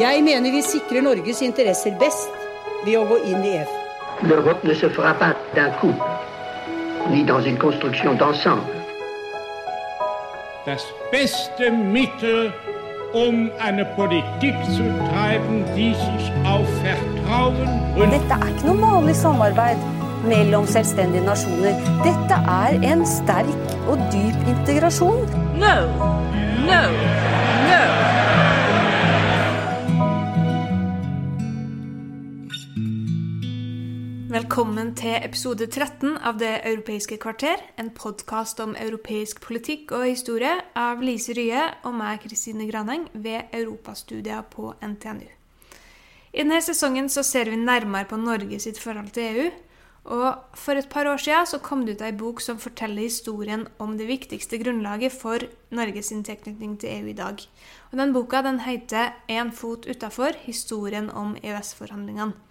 Jeg 0.00 0.22
mener 0.24 0.48
vi 0.54 0.60
sikrer 0.64 1.02
Norges 1.04 1.42
interesser 1.44 1.92
best 2.00 2.30
ved 2.86 2.94
å 2.96 3.02
gå 3.04 3.18
inn 3.28 3.42
i 3.44 3.50
EF. 3.58 3.72
L'Europe 4.24 4.64
ne 4.64 4.72
se 4.72 4.88
fera 4.96 5.10
pas 5.20 5.34
d'un 5.52 5.74
coup, 5.80 5.92
ni 7.10 7.20
dans 7.28 7.44
une 7.44 7.58
construction 7.60 8.14
d'ensemble. 8.16 8.80
Das 10.64 10.86
beste 11.12 11.70
Mittel, 11.70 12.48
um 13.12 13.50
eine 13.60 13.84
Politik 13.98 14.56
zu 14.72 14.88
treiben, 15.10 15.66
die 15.76 15.92
sich 15.92 16.32
auf 16.48 16.64
Vertrauen 16.80 17.68
und 18.00 18.16
Dette 18.16 18.40
er 18.40 18.48
ikke 18.54 18.70
noe 18.70 18.80
vanlig 18.80 19.20
samarbeid 19.20 19.88
mellom 20.24 20.64
selvstendige 20.64 21.28
nasjoner. 21.28 21.76
Dette 22.06 22.40
er 22.56 22.80
en 22.94 23.04
sterk 23.04 23.76
og 23.84 24.00
dyp 24.14 24.48
integrasjon. 24.54 25.26
No, 25.60 25.76
no, 26.64 26.86
Velkommen 34.60 34.90
til 34.92 35.14
episode 35.24 35.64
13 35.64 36.18
av 36.20 36.36
Det 36.36 36.50
europeiske 36.68 37.16
kvarter, 37.16 37.62
en 37.80 37.86
podkast 37.96 38.58
om 38.60 38.74
europeisk 38.76 39.38
politikk 39.40 39.94
og 39.96 40.02
historie 40.04 40.50
av 40.76 41.00
Lise 41.00 41.32
Rye 41.32 41.62
og 41.88 41.94
meg, 41.96 42.18
Kristine 42.20 42.66
Graneng, 42.68 43.06
ved 43.14 43.54
europastudier 43.56 44.42
på 44.52 44.74
NTNU. 44.84 45.30
I 46.34 46.44
denne 46.44 46.58
sesongen 46.60 47.08
så 47.08 47.24
ser 47.24 47.48
vi 47.48 47.56
nærmere 47.56 48.04
på 48.10 48.18
Norge 48.20 48.58
sitt 48.60 48.82
forhold 48.82 49.08
til 49.16 49.30
EU. 49.30 49.46
Og 50.12 50.60
For 50.60 50.76
et 50.76 50.92
par 50.92 51.08
år 51.08 51.24
siden 51.24 51.48
så 51.48 51.62
kom 51.64 51.86
det 51.86 51.96
ut 51.96 52.04
ei 52.04 52.12
bok 52.12 52.44
som 52.44 52.60
forteller 52.60 53.08
historien 53.08 53.64
om 53.78 53.96
det 53.96 54.10
viktigste 54.12 54.60
grunnlaget 54.60 55.16
for 55.16 55.40
Norges 55.72 56.12
tilknytning 56.12 56.76
til 56.76 57.00
EU 57.00 57.08
i 57.08 57.16
dag. 57.16 57.40
Og 57.92 57.98
Den 57.98 58.12
boka 58.12 58.42
den 58.42 58.60
heter 58.60 59.16
'En 59.26 59.52
fot 59.52 59.86
utafor 59.88 60.36
historien 60.44 61.08
om 61.08 61.36
EØS-forhandlingene'. 61.36 62.49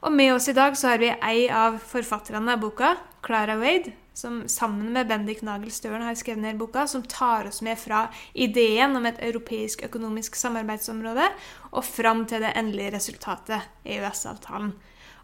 Og 0.00 0.12
med 0.12 0.34
oss 0.34 0.48
i 0.48 0.54
dag 0.54 0.76
så 0.78 0.92
har 0.92 1.00
vi 1.02 1.10
ei 1.10 1.48
av 1.50 1.80
forfatterne 1.82 2.54
av 2.54 2.60
boka, 2.62 2.92
Clara 3.22 3.56
Wade, 3.58 3.92
som 4.14 4.44
sammen 4.48 4.92
med 4.94 5.08
Bendik 5.10 5.42
Nagel 5.42 5.72
Støren 5.74 6.04
har 6.06 6.14
skrevet 6.18 6.42
ned 6.42 6.58
boka, 6.58 6.86
som 6.86 7.02
tar 7.02 7.48
oss 7.50 7.60
med 7.66 7.78
fra 7.78 8.06
ideen 8.34 8.94
om 8.98 9.06
et 9.10 9.18
europeisk 9.22 9.82
økonomisk 9.88 10.38
samarbeidsområde 10.38 11.26
og 11.72 11.84
fram 11.86 12.24
til 12.30 12.46
det 12.46 12.54
endelige 12.58 12.94
resultatet, 12.94 13.66
EØS-avtalen. 13.84 14.72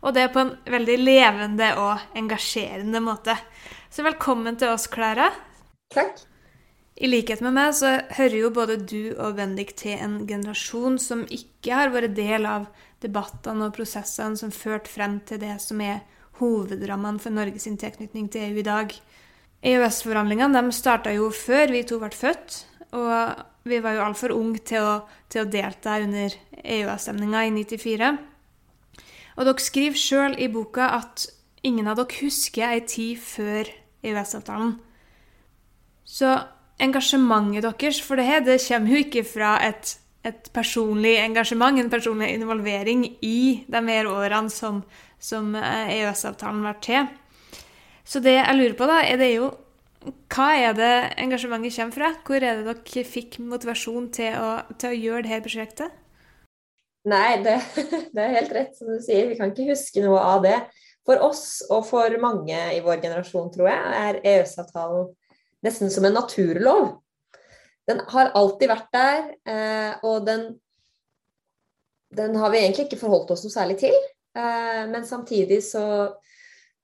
Og 0.05 0.15
det 0.15 0.29
på 0.35 0.43
en 0.43 0.53
veldig 0.69 0.99
levende 1.01 1.71
og 1.81 2.19
engasjerende 2.19 3.01
måte. 3.01 3.39
Så 3.91 4.05
velkommen 4.05 4.59
til 4.61 4.75
oss, 4.75 4.91
Klara. 4.91 5.31
Takk. 5.95 6.27
I 6.95 7.09
likhet 7.11 7.41
med 7.43 7.57
meg 7.57 7.73
så 7.75 7.97
hører 8.15 8.37
jo 8.39 8.51
både 8.55 8.77
du 8.79 9.17
og 9.19 9.35
Bendik 9.39 9.73
til 9.81 9.99
en 9.99 10.21
generasjon 10.29 11.01
som 11.03 11.25
ikke 11.27 11.75
har 11.75 11.91
vært 11.91 12.15
del 12.15 12.47
av 12.47 12.69
debattene 13.03 13.67
og 13.67 13.75
prosessene 13.75 14.39
som 14.39 14.55
førte 14.55 14.93
frem 14.93 15.19
til 15.27 15.41
det 15.43 15.57
som 15.63 15.83
er 15.83 16.05
hovedrammene 16.39 17.19
for 17.23 17.35
Norges 17.35 17.67
tilknytning 17.67 18.31
til 18.31 18.47
EU 18.47 18.63
i 18.63 18.67
dag. 18.67 18.95
EØS-forhandlingene 19.65 20.63
starta 20.77 21.11
jo 21.15 21.33
før 21.35 21.75
vi 21.75 21.83
to 21.89 21.99
ble 21.99 22.13
født, 22.15 22.63
og 22.95 23.43
vi 23.67 23.81
var 23.83 23.97
jo 23.97 24.07
altfor 24.07 24.35
unge 24.37 24.63
til 24.69 24.87
å, 24.87 24.95
til 25.33 25.43
å 25.43 25.51
delta 25.51 25.99
under 26.05 26.35
EU-avstemninga 26.63 27.47
i 27.49 27.53
94. 27.59 28.11
Og 29.35 29.49
dere 29.49 29.67
skriver 29.67 29.99
sjøl 29.99 30.37
i 30.39 30.51
boka 30.53 30.93
at 31.01 31.27
ingen 31.67 31.89
av 31.91 31.99
dere 31.99 32.21
husker 32.21 32.69
ei 32.71 32.83
tid 32.87 33.19
før 33.19 33.71
EØS-avtalen. 34.05 34.77
Så 36.05 36.37
engasjementet 36.83 37.67
deres 37.67 38.01
for 38.03 38.19
det 38.19 38.27
her, 38.27 38.41
det 38.45 38.61
kommer 38.67 38.95
jo 38.95 39.05
ikke 39.05 39.25
fra 39.27 39.59
et 39.67 39.99
et 40.25 40.49
personlig 40.57 41.19
engasjement, 41.21 41.79
en 41.79 41.91
personlig 41.93 42.31
involvering 42.33 43.05
i 43.23 43.65
de 43.69 43.83
her 43.89 44.09
årene 44.09 44.53
som, 44.53 44.81
som 45.21 45.53
EØS-avtalen 45.57 46.65
var 46.65 46.79
til. 46.85 47.11
Så 48.05 48.23
det 48.25 48.39
jeg 48.39 48.57
lurer 48.57 48.79
på, 48.79 48.89
da, 48.89 49.03
er 49.05 49.21
det 49.21 49.35
jo 49.37 49.53
Hva 50.05 50.51
er 50.61 50.75
det 50.77 50.95
engasjementet 51.17 51.73
kommer 51.79 51.95
fra? 51.97 52.09
Hvor 52.27 52.45
er 52.45 52.59
det 52.59 52.65
dere 52.69 53.05
fikk 53.09 53.39
motivasjon 53.41 54.11
til 54.13 54.35
å, 54.37 54.49
til 54.77 54.93
å 54.93 54.99
gjøre 55.01 55.23
dette 55.25 55.45
prosjektet? 55.47 55.95
Nei, 57.09 57.39
det, 57.41 57.55
det, 58.13 58.21
er 58.21 58.35
helt 58.35 58.53
rett 58.53 58.77
som 58.77 58.91
du 58.93 58.99
sier. 59.01 59.31
Vi 59.31 59.39
kan 59.39 59.53
ikke 59.53 59.71
huske 59.71 60.05
noe 60.05 60.21
av 60.21 60.45
det. 60.45 60.59
For 61.09 61.25
oss 61.25 61.63
og 61.73 61.87
for 61.89 62.13
mange 62.21 62.59
i 62.77 62.83
vår 62.85 63.01
generasjon, 63.01 63.49
tror 63.57 63.71
jeg, 63.71 63.97
er 64.03 64.21
EØS-avtalen 64.21 65.09
nesten 65.65 65.91
som 65.91 66.05
en 66.05 66.17
naturlov. 66.17 66.91
Den 67.89 68.01
har 68.13 68.33
alltid 68.37 68.71
vært 68.71 68.93
der, 68.95 69.25
eh, 69.49 70.05
og 70.07 70.25
den, 70.29 70.47
den 72.15 72.37
har 72.41 72.53
vi 72.53 72.63
egentlig 72.63 72.89
ikke 72.89 73.01
forholdt 73.03 73.35
oss 73.35 73.45
noe 73.45 73.53
særlig 73.53 73.79
til. 73.83 73.97
Eh, 74.37 74.85
men 74.91 75.05
samtidig 75.09 75.61
så 75.67 75.85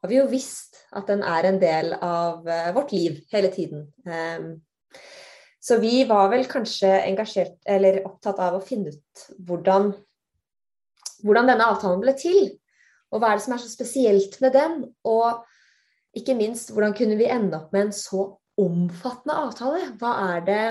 har 0.00 0.10
vi 0.10 0.18
jo 0.18 0.28
visst 0.30 0.82
at 0.96 1.08
den 1.08 1.24
er 1.24 1.48
en 1.48 1.60
del 1.60 1.94
av 1.96 2.48
eh, 2.48 2.72
vårt 2.76 2.92
liv 2.96 3.20
hele 3.32 3.52
tiden. 3.54 3.86
Så 5.60 5.76
vi 5.76 6.04
var 6.08 6.30
vel 6.32 6.46
kanskje 6.48 6.88
engasjert, 7.04 7.58
eller 7.68 8.00
opptatt 8.08 8.38
av 8.40 8.56
å 8.56 8.64
finne 8.64 8.94
ut 8.94 9.24
hvordan, 9.44 9.90
hvordan 11.20 11.52
denne 11.52 11.66
avtalen 11.68 12.00
ble 12.00 12.14
til. 12.16 12.46
Og 13.12 13.20
hva 13.20 13.32
er 13.32 13.40
det 13.40 13.44
som 13.44 13.56
er 13.56 13.60
så 13.60 13.68
spesielt 13.68 14.38
med 14.40 14.54
den? 14.56 14.78
Og 15.04 15.44
ikke 16.16 16.36
minst, 16.38 16.72
hvordan 16.72 16.96
kunne 16.96 17.18
vi 17.20 17.28
ende 17.28 17.58
opp 17.60 17.74
med 17.76 17.88
en 17.88 17.92
så 17.94 18.24
omfattende 18.62 19.36
avtale? 19.46 19.82
Hva 20.00 20.14
er 20.34 20.46
det 20.46 20.62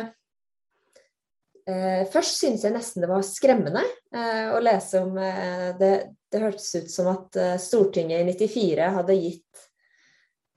Eh, 1.70 2.06
først 2.10 2.40
syntes 2.40 2.64
jeg 2.66 2.74
nesten 2.74 3.04
det 3.04 3.10
var 3.12 3.26
skremmende 3.26 3.84
eh, 4.16 4.48
å 4.56 4.62
lese 4.64 5.02
om 5.04 5.18
eh, 5.22 5.70
det, 5.78 5.92
det 6.32 6.42
hørtes 6.42 6.70
ut 6.80 6.92
som 6.94 7.10
at 7.12 7.38
eh, 7.38 7.58
Stortinget 7.62 8.24
i 8.24 8.34
94 8.48 8.88
hadde 8.96 9.18
gitt 9.20 9.66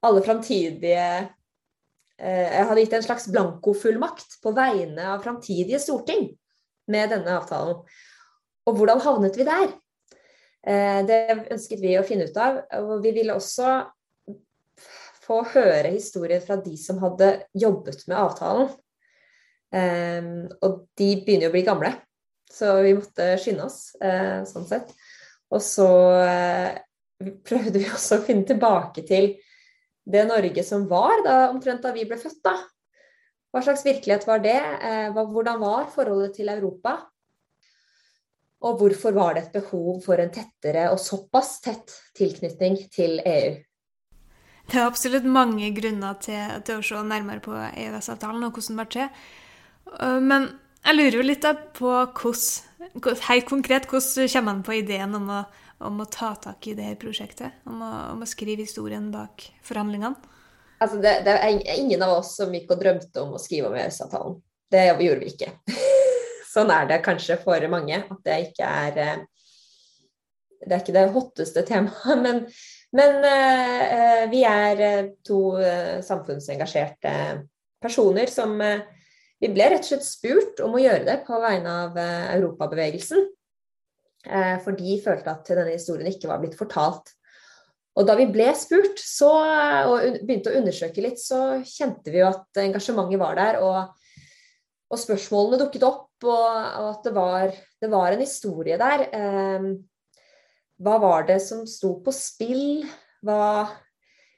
alle 0.06 0.22
framtidige 0.24 1.08
eh, 2.16 2.56
Hadde 2.62 2.84
gitt 2.84 2.96
en 2.96 3.04
slags 3.04 3.28
blankofullmakt 3.34 4.38
på 4.44 4.54
vegne 4.56 5.10
av 5.12 5.24
framtidige 5.24 5.82
storting 5.82 6.30
med 6.92 7.12
denne 7.12 7.36
avtalen. 7.36 7.82
Og 8.68 8.78
hvordan 8.78 9.02
havnet 9.02 9.36
vi 9.38 9.46
der? 9.48 9.72
Eh, 10.62 11.00
det 11.08 11.20
ønsket 11.50 11.82
vi 11.82 11.96
å 11.98 12.06
finne 12.06 12.28
ut 12.30 12.38
av. 12.38 12.62
Og 12.78 13.02
vi 13.04 13.14
ville 13.18 13.36
også 13.36 13.80
få 15.32 15.42
høre 15.54 15.94
historier 15.94 16.42
fra 16.44 16.58
de 16.60 16.76
som 16.80 17.00
hadde 17.02 17.34
jobbet 17.56 18.04
med 18.10 18.18
avtalen. 18.20 18.72
Um, 19.72 20.48
og 20.60 20.82
de 21.00 21.14
begynner 21.24 21.48
jo 21.48 21.52
å 21.52 21.54
bli 21.54 21.64
gamle, 21.64 21.92
så 22.52 22.74
vi 22.84 22.92
måtte 22.98 23.30
skynde 23.40 23.64
oss 23.64 23.94
uh, 24.02 24.42
sånn 24.48 24.68
sett. 24.68 24.92
Og 25.52 25.62
så 25.64 25.88
uh, 25.88 27.30
prøvde 27.46 27.80
vi 27.80 27.88
også 27.96 28.20
å 28.20 28.26
finne 28.26 28.44
tilbake 28.48 29.06
til 29.08 29.32
det 30.02 30.26
Norge 30.28 30.64
som 30.66 30.84
var 30.90 31.22
da, 31.24 31.38
omtrent 31.52 31.84
da 31.84 31.94
vi 31.96 32.04
ble 32.08 32.20
født. 32.20 32.42
da. 32.44 32.58
Hva 33.52 33.64
slags 33.64 33.84
virkelighet 33.86 34.28
var 34.28 34.44
det? 34.44 34.58
Uh, 34.84 35.24
hvordan 35.32 35.62
var 35.62 35.88
forholdet 35.94 36.36
til 36.40 36.52
Europa? 36.52 36.98
Og 38.62 38.78
hvorfor 38.78 39.16
var 39.16 39.34
det 39.34 39.46
et 39.46 39.56
behov 39.56 40.04
for 40.04 40.20
en 40.22 40.30
tettere 40.30 40.86
og 40.92 41.00
såpass 41.02 41.56
tett 41.64 41.96
tilknytning 42.18 42.76
til 42.92 43.18
EU? 43.18 43.56
Det 44.70 44.78
er 44.78 44.86
absolutt 44.86 45.26
mange 45.28 45.70
grunner 45.76 46.18
til, 46.22 46.58
til 46.66 46.80
å 46.80 46.84
se 46.86 47.00
nærmere 47.06 47.42
på 47.44 47.54
EØS-avtalen 47.54 48.46
og 48.46 48.56
hvordan 48.56 48.78
det 48.78 48.82
ble 48.82 48.92
til. 48.94 49.24
Eh, 49.98 50.20
men 50.22 50.48
jeg 50.82 50.98
lurer 50.98 51.18
jo 51.18 51.26
litt 51.26 51.48
på 51.78 51.90
hvordan, 51.90 53.18
helt 53.28 53.48
konkret, 53.50 53.88
hvordan 53.90 54.30
kommer 54.32 54.48
man 54.48 54.62
på 54.66 54.78
ideen 54.80 55.14
om 55.18 55.28
å, 55.30 55.40
om 55.86 56.02
å 56.02 56.08
ta 56.10 56.32
tak 56.42 56.66
i 56.70 56.76
det 56.78 56.88
her 56.88 57.00
prosjektet? 57.00 57.62
Om 57.68 57.82
å, 57.84 57.92
om 58.14 58.24
å 58.24 58.30
skrive 58.30 58.66
historien 58.66 59.10
bak 59.14 59.46
forhandlingene? 59.66 60.30
Altså 60.82 60.98
det, 60.98 61.20
det, 61.28 61.36
er 61.38 61.76
ingen 61.78 62.02
av 62.02 62.16
oss 62.18 62.32
som 62.40 62.50
gikk 62.54 62.72
og 62.74 62.80
drømte 62.80 63.22
om 63.22 63.36
å 63.36 63.42
skrive 63.42 63.68
om 63.70 63.76
EØS-avtalen. 63.78 64.40
Det 64.72 64.86
gjorde 64.88 65.20
vi 65.20 65.30
ikke. 65.30 65.52
sånn 66.54 66.72
er 66.74 66.88
det 66.90 67.02
kanskje 67.04 67.38
for 67.42 67.68
mange, 67.70 68.02
at 68.02 68.26
det 68.26 68.38
ikke 68.48 68.72
er 68.86 68.98
eh, 69.02 69.20
Det 70.62 70.74
er 70.74 70.82
ikke 70.82 70.94
det 70.94 71.08
hotteste 71.14 71.62
temaet, 71.66 72.18
men, 72.22 72.44
men 72.98 73.22
uh, 73.24 74.24
vi 74.32 74.42
er 74.48 75.12
to 75.24 75.40
uh, 75.58 76.00
samfunnsengasjerte 76.04 77.14
personer 77.82 78.30
som 78.30 78.60
vi 79.42 79.50
ble 79.50 79.72
rett 79.72 79.82
og 79.82 79.88
slett 79.90 80.06
spurt 80.06 80.60
om 80.62 80.76
å 80.76 80.82
gjøre 80.82 81.02
det 81.08 81.16
på 81.26 81.38
vegne 81.42 81.72
av 81.86 81.96
eh, 81.98 82.28
europabevegelsen. 82.36 83.24
Eh, 84.22 84.54
for 84.62 84.78
de 84.78 84.98
følte 85.02 85.32
at 85.32 85.50
denne 85.50 85.72
historien 85.74 86.06
ikke 86.12 86.30
var 86.30 86.38
blitt 86.42 86.54
fortalt. 86.58 87.10
Og 87.98 88.06
da 88.06 88.14
vi 88.16 88.28
ble 88.30 88.46
spurt 88.56 89.02
så, 89.02 89.32
og 89.90 90.20
begynte 90.22 90.52
å 90.52 90.60
undersøke 90.60 91.02
litt, 91.02 91.18
så 91.20 91.58
kjente 91.66 92.14
vi 92.14 92.22
jo 92.22 92.28
at 92.30 92.62
engasjementet 92.62 93.20
var 93.20 93.34
der. 93.40 93.58
Og, 93.66 94.22
og 94.94 95.02
spørsmålene 95.02 95.58
dukket 95.64 95.88
opp, 95.90 96.06
og, 96.22 96.46
og 96.46 96.86
at 96.92 97.08
det 97.08 97.14
var, 97.18 97.58
det 97.82 97.90
var, 97.92 98.14
en 98.14 98.22
historie 98.22 98.78
der. 98.80 99.04
Hva 100.82 100.98
var 101.02 101.26
det 101.28 101.38
som 101.44 101.62
sto 101.68 101.94
på 102.02 102.14
spill? 102.14 102.82
Hva, 103.22 103.68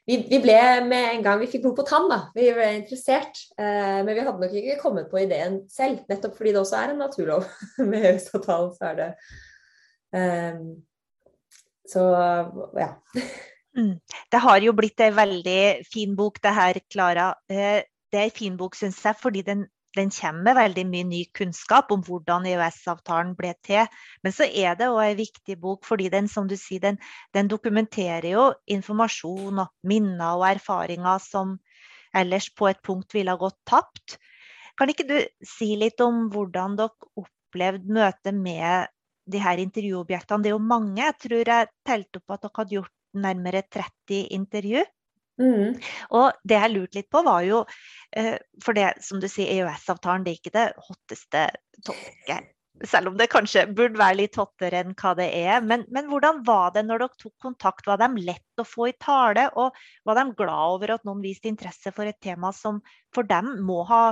vi, 0.05 0.19
vi, 0.29 0.37
ble 0.43 0.57
med 0.85 1.07
en 1.15 1.23
gang 1.25 1.39
vi 1.41 1.49
fikk 1.49 1.63
blod 1.63 1.79
på 1.79 1.87
tann, 1.89 2.05
da. 2.11 2.19
Vi 2.35 2.51
ble 2.53 2.67
interessert. 2.77 3.39
Eh, 3.57 4.01
men 4.05 4.11
vi 4.11 4.21
hadde 4.21 4.37
nok 4.43 4.53
ikke 4.61 4.77
kommet 4.83 5.09
på 5.09 5.23
ideen 5.23 5.63
selv, 5.71 6.03
nettopp 6.11 6.37
fordi 6.37 6.53
det 6.53 6.61
også 6.61 6.77
er 6.81 6.93
en 6.93 7.01
naturlov. 7.01 7.47
med 7.89 8.05
EØS-avtalen 8.11 8.71
så 8.77 8.91
er 8.91 8.99
det 9.01 9.09
eh, 10.19 10.61
Så 11.89 12.05
ja. 12.77 12.91
Mm. 13.75 13.97
Det 14.31 14.39
har 14.39 14.63
jo 14.63 14.71
blitt 14.77 15.01
ei 15.03 15.11
veldig 15.11 15.61
fin 15.89 16.13
bok, 16.15 16.37
det 16.43 16.53
her, 16.55 16.79
Klara. 16.93 17.31
Eh, 17.49 17.81
det 18.13 18.21
er 18.21 18.29
en 18.29 18.37
fin 18.37 18.59
bok, 18.59 18.77
syns 18.77 19.01
jeg, 19.03 19.17
fordi 19.19 19.41
den 19.43 19.65
den 19.95 20.11
kommer 20.13 20.43
med 20.49 20.57
veldig 20.57 20.83
mye 20.89 21.07
ny 21.07 21.21
kunnskap 21.35 21.91
om 21.93 22.03
hvordan 22.05 22.47
EØS-avtalen 22.49 23.33
ble 23.37 23.53
til. 23.65 23.87
Men 24.23 24.35
så 24.35 24.47
er 24.47 24.77
det 24.79 24.89
òg 24.91 25.03
en 25.05 25.19
viktig 25.19 25.57
bok, 25.61 25.85
fordi 25.87 26.09
den 26.13 26.27
som 26.31 26.49
du 26.49 26.55
sier, 26.59 26.81
den, 26.83 26.99
den, 27.35 27.49
dokumenterer 27.51 28.27
jo 28.31 28.49
informasjon 28.71 29.63
og 29.63 29.71
minner 29.87 30.39
og 30.39 30.47
erfaringer 30.49 31.21
som 31.23 31.57
ellers 32.15 32.49
på 32.55 32.69
et 32.69 32.81
punkt 32.85 33.15
ville 33.15 33.31
ha 33.31 33.39
gått 33.39 33.57
tapt. 33.67 34.17
Kan 34.75 34.91
ikke 34.91 35.07
du 35.07 35.17
si 35.47 35.73
litt 35.79 36.01
om 36.03 36.27
hvordan 36.33 36.75
dere 36.79 37.11
opplevde 37.21 37.95
møtet 37.95 38.35
med 38.35 38.91
de 39.31 39.39
her 39.41 39.61
intervjuobjektene? 39.63 40.43
Det 40.43 40.51
er 40.51 40.57
jo 40.57 40.67
mange. 40.73 40.99
Jeg 41.01 41.19
tror 41.23 41.53
jeg 41.55 41.71
telte 41.87 42.21
opp 42.21 42.35
at 42.35 42.45
dere 42.45 42.59
hadde 42.59 42.77
gjort 42.79 42.93
nærmere 43.15 43.63
30 43.71 44.25
intervju. 44.35 44.83
Mm. 45.41 45.75
Og 46.15 46.43
det 46.47 46.57
jeg 46.61 46.71
lurte 46.71 46.99
litt 46.99 47.11
på, 47.11 47.21
var 47.25 47.43
jo 47.43 47.63
eh, 48.15 48.37
For 48.63 48.77
det 48.77 48.93
som 49.03 49.19
du 49.19 49.27
sier, 49.27 49.51
EØS-avtalen 49.51 50.23
det 50.23 50.31
er 50.31 50.39
ikke 50.39 50.55
det 50.55 50.67
hotteste 50.87 51.47
tolket. 51.85 52.51
Selv 52.83 53.07
om 53.07 53.15
det 53.15 53.29
kanskje 53.31 53.69
burde 53.71 53.99
være 53.99 54.17
litt 54.19 54.35
hottere 54.35 54.81
enn 54.83 54.95
hva 54.99 55.13
det 55.15 55.29
er. 55.31 55.61
Men, 55.63 55.85
men, 55.95 56.09
hvordan 56.11 56.41
var 56.47 56.73
det 56.75 56.83
når 56.83 57.05
dere 57.05 57.21
tok 57.21 57.33
kontakt? 57.43 57.87
Var 57.87 58.01
de 58.01 58.25
lett 58.27 58.61
å 58.61 58.67
få 58.67 58.89
i 58.91 58.97
tale? 58.99 59.47
Og 59.55 59.75
var 60.07 60.19
de 60.19 60.25
glad 60.35 60.75
over 60.75 60.95
at 60.97 61.05
noen 61.07 61.23
viste 61.23 61.51
interesse 61.51 61.93
for 61.95 62.07
et 62.07 62.19
tema 62.23 62.51
som 62.55 62.81
for 63.15 63.27
dem 63.27 63.53
må 63.63 63.81
ha 63.87 64.03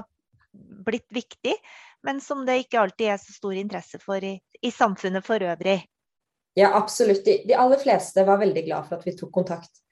blitt 0.86 1.08
viktig, 1.12 1.56
men 2.06 2.20
som 2.22 2.44
det 2.46 2.60
ikke 2.62 2.80
alltid 2.82 3.14
er 3.14 3.20
så 3.20 3.34
stor 3.36 3.58
interesse 3.58 4.00
for 4.04 4.24
i, 4.24 4.36
i 4.62 4.72
samfunnet 4.72 5.26
for 5.26 5.44
øvrig? 5.44 5.80
Ja, 6.56 6.70
absolutt. 6.78 7.24
De, 7.26 7.40
de 7.48 7.56
aller 7.58 7.80
fleste 7.82 8.24
var 8.28 8.40
veldig 8.44 8.64
glad 8.68 8.88
for 8.88 9.00
at 9.00 9.08
vi 9.08 9.16
tok 9.18 9.32
kontakt 9.34 9.83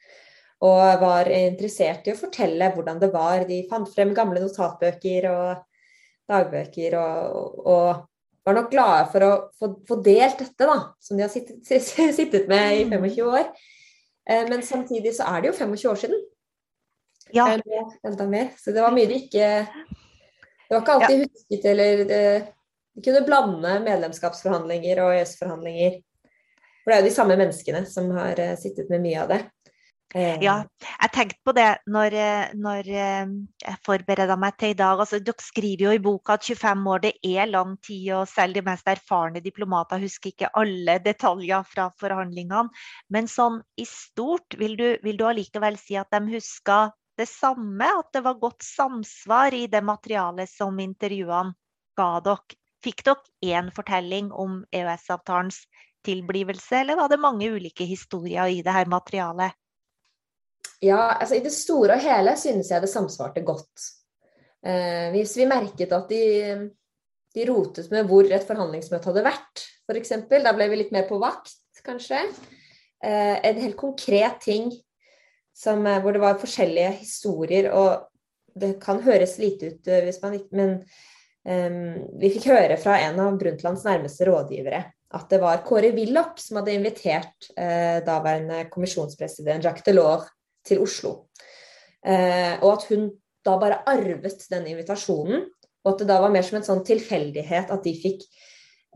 og 0.62 1.02
var 1.02 1.30
interessert 1.34 2.06
i 2.06 2.14
å 2.14 2.20
fortelle 2.20 2.70
hvordan 2.76 3.00
det 3.02 3.10
var. 3.14 3.48
De 3.50 3.64
fant 3.70 3.90
frem 3.90 4.14
gamle 4.18 4.44
notatbøker 4.44 5.28
og 5.32 5.64
dagbøker 6.30 6.98
og, 7.02 7.62
og 7.66 8.04
var 8.46 8.58
nok 8.58 8.72
glade 8.72 9.08
for 9.14 9.26
å 9.26 9.32
få, 9.58 9.72
få 9.88 9.98
delt 10.06 10.42
dette, 10.42 10.68
da, 10.68 10.78
som 11.02 11.18
de 11.18 11.26
har 11.26 11.32
sittet, 11.34 11.62
sittet, 12.20 12.48
med 12.50 12.78
i 12.78 12.84
25 12.90 13.08
mm. 13.08 13.32
år. 13.32 13.50
Eh, 14.30 14.44
men 14.50 14.64
samtidig 14.66 15.16
så 15.18 15.30
er 15.30 15.42
det 15.42 15.52
jo 15.52 15.58
25 15.60 15.92
år 15.92 16.02
siden. 16.04 16.24
Ja. 17.32 17.48
Enda 18.04 18.28
mer. 18.28 18.52
Så 18.60 18.74
det 18.76 18.84
var 18.84 18.92
mye 18.92 19.08
de 19.08 19.22
ikke 19.22 19.46
Det 19.64 20.74
var 20.74 20.82
ikke 20.82 20.96
alltid 20.98 21.22
ja. 21.22 21.28
husket 21.30 21.66
eller 21.72 22.02
det, 22.10 22.24
De 22.96 23.04
kunne 23.06 23.22
blande 23.24 23.76
medlemskapsforhandlinger 23.86 25.00
og 25.04 25.14
EØS-forhandlinger. 25.16 26.00
For 26.82 26.92
det 26.92 26.98
er 26.98 27.04
jo 27.04 27.08
de 27.08 27.16
samme 27.16 27.38
menneskene 27.40 27.86
som 27.88 28.10
har 28.18 28.40
eh, 28.42 28.58
sittet 28.60 28.90
med 28.92 29.04
mye 29.06 29.22
av 29.24 29.32
det. 29.32 29.42
Ja, 30.14 30.58
jeg 30.84 31.12
tenkte 31.16 31.38
på 31.48 31.54
det 31.56 31.70
når, 31.88 32.16
eh, 32.20 32.54
når 32.60 32.88
eh, 32.92 33.30
jeg 33.64 33.80
forbereda 33.86 34.36
meg 34.40 34.58
til 34.60 34.74
i 34.74 34.78
dag. 34.78 35.00
Altså, 35.00 35.22
dere 35.24 35.40
skriver 35.40 35.86
jo 35.86 35.94
i 35.96 36.02
boka 36.04 36.36
at 36.36 36.44
25 36.44 36.90
år 36.92 37.04
det 37.06 37.14
er 37.24 37.48
lang 37.48 37.78
tid, 37.86 38.10
og 38.18 38.28
selv 38.28 38.58
de 38.58 38.64
mest 38.66 38.90
erfarne 38.92 39.40
diplomater 39.44 40.02
husker 40.04 40.34
ikke 40.34 40.52
alle 40.60 40.98
detaljer 41.06 41.64
fra 41.70 41.88
forhandlingene. 42.02 42.68
Men 43.10 43.30
sånn 43.32 43.62
i 43.80 43.88
stort, 43.88 44.58
vil 44.60 44.76
du, 44.80 44.88
vil 45.06 45.20
du 45.22 45.24
allikevel 45.30 45.80
si 45.80 45.96
at 45.96 46.12
de 46.12 46.20
husker 46.34 46.92
det 47.20 47.30
samme? 47.32 47.88
At 48.02 48.12
det 48.12 48.26
var 48.28 48.42
godt 48.42 48.68
samsvar 48.68 49.56
i 49.56 49.68
det 49.72 49.84
materialet 49.86 50.52
som 50.52 50.80
intervjuene 50.84 51.56
ga 52.00 52.12
dere? 52.26 52.60
Fikk 52.82 53.04
dere 53.06 53.54
én 53.62 53.68
fortelling 53.70 54.32
om 54.34 54.64
EØS-avtalens 54.74 55.64
tilblivelse, 56.04 56.80
eller 56.82 56.98
var 56.98 57.12
det 57.12 57.22
mange 57.22 57.52
ulike 57.54 57.86
historier 57.86 58.50
i 58.50 58.64
det 58.66 58.74
her 58.74 58.90
materialet? 58.90 59.54
Ja, 60.82 61.18
altså 61.20 61.38
i 61.38 61.44
det 61.46 61.54
store 61.54 61.98
og 61.98 62.02
hele 62.04 62.34
synes 62.42 62.72
jeg 62.74 62.82
det 62.82 62.90
samsvarte 62.90 63.44
godt. 63.46 63.90
Eh, 64.66 65.12
hvis 65.14 65.36
vi 65.38 65.50
merket 65.50 65.94
at 65.94 66.10
de, 66.10 66.22
de, 67.36 67.46
rotet 67.50 67.92
med 67.94 68.10
hvor 68.10 68.26
et 68.26 68.46
forhandlingsmøte 68.48 69.12
hadde 69.12 69.26
vært, 69.26 69.66
f.eks., 69.86 70.16
da 70.32 70.54
ble 70.58 70.70
vi 70.72 70.80
litt 70.82 70.96
mer 70.96 71.06
på 71.10 71.20
vakt, 71.22 71.54
kanskje. 71.86 72.24
Eh, 73.02 73.38
en 73.50 73.62
helt 73.62 73.78
konkret 73.78 74.42
ting 74.42 74.72
som, 75.54 75.86
eh, 75.86 76.02
hvor 76.02 76.18
det 76.18 76.24
var 76.24 76.42
forskjellige 76.42 76.96
historier, 77.00 77.70
og 77.74 78.08
det 78.58 78.76
kan 78.82 79.02
høres 79.06 79.38
lite 79.42 79.72
ut 79.72 79.90
eh, 79.90 80.04
hvis 80.06 80.22
man 80.22 80.36
ikke 80.38 80.58
Men 80.58 80.76
eh, 81.46 82.02
vi 82.22 82.34
fikk 82.34 82.50
høre 82.52 82.78
fra 82.82 82.98
en 83.06 83.22
av 83.22 83.38
Brundtlands 83.40 83.86
nærmeste 83.88 84.28
rådgivere 84.30 84.84
at 85.12 85.26
det 85.28 85.42
var 85.42 85.64
Kåre 85.68 85.90
Willoch 85.96 86.38
som 86.40 86.62
hadde 86.62 86.74
invitert 86.78 87.50
eh, 87.60 88.00
daværende 88.06 88.64
kommisjonspresident 88.72 89.66
Jacques 89.66 89.86
Delors 89.88 90.30
til 90.68 90.84
Oslo. 90.84 91.16
Eh, 92.06 92.56
og 92.62 92.70
at 92.76 92.88
hun 92.92 93.10
da 93.46 93.58
bare 93.62 93.82
arvet 93.90 94.46
den 94.52 94.70
invitasjonen, 94.70 95.46
og 95.82 95.94
at 95.94 96.02
det 96.04 96.10
da 96.12 96.20
var 96.22 96.34
mer 96.34 96.46
som 96.46 96.60
en 96.60 96.66
sånn 96.66 96.84
tilfeldighet 96.86 97.72
at 97.74 97.86
de 97.86 97.94
fikk 97.98 98.26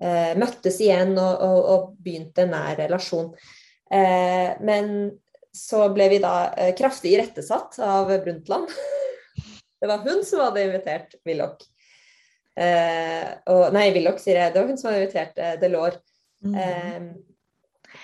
eh, 0.01 0.33
møttes 0.38 0.77
igjen 0.83 1.15
og, 1.17 1.41
og, 1.41 1.59
og 1.73 1.85
begynte 2.06 2.45
en 2.45 2.53
nær 2.53 2.77
relasjon. 2.77 3.31
Eh, 3.89 4.53
men 4.65 4.91
så 5.56 5.88
ble 5.95 6.09
vi 6.12 6.19
da 6.21 6.51
eh, 6.53 6.73
kraftig 6.77 7.15
irettesatt 7.15 7.79
av 7.81 8.12
Brundtland. 8.25 8.69
det 9.81 9.89
var 9.89 10.03
hun 10.06 10.21
som 10.27 10.44
hadde 10.45 10.65
invitert 10.67 11.17
Willoch. 11.25 11.63
Eh, 12.56 13.29
og, 13.51 13.69
nei, 13.75 13.89
Willoch, 13.95 14.19
sier 14.21 14.44
jeg. 14.44 14.53
Det 14.53 14.62
var 14.62 14.69
hun 14.69 14.81
som 14.81 14.91
hadde 14.91 15.06
invitert 15.06 15.41
eh, 15.41 15.56
Delors. 15.62 16.01
Mm. 16.45 17.15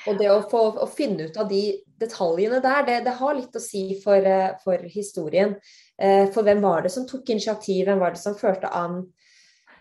Og 0.09 0.17
det 0.17 0.29
å 0.31 0.39
få 0.49 0.63
å 0.81 0.87
finne 0.89 1.27
ut 1.29 1.35
av 1.37 1.49
de 1.51 1.75
detaljene 2.01 2.59
der, 2.63 2.83
det, 2.87 2.99
det, 3.07 3.15
har 3.21 3.37
litt 3.37 3.55
å 3.55 3.63
si 3.63 3.85
for, 4.03 4.17
eh, 4.17 4.51
for, 4.63 4.83
historien. 4.91 5.55
Eh, 6.01 6.27
for 6.33 6.47
hvem 6.47 6.61
var 6.63 6.85
det 6.85 6.93
som 6.93 7.07
tok 7.09 7.29
initiativ, 7.29 7.85
hvem 7.87 8.01
var 8.01 8.15
det 8.15 8.21
som 8.23 8.37
førte 8.37 8.71
an? 8.75 9.03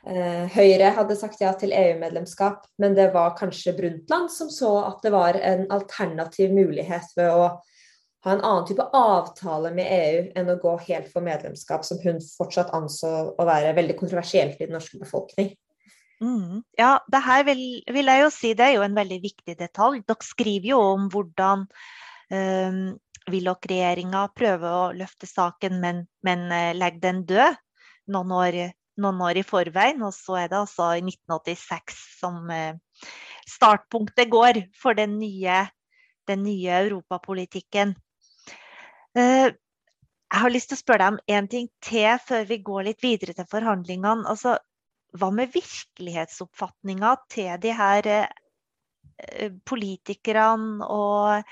Eh, 0.08 0.46
Høyre 0.54 0.92
hadde 0.96 1.16
sagt 1.18 1.42
ja 1.42 1.52
til 1.60 1.74
EU-medlemskap, 1.76 2.64
men 2.80 2.94
det 2.96 3.10
var 3.16 3.36
kanskje 3.36 3.76
Brundtland 3.76 4.30
som 4.32 4.52
så 4.52 4.72
at 4.86 5.02
det 5.04 5.12
var 5.12 5.36
en 5.36 5.66
alternativ 5.72 6.54
mulighet 6.56 7.12
ved 7.18 7.28
å 7.34 7.50
ha 8.24 8.32
en 8.32 8.44
annen 8.44 8.66
type 8.68 8.84
avtale 8.96 9.72
med 9.76 9.88
EU 9.96 10.22
enn 10.36 10.52
å 10.52 10.58
gå 10.60 10.76
helt 10.88 11.08
for 11.12 11.24
medlemskap, 11.24 11.84
som 11.88 12.00
hun 12.04 12.20
fortsatt 12.20 12.72
anså 12.76 13.10
å 13.32 13.48
være 13.48 13.74
veldig 13.76 13.96
kontroversielt 14.00 14.60
i 14.60 14.66
den 14.66 14.76
norske 14.76 15.00
befolkning. 15.00 15.54
Mm. 16.20 16.60
Ja, 16.76 16.98
det 17.08 17.22
her 17.24 17.44
vil, 17.48 17.62
vil, 17.88 18.10
jeg 18.12 18.24
jo 18.24 18.32
si 18.32 18.52
det 18.52 18.66
er 18.66 18.74
jo 18.76 18.84
en 18.84 18.96
veldig 18.96 19.20
viktig 19.22 19.56
detalj. 19.56 20.02
Dere 20.04 20.26
skriver 20.26 20.72
jo 20.74 20.80
om 20.92 21.08
hvordan 21.12 21.64
Willoch-regjeringa 22.30 24.20
prøve 24.36 24.70
å 24.70 24.84
løfte 24.96 25.26
saken, 25.26 25.80
men, 25.82 26.04
men 26.26 26.46
legge 26.78 27.02
den 27.02 27.24
død 27.28 27.58
noen 28.14 28.32
år, 28.34 28.58
noen 29.00 29.22
år, 29.24 29.40
i 29.40 29.46
forveien. 29.46 30.02
Og 30.06 30.14
så 30.16 30.38
er 30.42 30.52
det 30.52 30.60
altså 30.60 30.92
i 30.98 31.02
1986 31.04 31.98
som 32.20 32.50
eh, 32.54 32.78
startpunktet 33.48 34.30
går 34.32 34.64
for 34.80 34.98
den 34.98 35.18
nye, 35.20 35.64
den 36.30 36.44
nye 36.46 36.80
europapolitikken. 36.84 37.94
Eh, 39.18 39.48
jeg 40.30 40.42
har 40.44 40.52
lyst 40.54 40.70
til 40.70 40.78
å 40.78 40.84
spørre 40.84 41.02
deg 41.02 41.14
om 41.16 41.38
en 41.38 41.48
ting 41.50 41.70
til 41.82 42.10
før 42.22 42.44
vi 42.46 42.60
går 42.66 42.90
litt 42.90 43.00
videre 43.02 43.34
til 43.34 43.48
forhandlingene. 43.50 44.28
Altså, 44.30 44.58
hva 45.18 45.32
med 45.34 45.50
virkelighetsoppfatninga 45.56 47.16
til 47.34 47.56
de 47.64 47.72
her 47.74 48.10
Eh, 49.20 49.52
politikerne 49.68 50.86
og 50.86 51.44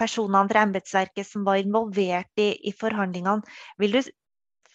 personene 0.00 0.48
fra 0.50 0.62
embetsverket 0.66 1.28
som 1.28 1.44
var 1.46 1.60
involvert 1.60 2.42
i, 2.42 2.52
i 2.68 2.72
forhandlingene. 2.76 3.42
Du, 3.80 4.00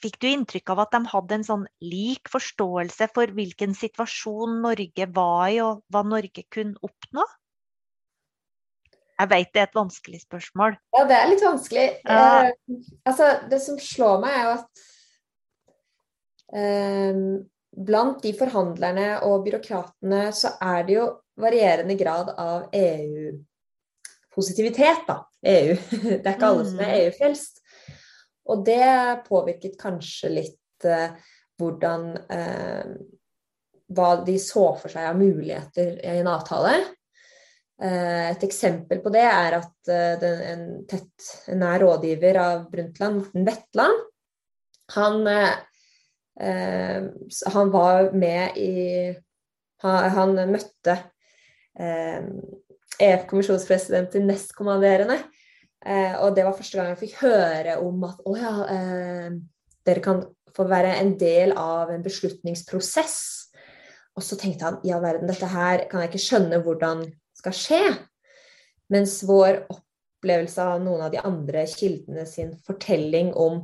fikk 0.02 0.18
du 0.22 0.30
inntrykk 0.32 0.74
av 0.74 0.86
at 0.86 0.96
de 0.96 1.02
hadde 1.12 1.38
en 1.38 1.48
sånn 1.48 1.68
lik 1.86 2.32
forståelse 2.32 3.12
for 3.16 3.34
hvilken 3.38 3.76
situasjon 3.78 4.62
Norge 4.66 5.08
var 5.16 5.46
i, 5.50 5.62
og 5.66 5.84
hva 5.94 6.04
Norge 6.08 6.46
kunne 6.54 6.80
oppnå? 6.86 7.28
Jeg 9.22 9.30
vet 9.30 9.52
det 9.54 9.62
er 9.62 9.68
et 9.70 9.78
vanskelig 9.78 10.24
spørsmål. 10.24 10.76
Ja, 10.98 11.04
det 11.06 11.18
er 11.18 11.28
litt 11.30 11.44
vanskelig. 11.46 11.88
Ja. 12.08 12.48
Eh, 12.50 12.80
altså, 13.06 13.28
det 13.52 13.60
som 13.62 13.78
slår 13.78 14.24
meg, 14.24 14.34
er 14.34 14.44
jo 14.48 14.54
at 14.56 14.70
eh, 16.58 17.20
blant 17.92 18.24
de 18.26 18.32
forhandlerne 18.40 19.10
og 19.28 19.46
byråkratene 19.46 20.24
så 20.36 20.56
er 20.66 20.88
det 20.88 20.98
jo 20.98 21.06
varierende 21.42 21.96
grad 22.00 22.34
av 22.34 22.66
EU-positivitet, 24.32 25.08
da. 25.08 25.28
EU. 25.42 25.76
Det 26.02 26.26
er 26.26 26.36
ikke 26.36 26.48
alle 26.48 26.66
som 26.66 26.80
er 26.80 26.92
mm. 26.92 27.02
EU-frelst. 27.02 27.62
Og 28.52 28.66
det 28.66 29.24
påvirket 29.28 29.80
kanskje 29.80 30.32
litt 30.32 30.86
eh, 30.86 31.12
hvordan 31.60 32.18
eh, 32.30 32.96
Hva 33.92 34.24
de 34.26 34.38
så 34.40 34.72
for 34.80 34.90
seg 34.90 35.04
av 35.04 35.18
muligheter 35.20 35.98
i 36.00 36.20
en 36.22 36.28
avtale. 36.32 36.78
Et 37.82 38.44
eksempel 38.46 39.02
på 39.04 39.12
det 39.12 39.26
er 39.26 39.58
at 39.58 39.90
en 39.92 40.62
tett, 40.88 41.26
en 41.52 41.60
nær 41.60 41.82
rådgiver 41.82 42.40
av 42.40 42.62
Brundtland, 42.72 43.18
Morten 43.18 43.44
Wetland, 43.50 44.06
han, 44.96 45.28
han 47.58 47.74
var 47.74 48.12
med 48.16 48.62
i 48.62 48.72
Han, 49.84 50.10
han 50.16 50.54
møtte 50.54 50.96
EF-kommisjonspresident 53.02 54.12
til 54.14 54.26
nestkommanderende. 54.28 55.18
Eh, 55.82 56.14
og 56.22 56.36
det 56.38 56.46
var 56.46 56.58
første 56.58 56.78
gang 56.78 56.92
jeg 56.92 57.02
fikk 57.02 57.24
høre 57.24 57.80
om 57.82 58.04
at 58.06 58.22
å 58.30 58.36
ja, 58.38 58.54
eh, 58.70 59.30
dere 59.88 60.04
kan 60.06 60.24
få 60.56 60.68
være 60.70 60.94
en 61.00 61.16
del 61.20 61.56
av 61.58 61.92
en 61.94 62.04
beslutningsprosess. 62.06 63.18
Og 64.18 64.26
så 64.26 64.38
tenkte 64.38 64.68
han 64.68 64.80
i 64.86 64.92
all 64.94 65.04
verden, 65.04 65.30
dette 65.30 65.50
her 65.50 65.88
kan 65.90 66.04
jeg 66.04 66.12
ikke 66.12 66.26
skjønne 66.26 66.62
hvordan 66.66 67.06
skal 67.38 67.56
skje. 67.56 67.84
Mens 68.92 69.22
vår 69.26 69.64
opplevelse 69.72 70.66
av 70.74 70.82
noen 70.84 71.06
av 71.08 71.14
de 71.14 71.22
andre 71.24 71.64
kildene 71.72 72.28
sin 72.30 72.52
fortelling 72.68 73.32
om 73.40 73.64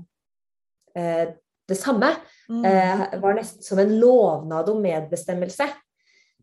eh, 0.98 1.36
det 1.68 1.76
samme, 1.76 2.14
mm. 2.48 2.64
eh, 2.66 3.04
var 3.20 3.36
nesten 3.36 3.66
som 3.66 3.82
en 3.82 3.92
lovnad 4.00 4.70
om 4.72 4.80
medbestemmelse. 4.82 5.68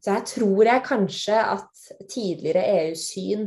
Så 0.04 0.12
her 0.12 0.24
tror 0.28 0.68
jeg 0.68 0.84
kanskje 0.84 1.36
at 1.40 1.84
tidligere 2.12 2.64
EUs 2.82 3.06
syn 3.14 3.46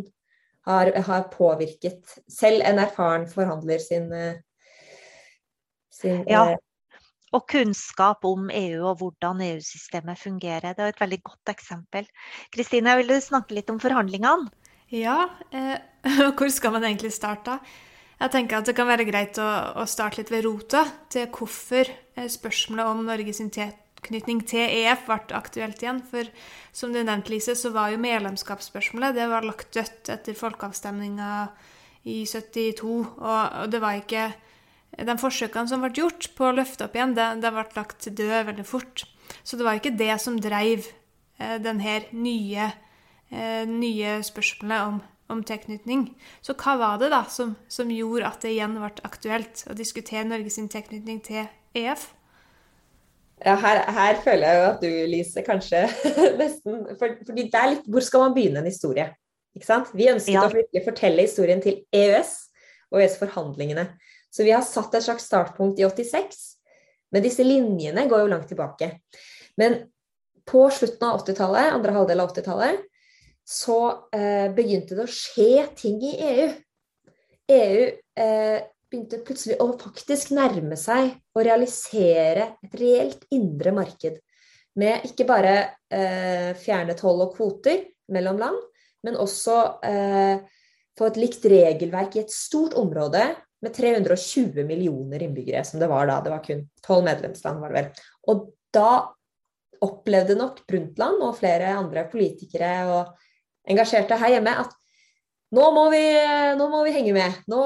har, 0.66 0.90
har, 1.06 1.28
påvirket 1.32 2.16
selv 2.28 2.64
en 2.66 2.82
erfaren 2.82 3.28
forhandler 3.30 3.80
sin, 3.84 4.10
eh, 4.12 4.40
sin 5.94 6.24
Ja, 6.28 6.56
eh, 6.56 6.58
og 7.36 7.46
kunnskap 7.52 8.26
om 8.26 8.50
EU 8.50 8.86
og 8.88 9.02
hvordan 9.02 9.42
EU-systemet 9.44 10.18
fungerer. 10.20 10.74
Det 10.74 10.84
er 10.84 10.94
et 10.94 11.02
veldig 11.02 11.20
godt 11.24 11.52
eksempel. 11.54 12.08
Kristine, 12.56 12.96
vil 12.98 13.12
du 13.12 13.20
snakke 13.22 13.54
litt 13.58 13.70
om 13.70 13.82
forhandlingene? 13.84 14.50
Ja, 14.96 15.28
eh, 15.52 15.78
hvor 16.38 16.50
skal 16.50 16.74
man 16.74 16.88
egentlig 16.88 17.14
starte? 17.14 17.60
Jeg 18.18 18.34
tenker 18.34 18.58
at 18.58 18.66
Det 18.66 18.74
kan 18.76 18.88
være 18.90 19.06
greit 19.06 19.38
å, 19.38 19.50
å 19.78 19.86
starte 19.86 20.24
litt 20.24 20.32
ved 20.34 20.48
rota 20.48 20.88
til 21.14 21.28
hvorfor 21.30 21.86
eh, 21.86 22.30
spørsmålet 22.32 22.90
om 22.90 23.06
Norges 23.06 23.44
tilknytning 24.08 24.44
til 24.48 24.64
EF 24.64 25.06
ble 25.08 25.36
aktuelt 25.36 25.82
igjen. 25.84 26.00
For 26.08 26.28
som 26.76 26.94
du 26.94 27.02
nevnte, 27.02 27.32
Lise, 27.34 27.56
så 27.56 27.72
var 27.76 27.92
jo 27.92 28.02
medlemskapsspørsmålet 28.02 29.16
det 29.18 29.28
var 29.30 29.46
lagt 29.46 29.74
dødt 29.76 30.12
etter 30.14 30.38
folkeavstemninga 30.38 31.50
i 32.08 32.24
72. 32.26 32.88
Og, 33.20 33.68
det 33.72 33.82
var 33.84 34.00
ikke 34.00 34.30
De 34.98 35.14
forsøkene 35.20 35.68
som 35.68 35.84
ble 35.84 35.92
gjort 35.94 36.30
på 36.38 36.48
å 36.48 36.56
løfte 36.56 36.88
opp 36.88 36.96
igjen, 36.96 37.14
det, 37.14 37.26
det 37.44 37.52
ble 37.52 37.66
lagt 37.76 38.08
død 38.08 38.48
veldig 38.48 38.66
fort. 38.66 39.04
Så 39.44 39.60
det 39.60 39.68
var 39.68 39.78
ikke 39.78 39.98
det 40.00 40.16
som 40.24 40.40
dreiv 40.40 40.88
eh, 41.38 41.58
denne 41.60 42.00
nye, 42.16 42.70
eh, 43.30 43.68
nye 43.68 44.16
spørsmålet 44.24 44.88
om, 44.88 45.02
om 45.36 45.44
tilknytning. 45.44 46.08
Så 46.42 46.56
hva 46.56 46.78
var 46.80 47.02
det 47.04 47.12
da 47.12 47.26
som, 47.30 47.58
som 47.68 47.92
gjorde 47.92 48.32
at 48.32 48.48
det 48.48 48.56
igjen 48.56 48.80
ble 48.80 48.94
aktuelt 49.04 49.68
å 49.68 49.76
diskutere 49.78 50.26
Norges 50.26 50.58
tilknytning 50.58 51.20
til 51.28 51.44
EF? 51.76 52.08
Ja, 53.46 53.54
her, 53.62 53.84
her, 53.94 54.18
føler 54.24 54.48
jeg 54.48 54.58
jo 54.58 54.68
at 54.68 54.82
du, 54.82 54.90
Lise, 55.12 55.44
kanskje 55.46 55.84
nesten 56.42 56.84
for, 56.98 57.14
fordi 57.28 57.46
det 57.54 57.60
er 57.60 57.74
litt 57.76 57.86
Hvor 57.86 58.06
skal 58.06 58.24
man 58.26 58.34
begynne 58.34 58.64
en 58.64 58.70
historie? 58.70 59.12
Ikke 59.58 59.68
sant? 59.68 59.92
Vi 59.94 60.10
ønsket 60.10 60.34
ja. 60.34 60.48
å 60.50 60.86
fortelle 60.86 61.26
historien 61.26 61.62
til 61.62 61.84
EØS 61.94 62.34
og 62.94 63.02
EØS-forhandlingene. 63.02 63.88
Så 64.34 64.46
vi 64.46 64.54
har 64.54 64.66
satt 64.66 64.94
et 64.98 65.06
slags 65.06 65.26
startpunkt 65.30 65.80
i 65.82 65.86
86. 65.86 66.38
Men 67.14 67.24
disse 67.26 67.46
linjene 67.46 68.06
går 68.10 68.24
jo 68.24 68.32
langt 68.32 68.50
tilbake. 68.52 68.92
Men 69.58 69.80
på 70.48 70.68
slutten 70.74 71.08
av 71.08 71.22
80-tallet, 71.24 71.74
andre 71.74 71.96
halvdel 71.96 72.24
av 72.24 72.32
80-tallet, 72.32 72.86
så 73.48 73.80
eh, 74.16 74.48
begynte 74.56 74.98
det 74.98 75.06
å 75.08 75.12
skje 75.12 75.68
ting 75.80 76.02
i 76.04 76.14
EU. 76.28 76.48
EU 77.56 77.84
eh, 78.20 78.60
begynte 78.88 79.20
plutselig 79.26 79.58
å 79.64 79.74
faktisk 79.80 80.32
nærme 80.36 80.78
seg 80.80 81.12
å 81.36 81.44
realisere 81.44 82.54
et 82.64 82.78
reelt 82.80 83.26
indre 83.36 83.74
marked. 83.76 84.20
Med 84.78 85.08
ikke 85.10 85.26
bare 85.28 85.56
eh, 85.90 86.54
fjerne 86.60 86.96
toll 86.98 87.24
og 87.26 87.34
kvoter 87.36 87.84
mellom 88.14 88.40
land, 88.42 88.62
men 89.06 89.18
også 89.20 89.58
eh, 89.86 90.46
få 90.98 91.10
et 91.10 91.20
likt 91.20 91.46
regelverk 91.50 92.18
i 92.18 92.24
et 92.24 92.34
stort 92.34 92.78
område 92.78 93.26
med 93.64 93.74
320 93.74 94.66
millioner 94.70 95.24
innbyggere, 95.26 95.64
som 95.66 95.82
det 95.82 95.90
var 95.90 96.08
da. 96.10 96.20
Det 96.24 96.34
var 96.34 96.44
kun 96.46 96.64
tolv 96.86 97.08
medlemsland, 97.08 97.62
var 97.62 97.74
det 97.74 97.82
vel. 97.82 98.10
Og 98.30 98.44
da 98.74 98.90
opplevde 99.84 100.38
nok 100.38 100.64
Brundtland 100.70 101.22
og 101.26 101.38
flere 101.38 101.74
andre 101.78 102.06
politikere 102.10 102.74
og 102.90 103.16
engasjerte 103.70 104.18
her 104.18 104.38
hjemme 104.38 104.54
at 104.64 104.74
nå 105.56 105.66
må 105.76 105.88
vi, 105.94 106.04
nå 106.60 106.68
må 106.72 106.84
vi 106.88 106.94
henge 106.96 107.14
med. 107.16 107.42
Nå, 107.52 107.62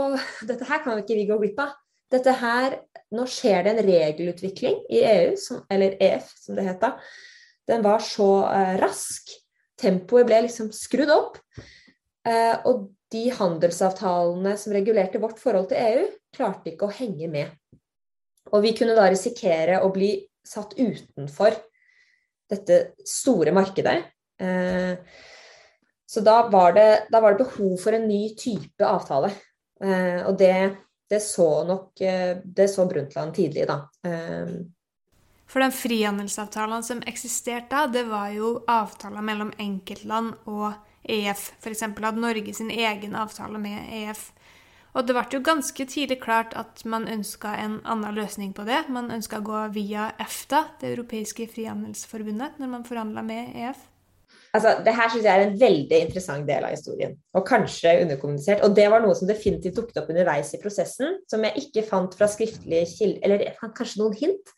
dette 0.47 0.67
her 0.69 0.83
kan 0.83 1.01
ikke 1.01 1.17
vi 1.17 1.27
gå 1.29 1.37
glipp 1.41 1.61
av. 1.63 1.75
Dette 2.11 2.33
her, 2.41 2.81
Nå 3.11 3.25
skjer 3.27 3.65
det 3.65 3.71
en 3.73 3.83
regelutvikling 3.83 4.77
i 4.87 5.01
EU, 5.03 5.31
som, 5.35 5.65
eller 5.67 5.97
EF 5.99 6.29
som 6.39 6.55
det 6.55 6.63
het 6.63 6.85
Den 7.67 7.83
var 7.83 7.99
så 7.99 8.45
eh, 8.47 8.77
rask. 8.79 9.33
Tempoet 9.75 10.29
ble 10.29 10.37
liksom 10.45 10.69
skrudd 10.71 11.11
opp. 11.11 11.41
Eh, 12.23 12.55
og 12.69 12.85
de 13.11 13.25
handelsavtalene 13.35 14.55
som 14.59 14.71
regulerte 14.71 15.19
vårt 15.19 15.41
forhold 15.43 15.67
til 15.71 15.81
EU, 15.81 16.05
klarte 16.31 16.71
ikke 16.71 16.87
å 16.87 16.95
henge 16.95 17.27
med. 17.31 17.51
Og 18.51 18.63
vi 18.63 18.71
kunne 18.77 18.95
da 18.95 19.09
risikere 19.11 19.81
å 19.83 19.91
bli 19.91 20.13
satt 20.47 20.77
utenfor 20.79 21.57
dette 22.51 22.79
store 23.07 23.51
markedet. 23.55 23.97
Uh, 24.41 24.95
så 26.11 26.19
da 26.21 26.49
var, 26.49 26.73
det, 26.73 27.07
da 27.09 27.21
var, 27.21 27.31
det, 27.31 27.43
behov 27.43 27.77
for 27.79 27.95
en 27.95 28.07
ny 28.07 28.35
type 28.35 28.83
avtale. 28.83 29.29
Eh, 29.83 30.19
og 30.27 30.35
det, 30.37 30.75
det, 31.09 31.21
så 31.23 31.63
nok 31.63 32.01
eh, 32.01 32.37
Det 32.43 32.67
så 32.67 32.85
Brundtland 32.85 33.31
tidlig, 33.35 33.63
da. 33.69 33.77
Eh. 34.03 34.49
For 35.47 35.63
den 35.63 35.71
frihandelsavtalen 35.71 36.83
som 36.83 36.99
eksisterte 37.07 37.71
da, 37.71 37.85
det 37.87 38.03
var 38.09 38.33
jo 38.35 38.57
avtaler 38.67 39.23
mellom 39.23 39.53
enkeltland 39.55 40.33
og 40.51 40.73
EF. 41.03 41.45
F.eks. 41.63 41.85
hadde 41.87 42.11
Norge 42.19 42.53
sin 42.59 42.71
egen 42.71 43.15
avtale 43.15 43.59
med 43.63 43.87
EF. 44.01 44.33
Og 44.91 45.07
det 45.07 45.15
ble 45.15 45.23
jo 45.31 45.43
ganske 45.47 45.85
tidlig 45.87 46.19
klart 46.25 46.51
at 46.59 46.83
man 46.83 47.07
ønska 47.07 47.53
en 47.55 47.79
annen 47.87 48.19
løsning 48.19 48.51
på 48.51 48.67
det. 48.67 48.83
Man 48.91 49.07
ønska 49.15 49.39
å 49.39 49.47
gå 49.47 49.63
via 49.79 50.09
EFTA, 50.19 50.65
det 50.83 50.91
europeiske 50.91 51.47
frihandelsforbundet, 51.55 52.59
når 52.59 52.75
man 52.75 52.83
forhandla 52.87 53.23
med 53.23 53.55
EF. 53.55 53.87
Altså, 54.51 54.73
det 54.83 54.93
her 54.97 55.11
syns 55.11 55.23
jeg 55.23 55.31
er 55.31 55.45
en 55.45 55.59
veldig 55.59 55.99
interessant 56.07 56.47
del 56.47 56.65
av 56.67 56.73
historien, 56.73 57.13
og 57.37 57.45
kanskje 57.47 57.93
underkommunisert. 58.01 58.65
Og 58.67 58.75
det 58.75 58.89
var 58.91 59.03
noe 59.03 59.15
som 59.15 59.29
definitivt 59.29 59.77
dukket 59.79 60.01
opp 60.01 60.11
underveis 60.11 60.51
i 60.51 60.59
prosessen, 60.59 61.21
som 61.31 61.45
jeg 61.47 61.63
ikke 61.63 61.85
fant 61.87 62.17
fra 62.19 62.27
skriftlige 62.27 62.89
kilder 62.97 63.23
Eller 63.23 63.45
jeg 63.45 63.55
fant 63.61 63.75
kanskje 63.77 64.01
noen 64.01 64.17
hint, 64.19 64.51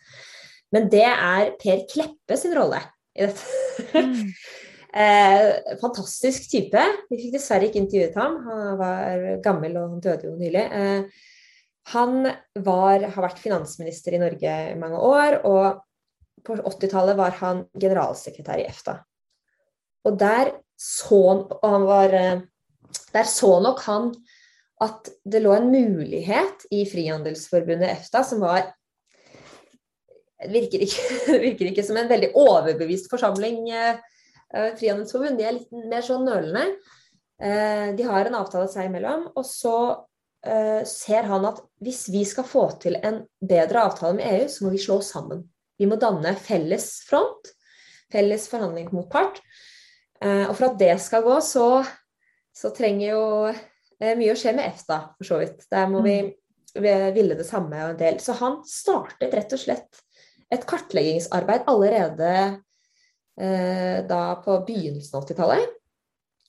men 0.74 0.90
det 0.90 1.06
er 1.06 1.54
Per 1.62 1.86
Kleppe 1.92 2.40
sin 2.42 2.56
rolle 2.58 2.82
i 3.14 3.28
dette. 3.28 3.94
Mm. 3.94 4.34
eh, 5.04 5.78
fantastisk 5.84 6.50
type. 6.50 6.88
Vi 7.12 7.22
fikk 7.22 7.38
dessverre 7.38 7.70
ikke 7.70 7.84
intervjuet 7.84 8.18
ham, 8.18 8.42
han 8.50 8.82
var 8.82 9.30
gammel 9.46 9.78
og 9.78 9.94
han 9.94 10.04
døde 10.10 10.32
jo 10.32 10.36
nylig. 10.42 10.66
Eh, 10.74 11.30
han 11.94 12.22
var, 12.66 13.10
har 13.14 13.26
vært 13.28 13.42
finansminister 13.44 14.16
i 14.16 14.26
Norge 14.26 14.60
i 14.72 14.78
mange 14.80 15.06
år, 15.06 15.42
og 15.46 15.84
på 16.44 16.58
80-tallet 16.58 17.18
var 17.20 17.36
han 17.44 17.66
generalsekretær 17.78 18.62
i 18.62 18.70
EFTA. 18.72 18.98
Og 20.04 20.18
der 20.20 20.54
så, 20.80 21.22
og 21.48 21.86
var, 21.88 22.14
der 23.14 23.28
så 23.30 23.52
nok 23.64 23.84
han 23.88 24.10
at 24.84 25.10
det 25.24 25.44
lå 25.44 25.54
en 25.56 25.70
mulighet 25.72 26.66
i 26.74 26.84
Frihandelsforbundet 26.90 27.92
EFTA 27.94 28.24
som 28.28 28.42
var 28.44 28.74
virker, 30.50 30.84
ikke, 30.84 31.38
virker 31.46 31.70
ikke 31.70 31.86
som 31.86 32.00
en 32.00 32.10
veldig 32.10 32.34
overbevist 32.40 33.10
forsamling, 33.12 33.68
eh, 33.72 34.02
eh, 34.54 34.72
Frihandelsforbund. 34.80 35.40
De 35.40 35.48
er 35.48 35.58
litt 35.60 35.86
mer 35.92 36.06
sånn 36.06 36.26
nølende. 36.28 36.66
Eh, 37.42 37.94
de 37.98 38.08
har 38.08 38.28
en 38.28 38.40
avtale 38.42 38.70
seg 38.72 38.90
imellom. 38.90 39.30
Og 39.36 39.48
så 39.48 39.78
ser 40.84 41.24
han 41.24 41.46
at 41.48 41.62
hvis 41.80 42.02
vi 42.12 42.26
skal 42.28 42.44
få 42.44 42.66
til 42.84 42.98
en 43.00 43.22
bedre 43.40 43.86
avtale 43.88 44.18
med 44.18 44.28
EU, 44.28 44.50
så 44.52 44.66
må 44.66 44.74
vi 44.74 44.82
slå 44.84 44.98
sammen. 45.00 45.46
Vi 45.80 45.88
må 45.88 45.96
danne 45.96 46.34
felles 46.36 46.98
front, 47.08 47.48
felles 48.12 48.50
forhandling 48.52 48.90
mot 48.92 49.08
part. 49.08 49.40
Eh, 49.40 49.73
og 50.24 50.56
for 50.56 50.70
at 50.70 50.80
det 50.80 50.94
skal 51.04 51.24
gå, 51.26 51.36
så, 51.44 51.68
så 52.56 52.72
trenger 52.76 53.10
jo 53.10 53.24
eh, 53.50 54.16
mye 54.20 54.34
å 54.34 54.40
skje 54.40 54.56
med 54.56 54.70
EFTA, 54.70 55.00
for 55.18 55.30
så 55.30 55.42
vidt. 55.42 55.66
Der 55.74 55.90
må 55.92 56.04
vi, 56.06 56.18
vi 56.76 56.96
ville 57.16 57.38
det 57.40 57.48
samme 57.48 57.82
og 57.86 57.94
en 57.94 58.02
del. 58.02 58.20
Så 58.24 58.38
han 58.40 58.62
startet 58.68 59.36
rett 59.36 59.56
og 59.56 59.62
slett 59.62 60.04
et 60.54 60.66
kartleggingsarbeid 60.70 61.66
allerede 61.72 62.34
eh, 63.42 64.04
da 64.10 64.24
på 64.44 64.60
begynnelsen 64.68 65.18
av 65.18 65.26
80-tallet, 65.26 65.80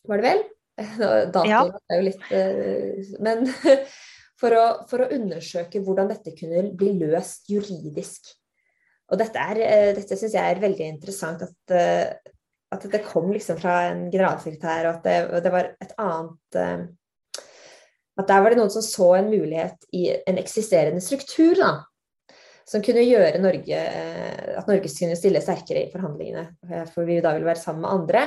var 0.04 0.20
det 0.20 0.28
vel? 0.28 0.42
Datoen 0.74 1.48
ja. 1.48 1.60
er 1.88 2.00
jo 2.00 2.04
litt 2.08 2.24
eh, 2.34 3.12
Men 3.22 3.44
for 4.40 4.56
å, 4.58 4.64
for 4.90 5.04
å, 5.04 5.10
undersøke 5.14 5.80
hvordan 5.84 6.10
dette 6.10 6.34
kunne 6.36 6.66
bli 6.76 6.96
løst 6.98 7.48
juridisk. 7.52 8.32
Og 9.12 9.20
dette, 9.20 9.40
er, 9.40 9.60
eh, 9.64 9.90
dette 9.96 10.18
syns 10.18 10.34
jeg 10.36 10.42
er 10.42 10.60
veldig 10.60 10.88
interessant. 10.96 11.46
At 11.46 12.33
at 12.74 12.84
det 12.90 13.02
kom 13.06 13.32
liksom 13.32 13.58
fra 13.60 13.78
en 13.90 14.06
generalsekretær, 14.12 14.88
og 14.88 14.98
at 14.98 15.06
det, 15.06 15.16
og 15.30 15.42
det 15.44 15.52
var 15.54 15.72
et 15.82 15.96
annet 16.00 16.58
uh, 16.60 16.86
At 18.14 18.30
der 18.30 18.44
var 18.44 18.52
det 18.52 18.60
noen 18.60 18.70
som 18.70 18.84
så 18.84 19.08
en 19.18 19.30
mulighet 19.32 19.88
i 19.96 20.06
en 20.14 20.38
eksisterende 20.38 21.02
struktur, 21.02 21.58
da. 21.58 21.72
Som 22.64 22.80
kunne 22.84 23.02
gjøre 23.04 23.42
Norge 23.42 23.76
uh, 23.76 24.54
At 24.60 24.70
Norge 24.70 24.88
kunne 24.88 25.18
stille 25.18 25.42
sterkere 25.44 25.84
i 25.84 25.92
forhandlingene. 25.92 26.46
eh, 26.70 26.84
For 26.92 27.08
vi 27.08 27.20
da 27.24 27.34
ville 27.36 27.48
være 27.48 27.60
sammen 27.60 27.84
med 27.84 27.92
andre. 27.92 28.26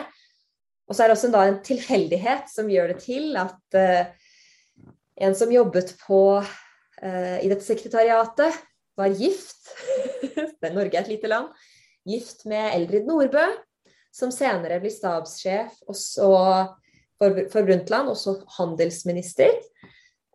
Og 0.88 0.96
så 0.96 1.04
er 1.04 1.10
det 1.10 1.18
også 1.18 1.34
da 1.34 1.44
en 1.48 1.62
tilfeldighet 1.66 2.48
som 2.52 2.70
gjør 2.72 2.94
det 2.94 3.02
til 3.04 3.36
at 3.40 3.80
uh, 3.80 4.32
en 5.18 5.36
som 5.36 5.50
jobbet 5.52 5.96
på, 6.04 6.22
i 7.02 7.50
dette 7.50 7.66
sekretariatet, 7.66 8.54
var 8.98 9.16
gift. 9.18 9.72
Norge 10.76 10.94
er 10.94 11.02
et 11.02 11.10
lite 11.10 11.30
land. 11.32 11.48
Gift 12.06 12.46
med 12.50 12.76
Eldrid 12.76 13.10
Nordbø, 13.10 13.48
som 14.14 14.32
senere 14.34 14.80
blir 14.82 14.94
stabssjef 14.94 15.76
også 15.90 16.30
for, 17.18 17.42
for 17.52 17.66
Brundtland, 17.68 18.10
også 18.12 18.38
handelsminister. 18.58 19.58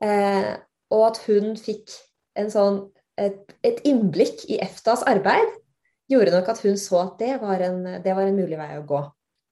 Eh, 0.02 0.52
og 0.93 1.07
at 1.12 1.23
hun 1.29 1.55
fikk 1.59 1.93
sånn, 2.52 2.85
et, 3.21 3.41
et, 3.64 3.81
innblikk 3.88 4.45
i 4.50 4.61
EFTAs 4.64 5.05
arbeid, 5.09 5.59
gjorde 6.11 6.35
nok 6.35 6.52
at 6.52 6.62
hun 6.64 6.79
så 6.81 7.07
at 7.07 7.19
det 7.23 7.37
var 7.43 7.62
en, 7.64 7.83
det 8.05 8.14
var 8.17 8.29
en 8.29 8.38
mulig 8.38 8.59
vei 8.61 8.71
å 8.79 8.87
gå. 8.88 9.02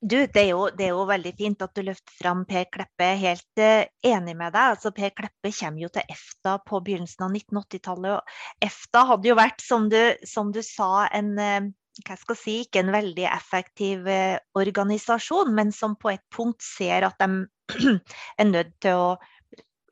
Du, 0.01 0.17
det 0.17 0.41
er, 0.41 0.55
jo, 0.55 0.63
det 0.73 0.87
er, 0.87 0.95
jo, 0.95 1.03
veldig 1.05 1.31
fint 1.37 1.61
at 1.61 1.75
du 1.77 1.83
løfter 1.85 2.15
fram 2.17 2.47
Per 2.49 2.65
Kleppe. 2.73 3.09
Helt 3.21 3.61
uh, 3.61 3.83
enig 4.09 4.33
med 4.33 4.55
deg. 4.55 4.71
Altså, 4.73 4.95
per 4.97 5.13
Kleppe 5.13 5.53
kommer 5.53 5.83
jo 5.85 5.91
til 5.93 6.15
EFTA 6.15 6.55
på 6.65 6.81
begynnelsen 6.87 7.27
av 7.27 7.35
1980-tallet. 7.37 8.33
EFTA 8.65 9.03
hadde 9.11 9.29
jo 9.29 9.37
vært, 9.37 9.61
som 9.61 9.91
du, 9.93 10.01
som 10.25 10.55
du 10.57 10.63
sa, 10.65 11.05
en 11.13 11.35
uh, 11.37 11.69
hva 12.07 12.17
skal 12.19 12.37
jeg 12.37 12.43
si, 12.43 12.55
ikke 12.65 12.83
en 12.85 12.95
veldig 12.95 13.27
effektiv 13.31 14.09
uh, 14.09 14.39
organisasjon, 14.59 15.53
men 15.57 15.73
som 15.75 15.97
på 16.01 16.13
et 16.15 16.25
punkt 16.35 16.63
ser 16.65 17.07
at 17.09 17.21
de 17.21 17.45
er 18.41 18.51
nødt 18.51 18.75
til 18.83 18.99
å 18.99 19.11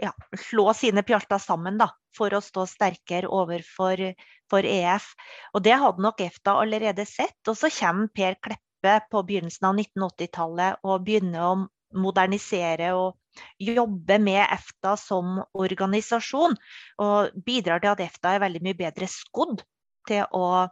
ja, 0.03 0.13
slå 0.39 0.73
sine 0.79 1.03
pjalter 1.07 1.41
sammen 1.43 1.79
da, 1.81 1.91
for 2.17 2.35
å 2.35 2.43
stå 2.43 2.67
sterkere 2.71 3.31
overfor 3.31 4.03
for 4.51 4.65
EF. 4.67 5.13
Og 5.55 5.63
Det 5.65 5.77
hadde 5.77 6.05
nok 6.05 6.21
EFTA 6.25 6.57
allerede 6.63 7.07
sett. 7.09 7.39
Og 7.49 7.57
så 7.59 7.71
kommer 7.81 8.11
Per 8.15 8.39
Kleppe 8.43 8.95
på 9.11 9.25
begynnelsen 9.27 9.69
av 9.69 9.81
1980-tallet 9.83 10.87
og 10.87 11.05
begynner 11.07 11.45
å 11.45 11.55
modernisere 11.99 12.93
og 12.99 13.17
jobbe 13.63 14.19
med 14.23 14.43
EFTA 14.45 14.95
som 15.01 15.39
organisasjon. 15.53 16.57
Og 17.05 17.45
bidrar 17.47 17.83
til 17.83 17.95
at 17.95 18.05
EFTA 18.07 18.37
er 18.37 18.45
veldig 18.47 18.65
mye 18.67 18.79
bedre 18.79 19.11
skodd 19.11 19.63
til 20.09 20.25
å 20.33 20.69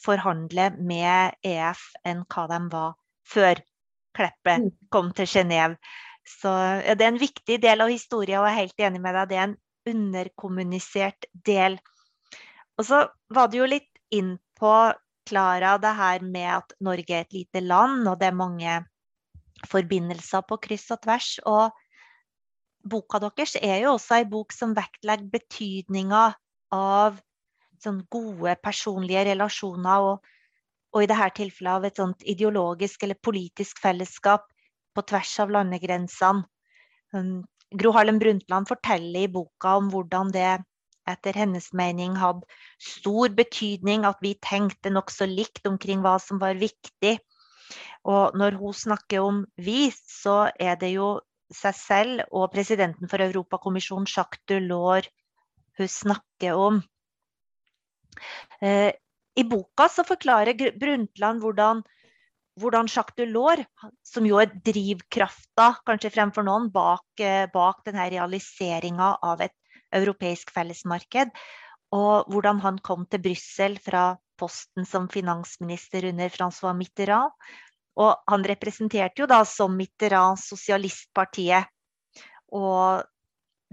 forhandle 0.00 0.70
med 0.78 1.36
EF 1.46 1.82
enn 2.06 2.24
hva 2.32 2.46
de 2.52 2.60
var 2.72 2.94
før 3.26 3.62
Kleppe 4.16 4.54
mm. 4.62 4.68
kom 4.92 5.10
til 5.16 5.28
Genéve. 5.28 5.76
Så 6.26 6.50
ja, 6.50 6.94
det 6.96 7.04
er 7.04 7.12
en 7.12 7.20
viktig 7.20 7.58
del 7.62 7.84
av 7.84 7.92
historien, 7.92 8.40
og 8.40 8.48
jeg 8.48 8.54
er 8.54 8.62
helt 8.64 8.84
enig 8.88 9.02
med 9.04 9.14
deg. 9.14 9.28
Det 9.30 9.36
er 9.36 9.48
en 9.50 9.58
underkommunisert 9.92 11.28
del. 11.46 11.76
Og 12.76 12.88
så 12.88 13.02
var 13.32 13.50
du 13.50 13.60
jo 13.60 13.68
litt 13.68 13.92
inn 14.14 14.36
på 14.58 14.72
Klara 15.26 15.74
det 15.82 15.92
her 15.98 16.22
med 16.24 16.48
at 16.54 16.74
Norge 16.86 17.14
er 17.14 17.26
et 17.26 17.34
lite 17.34 17.62
land, 17.62 18.06
og 18.08 18.18
det 18.20 18.30
er 18.30 18.38
mange 18.38 18.78
forbindelser 19.66 20.44
på 20.46 20.58
kryss 20.62 20.90
og 20.94 21.02
tvers. 21.06 21.30
Og 21.46 21.76
boka 22.86 23.20
deres 23.22 23.56
er 23.60 23.80
jo 23.84 23.94
også 23.96 24.20
ei 24.20 24.28
bok 24.30 24.54
som 24.54 24.74
vektlegger 24.76 25.30
betydninga 25.32 26.26
av 26.74 27.20
sånn 27.84 28.02
gode 28.12 28.56
personlige 28.62 29.26
relasjoner, 29.30 30.10
og, 30.10 30.30
og 30.94 31.04
i 31.04 31.08
dette 31.10 31.32
tilfellet 31.40 31.72
av 31.74 31.88
et 31.88 32.00
sånt 32.00 32.24
ideologisk 32.28 33.04
eller 33.04 33.18
politisk 33.28 33.80
fellesskap 33.82 34.46
på 34.96 35.04
tvers 35.10 35.34
av 35.44 35.52
landegrensene. 35.58 36.46
Um, 37.12 37.44
Gro 37.76 37.90
Harlem 37.96 38.18
Brundtland 38.22 38.68
forteller 38.70 39.26
i 39.26 39.30
boka 39.32 39.76
om 39.80 39.90
hvordan 39.90 40.30
det 40.34 40.48
etter 41.10 41.38
hennes 41.38 41.68
mening 41.76 42.16
hadde 42.18 42.46
stor 42.82 43.30
betydning 43.34 44.06
at 44.08 44.18
vi 44.24 44.34
tenkte 44.42 44.90
nokså 44.90 45.28
likt 45.30 45.66
omkring 45.68 46.02
hva 46.02 46.16
som 46.22 46.40
var 46.42 46.58
viktig. 46.58 47.16
Og 48.06 48.38
når 48.38 48.58
hun 48.60 48.74
snakker 48.74 49.22
om 49.22 49.44
vi, 49.58 49.90
så 49.90 50.50
er 50.62 50.78
det 50.80 50.92
jo 50.94 51.16
seg 51.54 51.78
selv 51.78 52.24
og 52.34 52.50
presidenten 52.54 53.10
for 53.10 53.22
Europakommisjonen, 53.22 54.06
Jacques 54.10 54.42
Delors, 54.50 55.10
hun 55.78 55.90
snakker 55.90 56.58
om. 56.58 56.80
Eh, 58.62 58.92
I 59.36 59.44
boka 59.44 59.88
så 59.92 60.04
forklarer 60.06 60.78
Brundtland 60.80 61.42
hvordan, 61.44 61.82
hvordan 62.60 62.88
Jacques 62.88 63.18
Delors, 63.18 63.66
som 64.06 64.26
jo 64.28 64.40
er 64.40 64.54
drivkrafta, 64.64 65.74
kanskje 65.86 66.14
fremfor 66.14 66.46
noen, 66.46 66.70
bak, 66.72 67.06
eh, 67.20 67.44
bak 67.52 67.84
denne 67.88 68.08
realiseringa 68.12 69.16
av 69.22 69.44
et 69.44 69.56
europeisk 69.94 70.52
fellesmarked. 70.54 71.34
Og 71.96 72.30
hvordan 72.32 72.60
han 72.64 72.78
kom 72.84 73.06
til 73.06 73.22
Brussel 73.22 73.76
fra 73.82 74.16
posten 74.36 74.86
som 74.88 75.08
finansminister 75.08 76.08
under 76.10 76.32
Francois 76.32 76.76
Mitterrand. 76.76 77.32
Og 77.96 78.12
han 78.28 78.44
representerte 78.44 79.22
jo 79.22 79.28
da 79.30 79.40
som 79.48 79.76
Mitterrand 79.76 80.40
Sosialistpartiet. 80.42 81.70
Og 82.52 83.04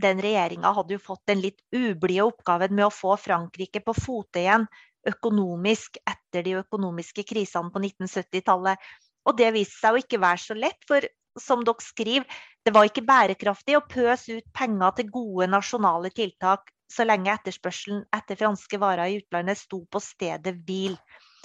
den 0.03 0.21
regjeringa 0.23 0.73
hadde 0.75 0.97
jo 0.97 1.01
fått 1.01 1.23
den 1.29 1.41
litt 1.43 1.61
ublide 1.73 2.27
oppgaven 2.27 2.75
med 2.75 2.87
å 2.87 2.93
få 2.93 3.15
Frankrike 3.19 3.81
på 3.85 3.95
fote 3.97 4.43
igjen 4.43 4.67
økonomisk 5.07 5.97
etter 6.07 6.45
de 6.45 6.59
økonomiske 6.61 7.25
krisene 7.27 7.71
på 7.73 7.81
1970-tallet. 7.83 8.79
Og 9.27 9.35
det 9.39 9.49
viste 9.55 9.79
seg 9.79 9.95
å 9.95 10.03
ikke 10.03 10.21
være 10.23 10.43
så 10.43 10.55
lett, 10.57 10.79
for 10.87 11.05
som 11.39 11.63
dere 11.65 11.81
skriver, 11.83 12.39
det 12.63 12.71
var 12.75 12.87
ikke 12.87 13.05
bærekraftig 13.07 13.75
å 13.77 13.85
pøse 13.89 14.39
ut 14.39 14.49
penger 14.55 14.95
til 14.99 15.11
gode 15.11 15.49
nasjonale 15.51 16.11
tiltak 16.13 16.69
så 16.93 17.05
lenge 17.07 17.33
etterspørselen 17.33 18.03
etter 18.13 18.37
franske 18.39 18.79
varer 18.79 19.09
i 19.09 19.19
utlandet 19.21 19.59
sto 19.59 19.81
på 19.89 20.01
stedet 20.03 20.55
hvil. 20.67 20.97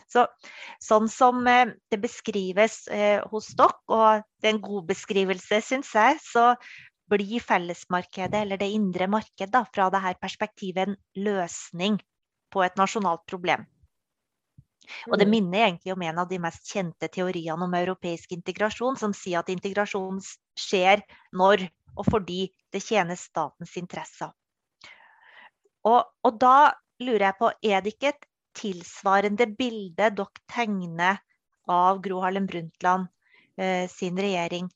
Så, 0.09 0.25
sånn 0.81 1.09
som 1.13 1.41
eh, 1.51 1.75
det 1.93 1.99
beskrives 2.01 2.87
eh, 2.93 3.21
hos 3.29 3.51
dere, 3.57 3.77
og 3.93 4.23
det 4.41 4.49
er 4.51 4.55
en 4.55 4.63
god 4.65 4.87
beskrivelse, 4.89 5.61
syns 5.65 5.91
jeg, 5.97 6.17
så 6.25 6.53
blir 7.09 7.41
fellesmarkedet, 7.41 8.43
eller 8.43 8.61
det 8.61 8.69
indre 8.75 9.09
marked, 9.11 9.51
da, 9.53 9.65
fra 9.75 9.89
dette 9.93 10.15
perspektivet 10.23 10.89
en 10.89 10.97
løsning 11.17 11.99
på 12.53 12.65
et 12.65 12.79
nasjonalt 12.81 13.25
problem. 13.29 13.67
Og 15.11 15.19
det 15.21 15.27
mm. 15.29 15.33
minner 15.33 15.65
egentlig 15.67 15.93
om 15.93 16.03
en 16.03 16.21
av 16.23 16.29
de 16.31 16.39
mest 16.41 16.71
kjente 16.73 17.11
teoriene 17.13 17.65
om 17.65 17.75
europeisk 17.77 18.33
integrasjon, 18.33 18.97
som 18.97 19.13
sier 19.17 19.43
at 19.43 19.51
integrasjon 19.53 20.21
skjer 20.57 21.05
når 21.37 21.69
og 21.99 22.07
fordi 22.07 22.47
det 22.73 22.83
tjener 22.85 23.19
statens 23.19 23.75
interesser. 23.81 24.31
Og, 25.89 26.05
og 26.25 26.39
da 26.41 26.71
lurer 27.03 27.29
jeg 27.29 27.39
på, 27.41 27.51
er 27.71 27.83
det 27.83 27.95
ikke 27.95 28.13
et 28.13 28.27
tilsvarende 28.59 29.47
bilde 29.59 30.11
dere 30.19 30.45
tegner 30.51 31.21
av 31.71 32.01
Gro 32.05 32.23
Harlem 32.23 32.47
Brundtland 32.49 33.09
eh, 33.61 33.87
sin 33.91 34.19
regjering, 34.19 34.71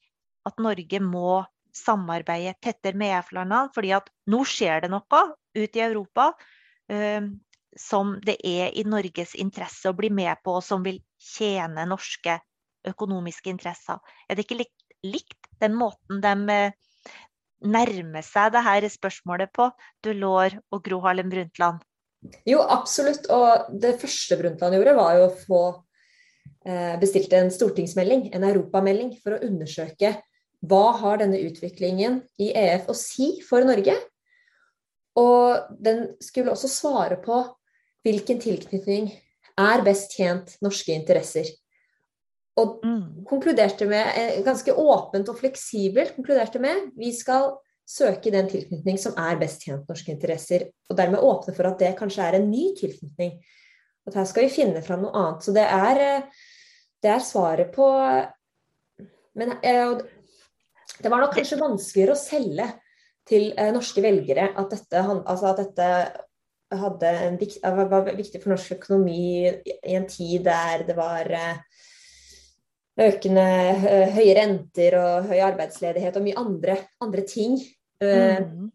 at 0.47 0.59
Norge 0.63 1.01
må 1.03 1.43
samarbeide 1.77 2.55
tettere 2.63 2.99
med 2.99 3.17
EF-landene, 3.19 3.73
fordi 3.75 3.95
at 3.97 4.11
nå 4.31 4.43
skjer 4.49 4.85
det 4.85 4.93
noe 4.93 5.23
ute 5.57 5.81
i 5.81 5.85
Europa. 5.85 6.33
Eh, 6.93 7.25
som 7.79 8.19
det 8.21 8.37
er 8.45 8.73
i 8.77 8.85
Norges 8.85 9.35
interesse 9.41 9.89
å 9.89 9.97
bli 9.97 10.11
med 10.13 10.43
på, 10.45 10.59
og 10.59 10.65
som 10.65 10.83
vil 10.85 11.01
tjene 11.17 11.87
norske 11.89 12.37
økonomiske 12.89 13.53
interesser. 13.53 14.01
Er 14.29 14.37
det 14.37 14.47
ikke 14.47 14.61
likt, 14.61 14.85
likt 15.07 15.49
den 15.63 15.77
måten 15.79 16.21
de 16.23 16.57
eh, 16.57 16.75
nærmer 17.63 18.27
seg 18.27 18.53
det 18.55 18.65
her 18.67 18.89
spørsmålet 18.91 19.53
på, 19.55 19.71
Delors 20.05 20.59
og 20.73 20.83
Gro 20.85 21.01
Harlem 21.05 21.31
Brundtland? 21.33 21.81
Jo, 22.47 22.61
absolutt. 22.63 23.27
Og 23.35 23.73
det 23.83 23.97
første 24.03 24.39
Brundtland 24.39 24.77
gjorde, 24.77 24.99
var 24.99 25.17
jo 25.19 25.25
å 25.27 25.33
få 25.39 25.63
eh, 26.67 26.99
bestilt 27.03 27.33
en 27.39 27.51
stortingsmelding, 27.55 28.29
en 28.35 28.47
europamelding, 28.51 29.17
for 29.23 29.37
å 29.37 29.43
undersøke 29.47 30.15
hva 30.63 30.93
har 31.01 31.19
denne 31.23 31.41
utviklingen 31.43 32.21
i 32.39 32.53
EF 32.55 32.89
å 32.91 32.97
si 32.97 33.35
for 33.47 33.67
Norge? 33.67 33.97
Og 35.19 35.75
den 35.83 36.07
skulle 36.23 36.55
også 36.55 36.71
svare 36.71 37.19
på 37.21 37.43
hvilken 38.07 38.39
tilknytning 38.43 39.11
er 39.61 39.83
best 39.85 40.15
tjent 40.17 40.55
norske 40.65 40.95
interesser. 40.95 41.51
Og 42.61 42.81
mm. 42.85 43.25
konkluderte 43.29 43.89
med, 43.89 44.07
eh, 44.19 44.39
ganske 44.45 44.73
åpent 44.77 45.29
og 45.33 45.39
fleksibelt 45.41 46.15
konkluderte 46.17 46.61
med 46.63 46.91
vi 46.99 47.13
skal 47.17 47.55
søke 47.89 48.33
den 48.33 48.49
tilknytning 48.49 48.99
som 49.01 49.17
er 49.21 49.41
best 49.41 49.65
tjent 49.65 49.89
norske 49.89 50.13
interesser. 50.13 50.69
Og 50.91 50.97
dermed 50.99 51.25
åpne 51.25 51.57
for 51.57 51.69
at 51.69 51.81
det 51.83 51.95
kanskje 51.99 52.29
er 52.29 52.39
en 52.39 52.51
ny 52.53 52.71
tilknytning. 52.79 53.39
At 54.09 54.19
her 54.19 54.27
skal 54.29 54.47
vi 54.47 54.55
finne 54.55 54.83
fram 54.85 55.05
noe 55.05 55.15
annet. 55.17 55.45
Så 55.47 55.55
det 55.57 55.67
er, 55.67 56.03
eh, 56.07 56.47
det 57.03 57.13
er 57.17 57.27
svaret 57.27 57.75
på 57.75 57.89
Men 59.35 59.55
eh, 59.65 59.97
det 61.03 61.11
var 61.13 61.23
nok 61.23 61.35
kanskje 61.37 61.61
vanskeligere 61.61 62.17
å 62.17 62.21
selge 62.21 62.69
til 63.29 63.53
norske 63.75 64.03
velgere 64.03 64.49
at 64.59 64.73
dette, 64.73 65.03
altså 65.03 65.53
at 65.53 65.61
dette 65.63 65.89
en, 66.73 67.39
var 67.91 68.07
viktig 68.17 68.41
for 68.41 68.55
norsk 68.55 68.77
økonomi 68.79 69.49
i 69.49 69.97
en 69.97 70.07
tid 70.09 70.47
der 70.47 70.87
det 70.89 70.97
var 70.97 71.29
eh, 71.37 71.59
økende 73.03 73.45
høye 74.15 74.37
renter 74.39 74.97
og 75.01 75.29
høy 75.31 75.39
arbeidsledighet 75.45 76.17
og 76.17 76.27
mye 76.27 76.41
andre, 76.41 76.79
andre 77.05 77.27
ting 77.29 77.59
mm. 78.03 78.71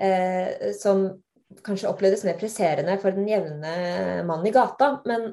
eh, 0.00 0.70
som 0.78 1.08
kanskje 1.66 1.90
opplevdes 1.90 2.24
mer 2.26 2.38
presserende 2.38 2.96
for 3.02 3.14
den 3.14 3.28
jevne 3.28 3.74
mannen 4.26 4.46
i 4.46 4.54
gata. 4.54 5.00
Men, 5.06 5.32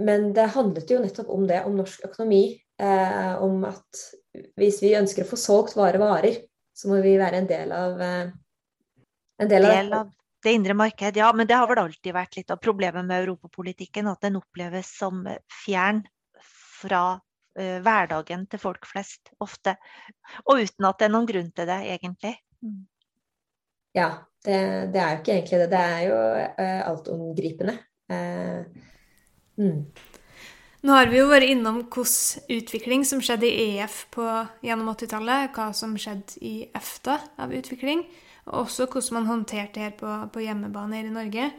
men, 0.00 0.30
det 0.36 0.50
handlet 0.56 0.90
jo 0.92 1.00
nettopp 1.00 1.30
om 1.32 1.46
det, 1.48 1.62
om 1.64 1.78
norsk 1.80 2.04
økonomi. 2.10 2.44
Eh, 2.80 3.32
om 3.44 3.64
at 3.68 4.04
hvis 4.60 4.80
vi 4.82 4.96
ønsker 4.98 5.24
å 5.24 5.30
få 5.30 5.38
solgt 5.40 5.76
våre 5.78 6.00
varer, 6.00 6.40
så 6.76 6.90
må 6.90 7.00
vi 7.04 7.18
være 7.20 7.42
en 7.42 7.50
del 7.50 7.74
av 7.74 8.00
eh, 8.04 8.30
en 9.40 9.48
del 9.48 9.66
av, 9.66 9.76
del 9.76 9.94
av 9.98 10.10
det 10.42 10.52
indre 10.52 10.74
marked. 10.74 11.16
Ja, 11.16 11.32
men 11.32 11.46
det 11.46 11.54
har 11.54 11.68
vel 11.68 11.82
alltid 11.82 12.14
vært 12.16 12.36
litt 12.38 12.52
av 12.52 12.60
problemet 12.62 13.04
med 13.04 13.24
europapolitikken. 13.24 14.08
At 14.08 14.22
den 14.24 14.38
oppleves 14.40 14.92
som 14.98 15.22
fjern 15.64 16.02
fra 16.80 17.04
uh, 17.16 17.78
hverdagen 17.84 18.46
til 18.50 18.62
folk 18.62 18.88
flest, 18.88 19.32
ofte. 19.44 19.76
Og 20.46 20.64
uten 20.64 20.88
at 20.88 21.00
det 21.00 21.08
er 21.08 21.14
noen 21.14 21.28
grunn 21.28 21.50
til 21.56 21.68
det, 21.68 21.80
egentlig. 21.94 22.34
Mm. 22.64 22.80
Ja, 23.96 24.08
det, 24.46 24.60
det, 24.94 25.02
er 25.02 25.12
jo 25.12 25.20
ikke 25.20 25.36
egentlig 25.36 25.60
det. 25.64 25.68
Det 25.74 25.82
er 25.82 26.06
jo 26.06 26.20
uh, 26.62 26.80
altomgripende. 26.88 27.76
Uh, 28.10 28.64
mm. 29.60 29.78
Nå 30.80 30.94
har 30.96 31.10
vi 31.10 31.18
jo 31.18 31.26
vært 31.28 31.50
innom 31.52 31.82
hvilken 31.82 32.54
utvikling 32.56 33.02
som 33.04 33.20
skjedde 33.20 33.48
i 33.48 33.80
EF 33.82 34.06
på, 34.14 34.24
gjennom 34.64 34.88
80-tallet, 34.94 35.50
hva 35.52 35.66
som 35.76 35.92
skjedde 36.00 36.40
i 36.40 36.54
EFTA 36.72 37.18
av 37.36 37.52
utvikling, 37.52 38.06
og 38.48 38.62
også 38.62 38.86
hvordan 38.88 39.18
man 39.18 39.28
håndterte 39.28 39.76
det 39.76 39.84
her 39.84 39.92
på, 39.98 40.14
på 40.32 40.46
hjemmebane 40.46 40.96
her 40.96 41.10
i 41.10 41.12
Norge. 41.12 41.50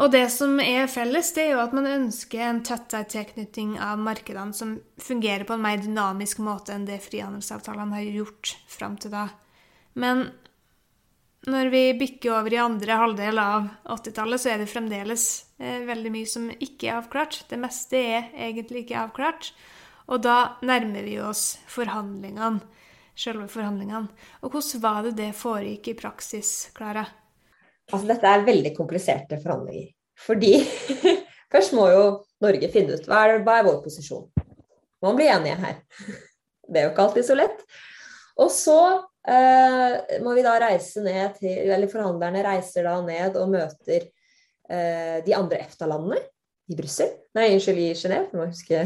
Og 0.00 0.12
det 0.12 0.26
som 0.32 0.60
er 0.62 0.84
felles, 0.92 1.32
det 1.34 1.46
er 1.46 1.54
jo 1.54 1.62
at 1.64 1.72
man 1.76 1.88
ønsker 1.88 2.44
en 2.44 2.60
tettere 2.64 3.08
tilknytning 3.10 3.74
av 3.82 3.98
markedene 4.00 4.54
som 4.56 4.76
fungerer 5.00 5.48
på 5.48 5.56
en 5.56 5.64
mer 5.64 5.80
dynamisk 5.80 6.44
måte 6.44 6.76
enn 6.76 6.86
det 6.88 7.00
frihandelsavtalene 7.08 7.98
har 7.98 8.20
gjort 8.20 8.54
fram 8.70 9.00
til 9.00 9.16
da. 9.16 9.26
Men 9.98 10.28
når 11.52 11.70
vi 11.72 11.82
bykker 11.98 12.32
over 12.32 12.54
i 12.54 12.60
andre 12.62 12.96
halvdel 13.00 13.40
av 13.42 13.68
80-tallet, 13.96 14.42
så 14.42 14.52
er 14.52 14.62
det 14.62 14.70
fremdeles 14.70 15.26
eh, 15.60 15.82
veldig 15.88 16.12
mye 16.14 16.28
som 16.28 16.48
ikke 16.52 16.88
er 16.88 16.98
avklart. 16.98 17.42
Det 17.50 17.58
meste 17.60 18.00
er 18.00 18.30
egentlig 18.48 18.84
ikke 18.84 19.02
avklart. 19.04 19.50
Og 20.10 20.22
da 20.24 20.56
nærmer 20.66 21.06
vi 21.06 21.18
oss 21.22 21.58
forhandlingene. 21.70 22.62
Selve 23.20 23.50
forhandlingene. 23.52 24.08
Og 24.40 24.54
hvordan 24.54 24.80
var 24.80 25.02
det 25.04 25.16
det 25.18 25.32
foregikk 25.36 25.90
i 25.92 25.96
praksis, 25.98 26.70
Klara? 26.76 27.02
Altså, 27.90 28.06
dette 28.08 28.30
er 28.30 28.46
veldig 28.46 28.72
kompliserte 28.76 29.36
forhandlinger. 29.42 29.90
Fordi 30.20 30.54
først 31.52 31.74
må 31.76 31.90
jo 31.90 32.04
Norge 32.40 32.70
finne 32.72 32.96
ut 32.96 33.08
hva 33.10 33.26
er, 33.26 33.42
hva 33.44 33.58
er 33.60 33.68
vår 33.68 33.80
posisjon. 33.84 34.28
Man 35.04 35.18
blir 35.18 35.32
enige 35.34 35.60
her. 35.60 35.80
Det 36.70 36.78
er 36.78 36.86
jo 36.86 36.92
ikke 36.92 37.06
alltid 37.08 37.26
så 37.26 37.34
lett. 37.34 37.62
Og 38.40 38.50
så 38.54 38.80
må 40.24 40.32
vi 40.32 40.42
da 40.42 40.54
reise 40.62 41.02
ned 41.04 41.34
til 41.36 41.68
Eller 41.68 41.90
forhandlerne 41.92 42.40
reiser 42.46 42.86
da 42.88 42.94
ned 43.04 43.34
og 43.36 43.50
møter 43.52 44.06
eh, 44.70 45.18
de 45.26 45.34
andre 45.36 45.60
EFTA-landene 45.66 46.20
i 46.70 46.76
Brussel. 46.78 47.10
Nei, 47.36 47.50
unnskyld, 47.54 47.80
i 47.82 47.90
Genéve. 47.98 48.30
Må 48.32 48.46
huske 48.48 48.84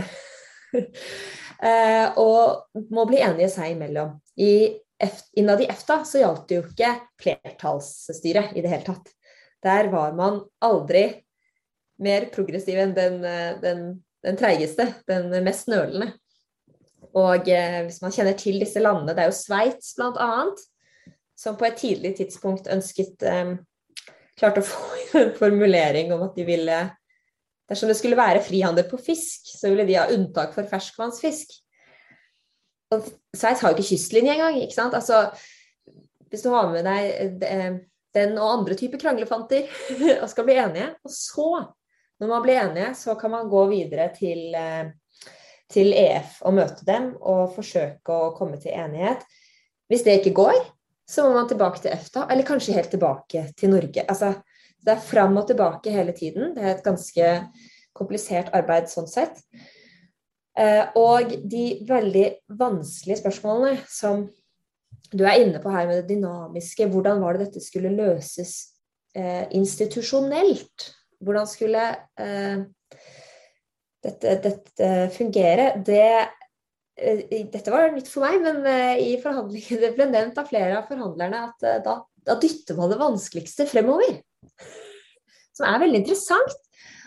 eh, 1.69 2.07
Og 2.21 2.89
må 2.95 3.05
bli 3.11 3.21
enige 3.23 3.53
seg 3.53 3.75
imellom. 3.77 4.17
I 4.41 4.81
innad 5.39 5.61
i 5.61 5.69
EFTA 5.69 6.01
så 6.09 6.23
gjaldt 6.23 6.49
det 6.49 6.59
jo 6.59 6.65
ikke 6.65 6.95
flertallsstyre 7.21 8.49
i 8.55 8.65
det 8.65 8.73
hele 8.73 8.87
tatt. 8.87 9.13
Der 9.65 9.89
var 9.93 10.15
man 10.17 10.43
aldri 10.65 11.07
mer 12.05 12.27
progressiv 12.33 12.79
enn 12.81 12.95
den, 12.97 13.21
den, 13.63 13.83
den 14.25 14.39
treigeste, 14.39 14.87
den 15.09 15.31
mest 15.45 15.71
nølende. 15.71 16.13
Og 17.15 17.49
eh, 17.51 17.81
hvis 17.87 18.01
man 18.03 18.15
kjenner 18.15 18.35
til 18.39 18.59
disse 18.63 18.83
landene, 18.83 19.15
det 19.15 19.25
er 19.25 19.31
jo 19.31 19.37
Sveits 19.39 19.95
bl.a., 19.99 20.31
som 21.39 21.57
på 21.59 21.67
et 21.67 21.79
tidlig 21.79 22.15
tidspunkt 22.19 22.71
ønsket 22.71 23.25
eh, 23.27 23.57
Klarte 24.35 24.65
å 24.65 24.67
få 24.67 24.85
en 25.21 25.35
formulering 25.37 26.13
om 26.15 26.25
at 26.27 26.39
de 26.39 26.47
ville 26.49 26.79
Dersom 27.71 27.89
det 27.89 27.97
skulle 27.97 28.19
være 28.19 28.43
frihandel 28.45 28.85
på 28.91 28.99
fisk, 29.01 29.47
så 29.57 29.71
ville 29.71 29.87
de 29.89 29.95
ha 29.97 30.09
unntak 30.13 30.51
for 30.53 30.69
ferskvannsfisk. 30.69 31.55
Sveits 32.93 33.63
har 33.65 33.73
jo 33.73 33.79
ikke 33.79 33.87
kystlinje 33.89 34.35
engang. 34.35 34.59
ikke 34.61 34.77
sant? 34.77 34.93
Altså, 34.93 35.31
hvis 36.29 36.45
du 36.45 36.51
har 36.53 36.69
med 36.69 36.85
deg 36.85 37.41
eh, 37.49 37.79
den 38.15 38.37
og 38.37 38.51
andre 38.59 38.77
typer 38.77 39.01
kranglefanter 39.01 39.65
og 40.23 40.29
skal 40.29 40.45
bli 40.45 40.59
enige, 40.61 40.91
og 41.09 41.15
så, 41.17 41.49
når 42.21 42.33
man 42.35 42.45
blir 42.45 42.61
enige, 42.67 42.93
så 43.01 43.17
kan 43.17 43.33
man 43.33 43.49
gå 43.49 43.65
videre 43.73 44.11
til, 44.13 44.45
til 45.75 45.93
EF 45.99 46.39
og 46.47 46.57
møte 46.57 46.87
dem 46.87 47.13
og 47.21 47.55
forsøke 47.57 48.15
å 48.15 48.33
komme 48.39 48.61
til 48.63 48.75
enighet. 48.75 49.25
Hvis 49.91 50.05
det 50.07 50.21
ikke 50.21 50.37
går, 50.39 50.59
så 51.05 51.27
må 51.27 51.35
man 51.35 51.49
tilbake 51.51 51.83
til 51.83 51.93
EFTA, 51.93 52.25
eller 52.33 52.47
kanskje 52.49 52.77
helt 52.79 52.93
tilbake 52.95 53.49
til 53.59 53.75
Norge. 53.75 54.07
Altså, 54.09 54.33
det 54.85 54.95
er 54.95 55.05
fram 55.05 55.37
og 55.41 55.49
tilbake 55.49 55.93
hele 55.93 56.15
tiden. 56.17 56.55
Det 56.57 56.63
er 56.63 56.75
et 56.75 56.85
ganske 56.85 57.31
komplisert 57.97 58.51
arbeid 58.57 58.89
sånn 58.91 59.09
sett. 59.11 59.43
Eh, 60.59 60.85
og 60.99 61.35
de 61.51 61.65
veldig 61.89 62.27
vanskelige 62.59 63.21
spørsmålene 63.25 63.79
som 63.91 64.29
du 65.15 65.25
er 65.27 65.43
inne 65.43 65.61
på 65.63 65.71
her 65.71 65.89
med 65.89 66.03
det 66.03 66.15
dynamiske, 66.15 66.87
hvordan 66.91 67.21
var 67.23 67.37
det 67.37 67.49
dette 67.49 67.63
skulle 67.63 67.93
løses 67.95 68.55
eh, 69.17 69.45
institusjonelt? 69.55 70.89
Hvordan 71.25 71.49
skulle 71.51 71.85
eh, 72.21 72.65
dette, 74.05 74.37
dette, 74.45 74.89
fungere? 75.15 75.71
Det, 75.85 76.29
eh, 77.01 77.23
dette 77.51 77.73
var 77.73 77.91
nytt 77.95 78.11
for 78.11 78.27
meg, 78.27 78.41
men 78.45 78.61
eh, 78.69 79.01
i 79.01 79.15
forhandlingene 79.23 79.81
det 79.85 79.95
ble 79.97 80.09
nevnt 80.11 80.41
av 80.41 80.51
flere 80.51 80.79
av 80.81 80.89
forhandlerne 80.91 81.45
at 81.49 81.67
eh, 81.67 81.81
da, 81.85 81.99
da 82.29 82.39
dytter 82.41 82.79
man 82.79 82.93
det 82.93 83.01
vanskeligste 83.01 83.69
fremover. 83.71 84.19
Som 85.57 85.69
er 85.71 85.83
veldig 85.85 86.03
interessant. 86.03 86.61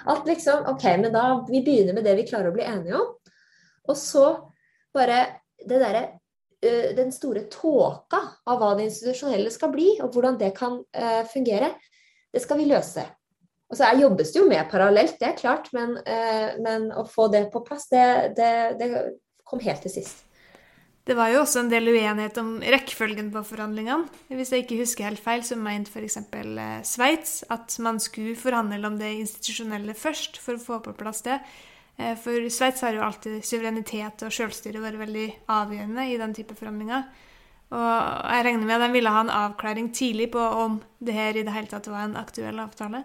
At 0.08 0.28
liksom, 0.30 0.64
ok, 0.72 0.86
men 1.02 1.12
da 1.12 1.24
Vi 1.50 1.60
begynner 1.66 1.98
med 1.98 2.06
det 2.08 2.14
vi 2.16 2.28
klarer 2.30 2.52
å 2.52 2.56
bli 2.56 2.64
enige 2.64 2.96
om. 2.96 3.10
Og 3.92 3.98
så 4.00 4.30
bare 4.96 5.18
det 5.58 5.82
derre 5.82 6.06
den 6.98 7.12
store 7.14 7.44
tåka 7.52 8.18
av 8.50 8.58
hva 8.58 8.72
det 8.78 8.88
institusjonelle 8.88 9.52
skal 9.54 9.70
bli, 9.74 9.92
og 10.02 10.16
hvordan 10.16 10.40
det 10.40 10.50
kan 10.58 10.80
fungere, 11.30 11.70
det 12.34 12.42
skal 12.42 12.58
vi 12.58 12.66
løse. 12.72 13.04
Og 13.68 13.76
så 13.76 13.90
jobbes 14.00 14.32
det 14.32 14.40
jo 14.40 14.48
med 14.48 14.70
parallelt, 14.72 15.18
det 15.20 15.28
er 15.28 15.40
klart, 15.40 15.68
men, 15.76 15.98
eh, 16.08 16.56
men 16.64 16.88
å 16.96 17.04
få 17.08 17.28
det 17.32 17.50
på 17.52 17.64
plass, 17.68 17.90
det, 17.92 18.06
det, 18.38 18.52
det, 18.80 18.88
kom 19.48 19.60
helt 19.64 19.84
til 19.84 19.92
sist. 19.92 20.24
Det 21.08 21.16
var 21.16 21.32
jo 21.32 21.40
også 21.40 21.62
en 21.62 21.70
del 21.72 21.88
uenighet 21.88 22.36
om 22.42 22.58
rekkefølgen 22.60 23.30
på 23.32 23.44
forhandlingene. 23.48 24.10
Hvis 24.28 24.52
jeg 24.52 24.66
ikke 24.66 24.82
husker 24.82 25.08
helt 25.08 25.24
feil, 25.24 25.44
så 25.48 25.56
mente 25.56 25.92
f.eks. 25.92 26.18
Sveits 26.88 27.38
at 27.52 27.78
man 27.84 28.00
skulle 28.04 28.36
forhandle 28.40 28.90
om 28.90 28.98
det 29.00 29.14
institusjonelle 29.22 29.96
først 29.96 30.40
for 30.44 30.60
å 30.60 30.64
få 30.64 30.82
på 30.84 30.96
plass 31.00 31.24
det. 31.28 31.40
Eh, 31.96 32.16
for 32.20 32.50
Sveits 32.52 32.84
har 32.84 32.96
jo 32.96 33.06
alltid 33.08 33.40
suverenitet 33.48 34.28
og 34.28 34.36
selvstyre 34.36 34.84
vært 34.84 35.00
veldig 35.00 35.30
avgjørende 35.48 36.10
i 36.12 36.20
den 36.20 36.36
type 36.36 36.56
forhandlinger. 36.60 37.08
Og 37.68 37.88
jeg 38.32 38.44
regner 38.48 38.68
med 38.68 38.78
at 38.78 38.86
de 38.86 38.94
ville 38.96 39.12
ha 39.12 39.24
en 39.26 39.38
avklaring 39.44 39.90
tidlig 39.96 40.30
på 40.36 40.40
om 40.40 40.80
det 41.04 41.16
her 41.16 41.36
i 41.36 41.44
det 41.44 41.56
hele 41.56 41.72
tatt 41.72 41.90
var 41.92 42.06
en 42.06 42.20
aktuell 42.20 42.60
avtale. 42.64 43.04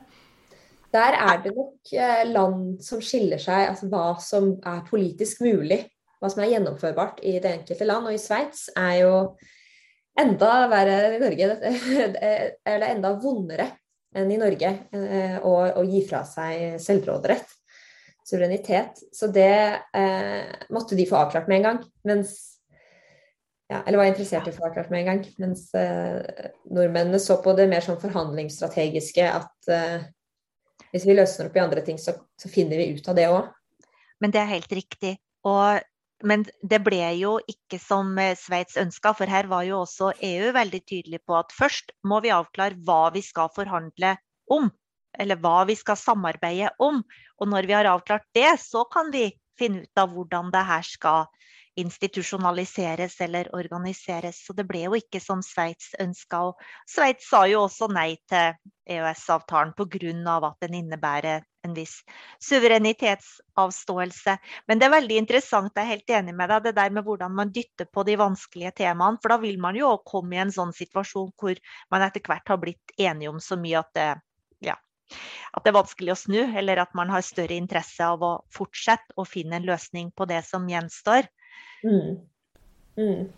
Der 0.93 1.17
er 1.17 1.41
det 1.45 1.55
nok 1.57 1.93
eh, 1.97 2.23
land 2.29 2.83
som 2.85 3.01
skiller 3.05 3.41
seg, 3.41 3.71
altså 3.71 3.89
hva 3.93 4.07
som 4.21 4.53
er 4.69 4.85
politisk 4.89 5.41
mulig. 5.45 5.81
Hva 6.21 6.31
som 6.31 6.43
er 6.45 6.53
gjennomførbart 6.53 7.23
i 7.27 7.39
det 7.43 7.51
enkelte 7.59 7.89
land. 7.89 8.07
Og 8.11 8.17
i 8.17 8.21
Sveits 8.21 8.69
er 8.77 8.99
jo 9.01 9.15
enda 10.21 10.53
verre 10.71 11.17
i 11.17 11.23
Norge. 11.23 11.49
Eller 12.75 12.93
enda 12.93 13.15
vondere 13.23 13.71
enn 14.13 14.31
i 14.31 14.39
Norge 14.41 14.71
eh, 14.93 15.37
å, 15.41 15.83
gi 15.89 16.05
fra 16.09 16.23
seg 16.29 16.79
selvråderett 16.83 17.59
suverenitet. 18.29 19.01
Så 19.17 19.33
det 19.33 19.81
eh, 19.97 20.67
måtte 20.71 20.99
de 20.99 21.09
få 21.09 21.19
avklart 21.25 21.49
med 21.51 21.61
en 21.63 21.69
gang. 21.71 21.85
Mens 22.07 22.37
ja, 23.73 23.81
Eller 23.87 23.99
var 23.99 24.11
interessert 24.11 24.49
i 24.49 24.53
å 24.53 24.57
få 24.57 24.67
avklart 24.69 24.91
med 24.93 25.03
en 25.03 25.09
gang. 25.09 25.23
Mens 25.41 25.71
eh, 25.79 26.51
nordmennene 26.69 27.21
så 27.23 27.39
på 27.43 27.57
det 27.57 27.71
mer 27.71 27.85
sånn 27.85 28.01
forhandlingsstrategiske 28.03 29.31
at 29.33 29.73
eh, 29.73 30.05
hvis 30.93 31.07
vi 31.09 31.17
løsner 31.17 31.49
opp 31.49 31.57
i 31.57 31.63
andre 31.63 31.83
ting, 31.87 31.99
så, 31.99 32.15
så 32.39 32.51
finner 32.53 32.81
vi 32.81 32.93
ut 32.97 33.09
av 33.09 33.17
det 33.19 33.29
òg. 33.33 33.49
Men 34.23 34.35
det 34.35 34.43
er 34.43 34.53
helt 34.53 34.75
riktig. 34.77 35.17
Og, 35.49 35.81
men 36.29 36.45
det 36.63 36.79
ble 36.85 37.01
jo 37.19 37.39
ikke 37.51 37.81
som 37.83 38.13
eh, 38.21 38.37
Sveits 38.39 38.79
ønska, 38.81 39.15
for 39.19 39.31
her 39.31 39.49
var 39.51 39.65
jo 39.67 39.81
også 39.83 40.13
EU 40.23 40.53
veldig 40.55 40.83
tydelig 40.85 41.23
på 41.27 41.39
at 41.41 41.55
først 41.57 41.95
må 42.07 42.21
vi 42.23 42.35
avklare 42.35 42.79
hva 42.87 43.09
vi 43.17 43.25
skal 43.25 43.51
forhandle 43.57 44.15
om 44.53 44.71
eller 45.21 45.37
hva 45.41 45.67
vi 45.69 45.77
skal 45.77 45.99
samarbeide 46.01 46.71
om. 46.81 47.03
Og 47.41 47.49
når 47.51 47.69
vi 47.69 47.77
har 47.77 47.89
avklart 47.91 48.25
det, 48.37 48.49
så 48.63 48.85
kan 48.93 49.11
vi 49.13 49.27
finne 49.61 49.85
ut 49.85 50.01
av 50.01 50.13
hvordan 50.15 50.53
det 50.55 50.63
her 50.69 50.87
skal 50.87 51.27
institusjonaliseres 51.77 53.21
eller 53.21 53.49
organiseres. 53.57 54.43
Så 54.47 54.53
det 54.57 54.67
ble 54.69 54.85
jo 54.87 54.97
ikke 54.99 55.21
som 55.21 55.43
Sveits 55.45 55.93
ønska. 56.01 56.43
Og 56.51 56.89
Sveits 56.89 57.29
sa 57.31 57.45
jo 57.49 57.65
også 57.67 57.89
nei 57.93 58.17
til 58.29 58.57
EØS-avtalen 58.93 59.73
pga. 59.79 60.37
at 60.49 60.67
den 60.67 60.75
innebærer 60.75 61.45
en 61.65 61.75
viss 61.75 62.03
suverenitetsavståelse. 62.43 64.37
Men 64.69 64.79
det 64.79 64.87
er 64.87 64.97
veldig 64.97 65.17
interessant, 65.17 65.73
jeg 65.77 65.85
er 65.85 65.93
helt 65.95 66.11
enig 66.11 66.35
med 66.35 66.51
deg, 66.51 66.65
det 66.65 66.75
der 66.77 66.91
med 66.91 67.05
hvordan 67.05 67.33
man 67.35 67.53
dytter 67.53 67.87
på 67.87 68.03
de 68.03 68.19
vanskelige 68.19 68.73
temaene. 68.83 69.19
For 69.23 69.29
da 69.29 69.39
vil 69.39 69.61
man 69.61 69.77
jo 69.77 69.97
komme 70.05 70.37
i 70.37 70.43
en 70.43 70.53
sånn 70.53 70.75
situasjon 70.75 71.33
hvor 71.39 71.57
man 71.91 72.03
etter 72.03 72.21
hvert 72.27 72.49
har 72.49 72.59
blitt 72.59 72.99
enige 72.99 73.31
om 73.31 73.41
så 73.41 73.57
mye 73.57 73.79
at 73.79 73.95
det, 73.95 74.11
at 75.53 75.65
det 75.65 75.73
er 75.73 75.77
vanskelig 75.77 76.13
å 76.15 76.19
snu, 76.19 76.41
eller 76.59 76.81
at 76.83 76.95
man 76.97 77.11
har 77.13 77.25
større 77.27 77.57
interesse 77.59 78.05
av 78.05 78.23
å 78.25 78.33
fortsette 78.55 79.17
å 79.21 79.27
finne 79.29 79.59
en 79.59 79.69
løsning 79.69 80.11
på 80.17 80.25
det 80.31 80.41
som 80.49 80.69
gjenstår. 80.69 81.29
Mm. 81.83 82.19
Mm. 82.97 83.31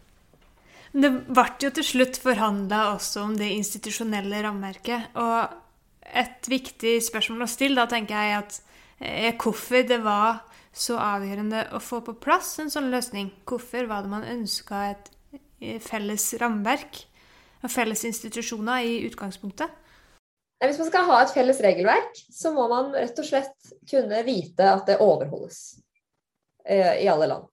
Det 0.95 1.11
ble 1.27 1.45
jo 1.65 1.71
til 1.75 1.87
slutt 1.87 2.19
forhandla 2.23 2.85
også 2.93 3.25
om 3.25 3.37
det 3.39 3.51
institusjonelle 3.57 4.43
rammeverket. 4.45 5.15
Og 5.19 5.61
et 6.05 6.51
viktig 6.51 6.99
spørsmål 7.03 7.47
å 7.47 7.51
stille, 7.51 7.81
da 7.81 7.91
tenker 7.91 8.15
jeg 8.15 8.37
at 8.43 8.59
er 9.03 9.31
eh, 9.33 9.39
hvorfor 9.41 9.87
det 9.89 9.99
var 10.05 10.45
så 10.75 10.99
avgjørende 10.99 11.69
å 11.75 11.81
få 11.83 12.01
på 12.07 12.17
plass 12.23 12.57
en 12.63 12.71
sånn 12.71 12.91
løsning. 12.93 13.33
Hvorfor 13.47 13.89
var 13.91 14.05
det 14.05 14.13
man 14.13 14.27
ønska 14.29 14.85
et 14.93 15.11
eh, 15.35 15.81
felles 15.83 16.29
rammeverk 16.41 17.01
og 17.65 17.73
felles 17.73 18.05
institusjoner 18.07 18.87
i 18.87 19.01
utgangspunktet? 19.09 19.81
Hvis 20.65 20.79
man 20.81 20.89
skal 20.89 21.09
ha 21.11 21.17
et 21.21 21.33
felles 21.35 21.59
regelverk, 21.61 22.21
så 22.33 22.53
må 22.55 22.69
man 22.71 22.95
rett 22.95 23.19
og 23.21 23.27
slett 23.27 23.75
kunne 23.91 24.23
vite 24.25 24.69
at 24.71 24.87
det 24.89 25.01
overholdes 25.03 25.59
eh, 26.65 27.03
i 27.03 27.11
alle 27.11 27.29
land. 27.29 27.51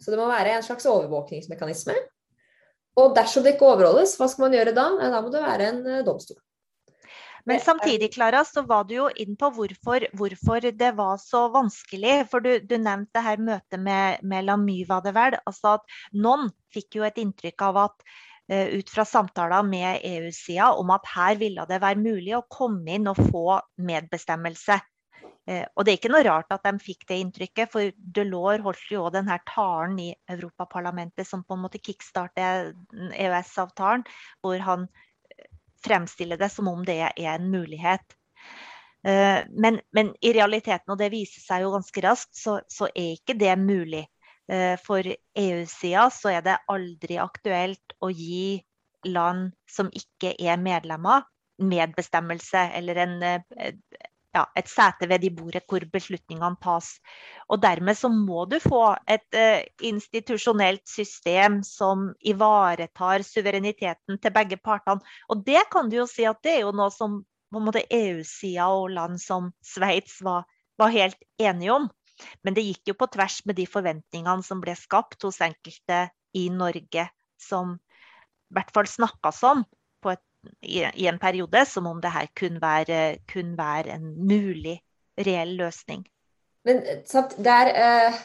Så 0.00 0.12
det 0.12 0.20
må 0.20 0.28
være 0.28 0.58
en 0.58 0.66
slags 0.66 0.86
overvåkningsmekanisme. 0.90 1.96
Og 3.00 3.14
dersom 3.16 3.44
det 3.44 3.54
ikke 3.54 3.68
overholdes, 3.68 4.16
hva 4.16 4.28
skal 4.28 4.46
man 4.46 4.56
gjøre 4.56 4.74
da? 4.76 4.88
Da 5.12 5.22
må 5.24 5.32
det 5.32 5.44
være 5.44 5.70
en 5.72 5.80
domstol. 6.06 6.38
Men 7.46 7.60
samtidig 7.60 8.08
Clara, 8.14 8.44
så 8.44 8.64
var 8.66 8.88
du 8.88 8.96
jo 8.96 9.04
inn 9.22 9.36
på 9.38 9.52
hvorfor, 9.54 10.08
hvorfor 10.18 10.64
det 10.66 10.88
var 10.98 11.20
så 11.22 11.44
vanskelig. 11.54 12.24
For 12.32 12.42
du, 12.42 12.56
du 12.58 12.74
nevnte 12.74 13.14
det 13.14 13.22
her 13.22 13.42
møtet 13.48 13.82
med, 13.82 14.24
med 14.26 14.48
Lamy, 14.48 14.80
var 14.88 15.04
det 15.04 15.12
vel. 15.14 15.36
Altså 15.46 15.76
at 15.76 15.94
noen 16.18 16.50
fikk 16.74 16.98
jo 16.98 17.06
et 17.06 17.20
inntrykk 17.22 17.68
av 17.68 17.78
at 17.84 18.02
uh, 18.50 18.66
ut 18.74 18.90
fra 18.90 19.06
samtaler 19.06 19.62
med 19.68 20.02
EU-sida 20.02 20.72
om 20.74 20.90
at 20.96 21.06
her 21.12 21.38
ville 21.38 21.68
det 21.70 21.78
være 21.84 22.02
mulig 22.02 22.34
å 22.34 22.42
komme 22.50 22.98
inn 22.98 23.06
og 23.12 23.22
få 23.30 23.60
medbestemmelse. 23.78 24.80
Uh, 25.46 25.62
og 25.76 25.86
det 25.86 25.92
er 25.92 25.98
ikke 26.00 26.10
noe 26.10 26.24
rart 26.26 26.50
at 26.54 26.64
de 26.66 26.82
fikk 26.82 27.06
det 27.08 27.20
inntrykket, 27.22 27.70
for 27.70 27.94
Delors 27.96 28.64
holdt 28.64 28.90
jo 28.90 29.06
denne 29.14 29.38
talen 29.48 29.98
i 30.02 30.10
Europaparlamentet 30.32 31.28
som 31.28 31.44
på 31.46 31.54
en 31.54 31.64
måte 31.66 31.82
kickstarter 31.82 32.72
EØS-avtalen, 33.14 34.06
hvor 34.42 34.58
han 34.66 34.88
fremstiller 35.86 36.40
det 36.40 36.50
som 36.50 36.68
om 36.68 36.82
det 36.86 36.98
er 37.06 37.34
en 37.36 37.50
mulighet. 37.50 38.16
Eh, 39.06 39.44
men, 39.50 39.80
men 39.90 40.14
i 40.20 40.32
realiteten, 40.34 40.90
og 40.90 40.98
det 40.98 41.12
viser 41.14 41.42
seg 41.44 41.62
jo 41.62 41.72
ganske 41.76 42.02
raskt, 42.04 42.34
så, 42.34 42.58
så 42.68 42.88
er 42.90 43.14
ikke 43.14 43.36
det 43.38 43.54
mulig. 43.60 44.06
Eh, 44.50 44.74
for 44.82 45.06
EU-sida 45.06 46.08
så 46.14 46.32
er 46.36 46.42
det 46.46 46.58
aldri 46.72 47.20
aktuelt 47.22 47.96
å 48.02 48.10
gi 48.10 48.58
land 49.06 49.52
som 49.70 49.90
ikke 49.94 50.34
er 50.38 50.58
medlemmer, 50.58 51.26
medbestemmelse 51.62 52.66
eller 52.78 53.02
en, 53.04 53.16
eh, 53.22 53.72
ja, 54.36 54.44
et 54.58 54.68
sete 54.68 55.08
ved 55.08 55.22
de 55.24 55.30
bordet 55.34 55.64
hvor 55.70 55.84
beslutningene 55.92 56.58
tas. 56.62 56.90
Og 57.48 57.60
dermed 57.62 57.96
så 57.98 58.10
må 58.12 58.44
du 58.50 58.58
få 58.62 58.82
et 59.08 59.38
eh, 59.38 59.64
institusjonelt 59.88 60.84
system 60.88 61.62
som 61.66 62.10
ivaretar 62.20 63.24
suvereniteten 63.26 64.20
til 64.20 64.34
begge 64.34 64.60
partene. 64.60 65.00
Og 65.32 65.44
det 65.46 65.66
kan 65.72 65.90
du 65.90 66.00
jo 66.00 66.08
si 66.10 66.26
at 66.28 66.42
det 66.44 66.58
er 66.58 66.66
jo 66.66 66.74
noe 66.76 66.92
som 66.94 67.22
på 67.52 67.60
en 67.60 67.68
måte 67.68 67.86
EU-sida 67.94 68.66
og 68.74 68.90
land 68.96 69.20
som 69.22 69.52
Sveits 69.64 70.18
var, 70.26 70.44
var, 70.80 70.92
helt 70.92 71.20
enige 71.40 71.72
om. 71.72 71.88
Men 72.44 72.56
det 72.56 72.64
gikk 72.66 72.92
jo 72.92 72.98
på 72.98 73.08
tvers 73.12 73.38
med 73.46 73.58
de 73.60 73.66
forventningene 73.70 74.44
som 74.44 74.60
ble 74.60 74.74
skapt 74.76 75.24
hos 75.24 75.40
enkelte 75.44 76.06
i 76.36 76.48
Norge, 76.52 77.06
som 77.40 77.76
i 77.76 78.56
hvert 78.56 78.72
fall 78.74 78.88
snakka 78.90 79.32
sånn 79.34 79.64
i, 80.62 81.06
en 81.08 81.18
periode 81.22 81.64
som 81.68 81.88
om 81.90 82.00
det 82.02 82.12
her 82.14 82.30
kun 82.36 82.60
være, 82.62 83.18
kun 83.30 83.54
være 83.58 83.96
en 83.96 84.08
mulig, 84.28 84.78
reell 85.16 85.56
løsning. 85.58 86.04
Men 86.66 86.82
sant, 87.08 87.36
der 87.42 87.70
eh, 87.70 88.18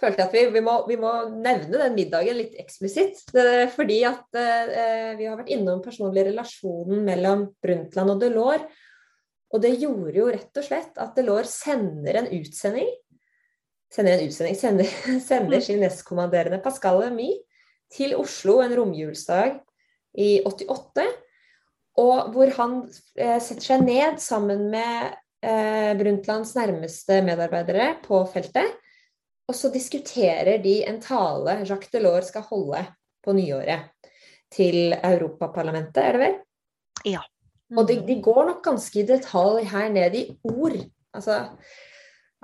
følte 0.00 0.22
jeg 0.22 0.28
at 0.28 0.34
vi, 0.36 0.44
vi, 0.58 0.62
må, 0.64 0.76
vi, 0.88 0.98
må, 1.00 1.12
nevne 1.32 1.80
den 1.80 1.96
middagen 1.96 2.38
litt 2.38 2.58
eksplisitt. 2.60 3.22
Fordi 3.76 4.02
at 4.08 4.38
eh, 4.38 5.14
vi 5.18 5.28
har 5.28 5.38
vært 5.38 5.54
innom 5.56 5.80
personlig 5.84 6.28
relasjonen 6.28 7.02
mellom 7.06 7.48
Brundtland 7.62 8.14
og 8.14 8.20
Delors. 8.22 8.68
Og 9.54 9.62
det 9.62 9.76
gjorde 9.78 10.16
jo 10.18 10.30
rett 10.34 10.58
og 10.58 10.64
slett 10.66 10.96
at 11.00 11.16
Delors 11.16 11.52
sender 11.62 12.20
en 12.20 12.32
utsending 12.34 12.90
sender 13.92 14.18
en 14.18 14.26
utsending, 14.28 14.56
sender, 14.58 14.90
sender 15.30 15.62
sin 15.64 15.80
nestkommanderende 15.82 16.60
Pascal 16.64 17.00
Lemy 17.02 17.30
til 17.92 18.16
Oslo 18.18 18.60
en 18.64 18.74
romjulsdag 18.76 19.60
i 20.18 20.40
88 20.46 21.06
og 22.00 22.32
hvor 22.34 22.50
han 22.58 22.80
eh, 23.16 23.38
setter 23.40 23.64
seg 23.70 23.84
ned 23.86 24.18
sammen 24.22 24.66
med 24.72 25.14
eh, 25.44 25.92
Brundtlands 25.98 26.52
nærmeste 26.58 27.22
medarbeidere 27.24 27.94
på 28.04 28.20
feltet. 28.32 28.74
Og 29.46 29.54
så 29.54 29.70
diskuterer 29.72 30.58
de 30.62 30.80
en 30.88 30.98
tale 31.00 31.60
Jacques 31.62 31.92
Delors 31.92 32.32
skal 32.32 32.44
holde 32.48 32.82
på 33.24 33.34
nyåret 33.36 33.92
til 34.52 34.94
Europaparlamentet, 34.94 36.02
er 36.02 36.16
det 36.16 36.22
vel? 36.22 36.36
Ja. 37.16 37.22
Mm. 37.70 37.80
Og 37.80 37.88
de, 37.88 37.98
de, 38.06 38.20
går 38.22 38.44
nok 38.50 38.62
ganske 38.64 39.00
i 39.00 39.06
detalj 39.06 39.66
her 39.72 39.90
ned 39.94 40.14
i 40.18 40.24
ord. 40.46 40.78
Altså 41.16 41.42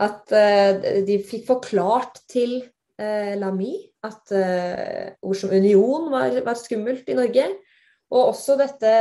at 0.03 0.33
uh, 0.33 1.03
de 1.07 1.19
fikk 1.29 1.45
forklart 1.51 2.23
til 2.31 2.57
uh, 2.63 3.35
Lamy 3.39 3.75
at 4.03 4.33
uh, 4.35 5.13
ord 5.23 5.39
som 5.39 5.53
union 5.53 6.09
var, 6.11 6.35
var, 6.47 6.59
skummelt 6.59 7.11
i 7.13 7.19
Norge. 7.19 7.47
Og 8.13 8.33
også 8.33 8.57
dette 8.61 8.95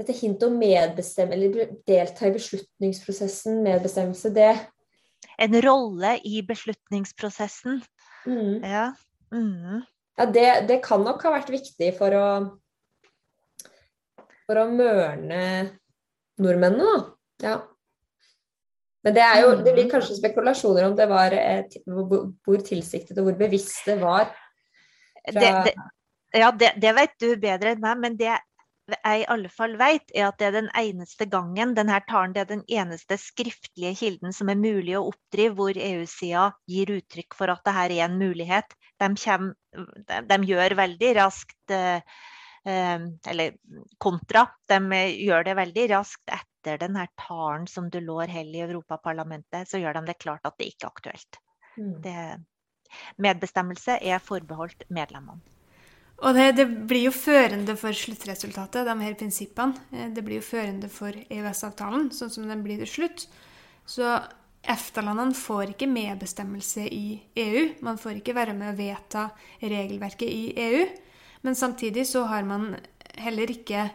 dette 0.00 0.16
hintet 0.16 0.48
om 0.48 0.58
medbestemmelse, 0.58 1.36
eller 1.36 1.72
delta 1.88 2.28
i 2.28 2.34
beslutningsprosessen, 2.34 3.62
medbestemmelse, 3.66 4.32
det 4.34 4.52
En 5.40 5.56
rolle 5.62 6.18
i 6.24 6.42
beslutningsprosessen. 6.44 7.80
Mm. 8.26 8.64
Ja. 8.64 8.92
Mm. 9.32 9.82
ja 10.16 10.26
det, 10.26 10.48
det, 10.68 10.80
kan 10.84 11.04
nok 11.04 11.22
ha 11.24 11.32
vært 11.36 11.52
viktig 11.52 11.92
for 11.96 12.16
å 12.16 12.26
For 14.50 14.58
å 14.58 14.66
mørne 14.66 15.42
nordmennene, 16.42 16.82
da. 16.82 17.04
Ja. 17.46 17.58
Men 19.06 19.14
det, 19.16 19.24
jo, 19.40 19.52
det 19.62 19.72
blir 19.72 19.86
mm. 19.86 19.92
kanskje 19.94 20.18
spekulasjoner 20.18 20.88
om 20.88 20.96
det 20.98 21.06
var 21.08 21.32
et, 21.36 21.76
hvor 21.86 22.64
tilsiktet 22.66 23.16
og 23.20 23.28
hvor 23.30 23.38
bevisst 23.38 23.86
det 23.88 23.96
var. 24.00 24.26
Fra... 25.22 25.38
Det, 25.38 25.52
det, 25.68 25.74
ja, 26.36 26.50
det, 26.50 26.74
det, 26.82 26.92
vet 26.98 27.14
du 27.22 27.28
bedre 27.40 27.72
enn 27.74 27.84
meg, 27.84 28.02
men 28.02 28.18
det 28.18 28.34
jeg 28.96 29.22
i 29.22 29.28
alle 29.32 29.50
fall 29.52 29.76
vet, 29.80 30.10
er 30.14 30.28
at 30.28 30.38
det 30.40 30.48
er 30.48 30.56
den 30.56 30.70
eneste 30.78 31.26
gangen 31.30 31.74
denne 31.76 32.00
talen 32.08 32.34
det 32.34 32.42
er 32.42 32.50
den 32.50 32.64
eneste 32.68 33.18
skriftlige 33.20 33.94
kilden 33.98 34.34
som 34.36 34.50
er 34.52 34.58
mulig 34.60 34.96
å 34.98 35.06
oppdrive, 35.10 35.54
hvor 35.58 35.78
EU-sida 35.78 36.50
gir 36.70 36.92
uttrykk 36.96 37.36
for 37.38 37.52
at 37.52 37.62
dette 37.66 37.86
er 37.86 37.96
en 38.06 38.18
mulighet. 38.20 38.76
De, 39.00 39.10
kommer, 39.22 39.54
de, 40.10 40.20
de 40.32 40.38
gjør 40.50 40.76
veldig 40.82 41.10
raskt 41.20 41.74
eh, 41.74 42.20
eh, 42.68 43.08
Eller 43.32 43.58
kontra. 43.98 44.46
De 44.68 45.02
gjør 45.24 45.48
det 45.48 45.58
veldig 45.60 45.88
raskt 45.94 46.36
etter 46.36 46.80
denne 46.82 47.06
talen 47.20 47.66
som 47.70 47.88
Delors 47.92 48.32
holder 48.32 48.58
i 48.58 48.64
Europaparlamentet, 48.68 49.68
så 49.68 49.80
gjør 49.80 50.00
de 50.00 50.06
det 50.10 50.20
klart 50.20 50.44
at 50.44 50.58
det 50.60 50.72
ikke 50.72 50.88
er 50.88 50.94
aktuelt. 50.94 51.40
Mm. 51.78 51.94
Det, 52.04 52.18
medbestemmelse 53.22 53.98
er 54.02 54.22
forbeholdt 54.22 54.84
medlemmene. 54.90 55.40
Og 56.20 56.36
det, 56.36 56.50
det, 56.58 56.66
blir 56.88 57.06
jo 57.06 57.14
førende 57.16 57.76
for 57.80 57.96
sluttresultatet, 57.96 58.84
de 58.84 58.96
her 59.00 59.16
prinsippene. 59.16 59.86
Eh, 59.94 60.10
det 60.12 60.24
blir 60.26 60.40
jo 60.40 60.48
førende 60.50 60.90
for 60.92 61.16
EØS-avtalen, 61.16 62.10
sånn 62.12 62.32
som 62.34 62.50
den 62.50 62.64
blir 62.64 62.82
til 62.82 62.92
slutt. 62.94 63.24
Så 63.88 64.18
EFTA-landene 64.60 65.36
får 65.36 65.72
ikke 65.72 65.88
medbestemmelse 65.88 66.84
i 66.92 67.06
EU. 67.40 67.64
Man 67.86 67.98
får 68.00 68.20
ikke 68.20 68.36
være 68.36 68.54
med 68.56 68.74
å 68.74 68.78
vedta 68.78 69.30
regelverket 69.62 70.28
i 70.28 70.42
EU. 70.68 70.84
Men 71.46 71.56
samtidig 71.56 72.04
så 72.10 72.26
har 72.28 72.44
man 72.44 72.74
heller 73.16 73.50
ikke 73.50 73.88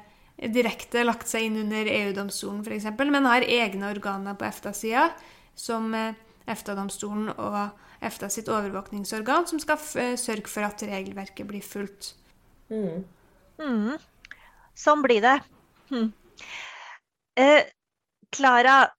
direkte 0.52 1.06
lagt 1.06 1.30
seg 1.30 1.46
inn 1.48 1.62
under 1.62 1.88
EU-domstolen 1.88 2.66
f.eks., 2.66 2.90
men 3.06 3.30
har 3.30 3.46
egne 3.46 3.92
organer 3.94 4.36
på 4.36 4.48
EFTA-sida, 4.50 5.12
som 5.56 5.94
eh, 5.96 6.18
EFTA-domstolen 6.52 7.32
og 7.36 7.58
EFTA 8.06 8.30
sitt 8.30 8.50
overvåkningsorgan, 8.52 9.48
som 9.50 9.62
skal 9.62 9.80
sørge 10.20 10.50
for 10.52 10.68
at 10.68 10.84
regelverket 10.86 11.48
blir 11.50 11.64
fulgt. 11.66 12.14
Mm. 12.70 13.06
Mm. 13.62 13.96
Sånn 14.76 15.04
blir 15.06 15.24
det. 15.24 15.40
Klara, 18.36 18.78
mm. 18.78 18.86
eh, 18.86 18.94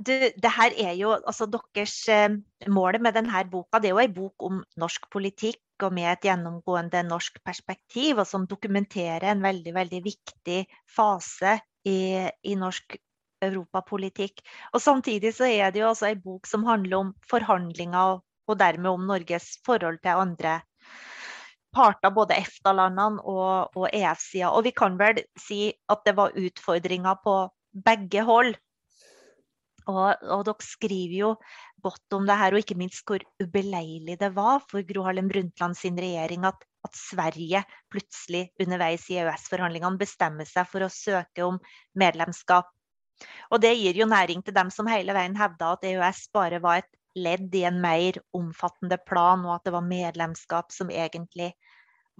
du, 0.00 0.14
det 0.42 0.52
her 0.56 0.76
er 0.80 0.94
jo 0.98 1.12
altså 1.18 1.46
deres 1.50 1.96
eh, 2.08 2.38
Målet 2.72 3.02
med 3.04 3.14
denne 3.16 3.44
boka 3.52 3.80
det 3.80 3.90
er 3.90 3.96
jo 3.96 4.04
en 4.04 4.14
bok 4.16 4.46
om 4.48 4.62
norsk 4.80 5.10
politikk 5.12 5.84
og 5.84 5.94
med 5.96 6.10
et 6.10 6.26
gjennomgående 6.28 7.00
norsk 7.08 7.38
perspektiv, 7.44 8.18
og 8.20 8.26
som 8.28 8.44
dokumenterer 8.48 9.30
en 9.30 9.40
veldig, 9.40 9.72
veldig 9.72 10.00
viktig 10.04 10.58
fase 10.84 11.54
i, 11.88 12.28
i 12.44 12.56
norsk 12.60 12.98
europapolitikk. 13.44 14.42
Og 14.74 14.82
Samtidig 14.82 15.34
så 15.36 15.48
er 15.48 15.72
det 15.72 15.82
jo 15.82 15.90
også 15.90 16.10
en 16.10 16.24
bok 16.24 16.48
som 16.48 16.66
handler 16.68 16.98
om 17.04 17.14
forhandlinger, 17.30 18.20
og 18.50 18.58
dermed 18.58 18.90
om 18.90 19.06
Norges 19.06 19.52
forhold 19.66 20.00
til 20.02 20.22
andre 20.24 20.60
parter, 21.74 22.10
både 22.14 22.38
EFTA-landene 22.40 23.22
og, 23.22 23.76
og 23.78 23.86
EF-sida. 23.94 24.50
Og 24.50 24.64
vi 24.66 24.74
kan 24.74 24.98
vel 24.98 25.22
si 25.38 25.68
at 25.92 26.02
det 26.06 26.16
var 26.18 26.34
utfordringer 26.38 27.20
på 27.24 27.36
begge 27.86 28.24
hold. 28.26 28.56
Og, 29.88 30.08
og, 30.28 30.42
dere 30.46 30.62
skriver 30.66 31.14
jo 31.16 31.30
godt 31.82 32.14
om 32.14 32.26
det 32.28 32.36
her, 32.36 32.54
og 32.54 32.62
ikke 32.62 32.76
minst 32.78 33.06
hvor 33.08 33.22
ubeleilig 33.42 34.18
det 34.20 34.28
var 34.36 34.60
for 34.70 34.84
Gro 34.86 35.06
Harlem 35.06 35.30
Brundtland 35.30 35.78
sin 35.78 35.98
regjering 35.98 36.44
at, 36.46 36.60
at 36.84 36.98
Sverige 36.98 37.62
plutselig 37.90 38.50
underveis 38.60 39.08
i 39.10 39.18
EØS-forhandlingene 39.22 39.98
bestemmer 40.00 40.48
seg 40.48 40.68
for 40.70 40.84
å 40.84 40.92
søke 40.92 41.46
om 41.46 41.58
medlemskap. 41.98 42.68
Og 43.50 43.60
det 43.62 43.74
gir 43.78 44.00
jo 44.02 44.08
næring 44.08 44.44
til 44.44 44.56
dem 44.56 44.70
som 44.74 44.88
hele 44.90 45.14
veien 45.16 45.36
hevda 45.38 45.74
at 45.76 45.86
EØS 45.86 46.26
bare 46.34 46.60
var 46.62 46.82
et 46.82 46.90
ledd 47.18 47.54
i 47.58 47.64
en 47.66 47.80
mer 47.82 48.20
omfattende 48.36 49.00
plan, 49.02 49.42
og 49.46 49.56
at 49.56 49.66
det 49.66 49.74
var 49.74 49.86
medlemskap 49.86 50.70
som 50.72 50.92
egentlig 50.94 51.52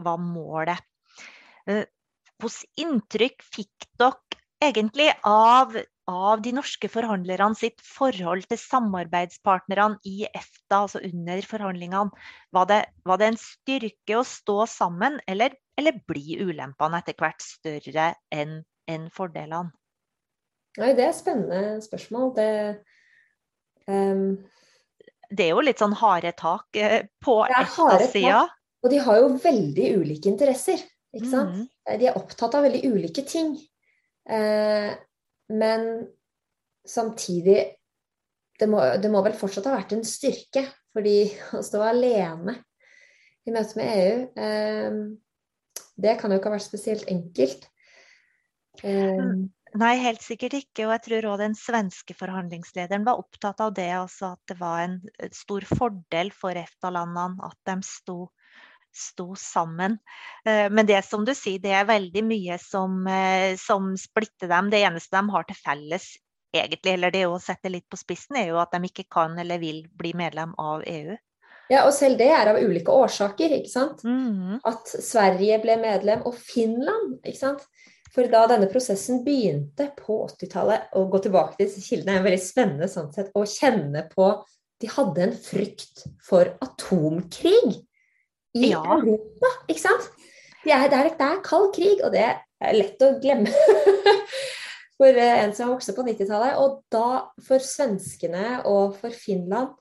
var 0.01 0.19
målet. 0.23 0.83
Hvilket 1.67 2.67
eh, 2.67 2.85
inntrykk 2.85 3.47
fikk 3.55 3.89
dere 4.01 4.41
egentlig 4.61 5.09
av 5.27 5.77
av 6.11 6.41
de 6.43 6.53
norske 6.55 6.89
forhandlerne 6.91 7.57
sitt 7.59 7.81
forhold 7.87 8.47
til 8.51 8.59
samarbeidspartnerne 8.61 10.01
i 10.09 10.25
EFTA, 10.27 10.83
altså 10.83 11.03
under 11.07 11.43
forhandlingene. 11.47 12.23
Var 12.57 12.71
det, 12.71 12.81
var 13.07 13.21
det 13.21 13.31
en 13.31 13.41
styrke 13.41 14.19
å 14.19 14.27
stå 14.27 14.65
sammen, 14.71 15.21
eller, 15.31 15.55
eller 15.79 16.01
blir 16.11 16.43
ulempene 16.49 17.01
etter 17.01 17.19
hvert 17.21 17.45
større 17.45 18.13
enn 18.35 18.63
en 18.91 19.07
fordelene? 19.15 19.71
Nei, 20.79 20.93
det 20.95 21.09
er 21.09 21.17
spennende 21.17 21.81
spørsmål. 21.83 22.31
Det, 22.37 22.51
um... 23.91 24.39
det 25.31 25.49
er 25.49 25.53
jo 25.55 25.65
litt 25.67 25.83
sånn 25.83 25.97
harde 25.99 26.33
tak 26.39 26.79
eh, 26.79 27.03
på 27.23 27.41
EFTA-sida. 27.49 28.45
Og 28.81 28.93
de 28.93 29.03
har 29.05 29.19
jo 29.21 29.35
veldig 29.43 29.91
ulike 30.01 30.31
interesser. 30.31 30.81
Ikke 31.17 31.29
sant? 31.29 31.59
Mm. 31.59 31.99
De 31.99 32.07
er 32.07 32.19
opptatt 32.19 32.55
av 32.55 32.65
veldig 32.69 32.85
ulike 32.87 33.25
ting. 33.27 33.57
Eh, 34.31 34.91
men 35.51 35.87
samtidig 36.87 37.59
det 38.61 38.69
må, 38.69 38.83
det 39.01 39.11
må, 39.11 39.23
vel 39.25 39.37
fortsatt 39.37 39.67
ha 39.71 39.79
vært 39.79 39.95
en 39.97 40.05
styrke, 40.07 40.67
for 40.95 41.07
de 41.07 41.25
å 41.59 41.65
stå 41.67 41.83
alene 41.87 42.61
i 43.49 43.55
møte 43.55 43.79
med 43.79 43.91
EU 43.97 44.17
eh, 44.37 44.97
Det 45.97 46.17
kan 46.21 46.31
jo 46.31 46.39
ikke 46.39 46.51
ha 46.51 46.57
vært 46.59 46.69
spesielt 46.69 47.09
enkelt. 47.11 47.67
Eh, 48.85 49.25
Nei, 49.79 49.93
helt 50.03 50.23
sikkert 50.25 50.57
ikke. 50.59 50.89
Og 50.89 50.95
jeg 50.97 51.05
tror 51.07 51.29
òg 51.31 51.43
den 51.45 51.55
svenske 51.59 52.17
forhandlingslederen 52.19 53.07
var 53.07 53.21
opptatt 53.23 53.63
av 53.63 53.75
det. 53.77 53.91
Altså 53.95 54.33
at 54.35 54.43
det 54.51 54.59
var 54.59 54.83
en 54.83 54.99
stor 55.37 55.67
fordel 55.69 56.33
for 56.35 56.59
EFTA-landene 56.59 57.47
at 57.47 57.59
de 57.71 57.79
sto 57.87 58.19
sto 58.91 59.37
sammen. 59.39 59.99
Eh, 60.45 60.71
men 60.71 60.87
det 60.87 61.05
som 61.07 61.25
du 61.25 61.35
sier, 61.35 61.61
det 61.63 61.71
er 61.71 61.87
veldig 61.89 62.25
mye 62.27 62.59
som, 62.59 63.07
eh, 63.07 63.57
som 63.57 63.93
splitter 63.99 64.51
dem. 64.51 64.71
Det 64.71 64.83
eneste 64.83 65.17
de 65.17 65.31
har 65.31 65.47
til 65.47 65.57
felles, 65.57 66.09
egentlig, 66.55 66.95
eller 66.95 67.15
det 67.15 67.27
å 67.27 67.41
sette 67.41 67.71
litt 67.71 67.89
på 67.89 67.99
spissen, 68.01 68.37
er 68.37 68.51
jo 68.51 68.59
at 68.59 68.73
de 68.75 68.83
ikke 68.91 69.07
kan 69.11 69.39
eller 69.39 69.63
vil 69.63 69.85
bli 69.95 70.13
medlem 70.19 70.55
av 70.59 70.83
EU. 70.87 71.17
Ja, 71.71 71.85
og 71.87 71.95
selv 71.95 72.19
det 72.19 72.27
er 72.35 72.51
av 72.51 72.59
ulike 72.59 72.91
årsaker, 72.91 73.53
ikke 73.61 73.71
sant. 73.71 74.03
Mm. 74.03 74.59
At 74.67 74.91
Sverige 74.91 75.61
ble 75.63 75.77
medlem, 75.79 76.25
og 76.27 76.35
Finland, 76.35 77.21
ikke 77.23 77.39
sant. 77.39 77.69
For 78.15 78.27
da 78.31 78.47
denne 78.51 78.67
prosessen 78.71 79.23
begynte 79.27 79.91
på 79.99 80.23
80-tallet, 80.27 80.89
å 80.99 81.05
gå 81.11 81.21
tilbake 81.23 81.57
til 81.57 81.69
disse 81.69 81.83
kildene 81.85 82.19
er 82.19 82.27
veldig 82.27 82.43
spennende 82.43 82.89
sånn 82.91 83.13
sett, 83.15 83.31
å 83.39 83.47
kjenne 83.47 84.07
på 84.11 84.33
De 84.81 84.89
hadde 84.89 85.27
en 85.27 85.35
frykt 85.37 86.07
for 86.25 86.49
atomkrig 86.65 87.75
i 88.57 88.71
ja. 88.71 88.81
Europa, 88.81 89.51
ikke 89.69 89.83
sant? 89.83 90.07
Det 90.65 90.73
er, 90.73 90.87
det, 90.89 90.97
er, 90.97 91.11
det 91.19 91.27
er, 91.27 91.43
kald 91.45 91.69
krig, 91.77 92.01
og 92.05 92.15
det 92.15 92.25
er 92.25 92.77
lett 92.77 93.05
å 93.05 93.11
glemme 93.21 93.53
for 94.99 95.13
eh, 95.13 95.43
en 95.45 95.53
som 95.57 95.69
har 95.69 95.75
vokst 95.75 95.93
på 95.97 96.05
90-tallet. 96.09 96.57
Og 96.61 96.81
da, 96.93 97.29
for 97.45 97.65
svenskene 97.65 98.63
og 98.69 98.97
for 99.01 99.13
Finland, 99.13 99.77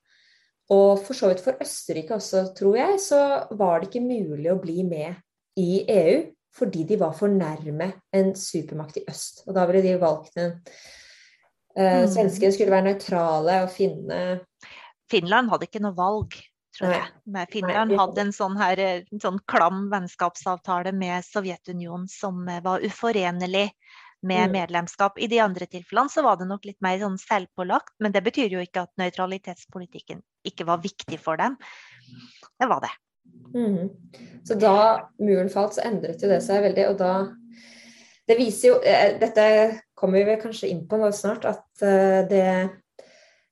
og 0.70 1.02
for 1.02 1.18
så 1.18 1.32
vidt 1.32 1.42
for 1.48 1.64
Østerrike 1.64 2.20
også, 2.20 2.50
tror 2.60 2.78
jeg, 2.78 3.00
så 3.08 3.22
var 3.58 3.80
det 3.80 3.90
ikke 3.90 4.06
mulig 4.06 4.52
å 4.52 4.60
bli 4.62 4.84
med 4.88 5.16
i 5.60 5.82
EU 5.90 6.20
fordi 6.56 6.86
de 6.90 7.00
var 7.00 7.14
for 7.18 7.32
nærme 7.32 7.92
en 8.16 8.32
supermakt 8.36 8.98
i 9.02 9.06
øst. 9.10 9.44
Og 9.48 9.56
da 9.56 9.66
ville 9.70 9.84
de 9.86 10.00
valgt 10.02 10.38
en 10.42 10.56
uh, 11.78 12.06
Svenskene 12.10 12.52
skulle 12.56 12.74
være 12.74 12.90
nøytrale 12.92 13.62
og 13.66 13.74
finne 13.74 14.22
Finland 15.10 15.50
hadde 15.50 15.70
ikke 15.70 15.82
noe 15.82 15.98
valg 15.98 16.36
tror 16.80 16.94
jeg. 16.94 17.08
Med 17.34 17.52
Finland 17.52 17.96
hadde 17.98 18.24
en 18.24 18.36
sånn, 18.36 18.58
her, 18.60 18.80
en 18.80 19.22
sånn 19.22 19.40
klam 19.50 19.88
vennskapsavtale 19.92 20.94
med 20.96 21.26
Sovjetunionen 21.28 22.08
som 22.12 22.46
eh, 22.48 22.62
var 22.66 22.86
uforenlig 22.86 23.70
med 24.22 24.50
mm. 24.50 24.56
medlemskap. 24.56 25.20
I 25.20 25.30
de 25.32 25.42
andre 25.44 25.68
tilfellene 25.70 26.12
så 26.12 26.24
var 26.26 26.40
det 26.40 26.50
nok 26.50 26.66
litt 26.68 26.80
mer 26.84 27.00
sånn 27.02 27.20
selvpålagt, 27.22 27.96
men 28.04 28.16
det 28.16 28.24
betyr 28.26 28.56
jo 28.56 28.64
ikke 28.64 28.86
at 28.88 28.94
nøytralitetspolitikken 29.02 30.24
ikke 30.48 30.68
var 30.70 30.84
viktig 30.84 31.20
for 31.22 31.40
dem. 31.40 31.58
Det 32.60 32.68
var 32.70 32.84
det. 32.86 32.92
Mm. 33.54 33.90
Så 34.46 34.56
da 34.60 35.10
muren 35.22 35.50
falt, 35.52 35.76
så 35.78 35.86
endret 35.88 36.22
jo 36.22 36.30
det 36.30 36.42
seg 36.46 36.64
veldig, 36.68 36.90
og 36.92 36.98
da 37.02 37.14
Det 38.30 38.36
viser 38.38 38.68
jo 38.70 38.76
eh, 38.86 39.16
Dette 39.18 39.44
kommer 39.98 40.22
vi 40.26 40.36
kanskje 40.38 40.70
inn 40.70 40.84
på 40.88 41.00
nå 41.02 41.10
snart, 41.16 41.48
at 41.50 41.82
eh, 41.82 42.22
det 42.30 42.50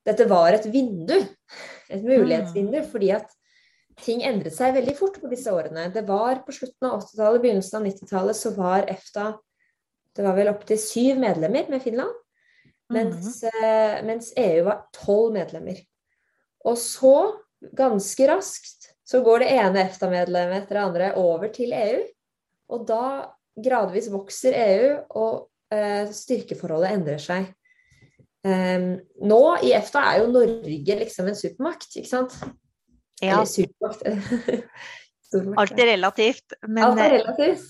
dette 0.08 0.28
var 0.28 0.54
et 0.56 0.68
vindu. 0.72 1.16
Et 1.88 2.04
mulighetsvindu. 2.04 2.78
Mm. 2.80 2.86
Fordi 2.92 3.10
at 3.16 3.34
ting 4.02 4.22
endret 4.26 4.54
seg 4.54 4.76
veldig 4.76 4.94
fort 4.98 5.18
på 5.20 5.30
disse 5.32 5.52
årene. 5.52 5.88
Det 5.94 6.04
var 6.08 6.42
på 6.46 6.54
slutten 6.54 6.88
av 6.88 7.02
80-tallet, 7.02 7.42
begynnelsen 7.44 7.80
av 7.80 7.90
90-tallet, 7.90 8.38
så 8.38 8.54
var 8.56 8.88
EFTA 8.88 9.32
Det 10.16 10.24
var 10.24 10.34
vel 10.34 10.50
opptil 10.50 10.80
syv 10.82 11.20
medlemmer 11.22 11.68
med 11.70 11.82
Finland. 11.82 12.14
Mens, 12.90 13.42
mm. 13.44 14.06
mens 14.08 14.30
EU 14.40 14.62
var 14.66 14.86
tolv 14.96 15.34
medlemmer. 15.36 15.76
Og 16.66 16.78
så, 16.80 17.12
ganske 17.76 18.26
raskt, 18.30 18.77
så 19.08 19.22
går 19.24 19.42
det 19.42 19.52
ene 19.56 19.84
EFTA-medlemmet 19.86 20.64
etter 20.64 20.76
det 20.76 20.84
andre 20.84 21.10
over 21.16 21.48
til 21.52 21.72
EU. 21.72 22.00
Og 22.76 22.84
da 22.88 23.04
gradvis 23.58 24.10
vokser 24.12 24.56
EU, 24.60 24.90
og 25.16 25.74
eh, 25.74 26.10
styrkeforholdet 26.12 26.92
endrer 26.98 27.22
seg. 27.22 27.48
Um, 28.46 28.92
nå 29.26 29.40
i 29.66 29.72
EFTA 29.74 30.04
er 30.12 30.20
jo 30.22 30.28
Norge 30.30 30.98
liksom 31.00 31.26
en 31.28 31.36
supermakt, 31.36 31.90
ikke 31.98 32.10
sant? 32.10 32.36
Ja. 33.18 33.40
Eller 33.40 33.48
supermakt. 33.50 34.04
Alt 35.60 35.74
er 35.76 35.90
relativt. 35.90 36.54
Men, 36.64 36.84
Alt 36.86 37.02
er 37.04 37.10
relativt. 37.18 37.66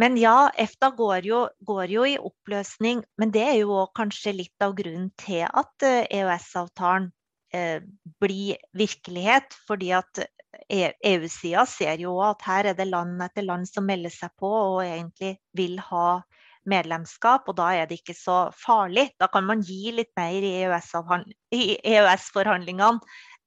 men 0.00 0.16
ja, 0.18 0.48
EFTA 0.58 0.88
går 0.98 1.28
jo, 1.28 1.44
går 1.66 1.92
jo, 1.92 2.06
i 2.08 2.16
oppløsning. 2.18 3.04
Men 3.20 3.30
det 3.34 3.44
er 3.46 3.60
jo 3.60 3.84
kanskje 3.94 4.34
litt 4.40 4.64
av 4.64 4.74
grunnen 4.78 5.12
til 5.20 5.44
at 5.46 5.86
EØS-avtalen 5.86 7.12
eh, 7.54 7.78
e 7.78 8.16
blir 8.22 8.58
virkelighet. 8.74 9.54
Fordi 9.68 9.92
at 10.00 10.24
EU-sida 10.70 11.62
e 11.62 11.66
ser 11.70 12.00
jo 12.02 12.20
at 12.24 12.42
her 12.46 12.64
er 12.72 12.76
det 12.78 12.88
land 12.88 13.22
etter 13.22 13.42
land 13.46 13.68
som 13.68 13.86
melder 13.86 14.10
seg 14.14 14.30
på 14.40 14.50
og 14.50 14.84
egentlig 14.84 15.32
vil 15.56 15.78
ha 15.90 16.22
medlemskap, 16.70 17.48
og 17.48 17.56
da 17.56 17.66
er 17.74 17.86
det 17.88 17.96
ikke 18.00 18.16
så 18.16 18.52
farlig. 18.56 19.10
Da 19.20 19.26
kan 19.32 19.44
man 19.48 19.60
gi 19.64 19.92
litt 19.96 20.12
mer 20.18 20.42
i 20.44 20.52
EØS-forhandlingene 20.60 22.98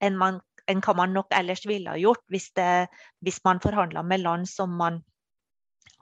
enn, 0.04 0.39
enn 0.68 0.82
hva 0.84 0.94
man 0.98 1.13
nok 1.13 1.28
ellers 1.36 1.66
ville 1.70 1.89
ha 1.94 1.98
gjort 2.00 2.24
hvis, 2.34 2.50
det, 2.58 2.88
hvis 3.22 3.39
man 3.46 3.63
forhandla 3.63 4.02
med 4.08 4.20
land 4.24 4.46
som 4.50 4.70
man 4.80 4.96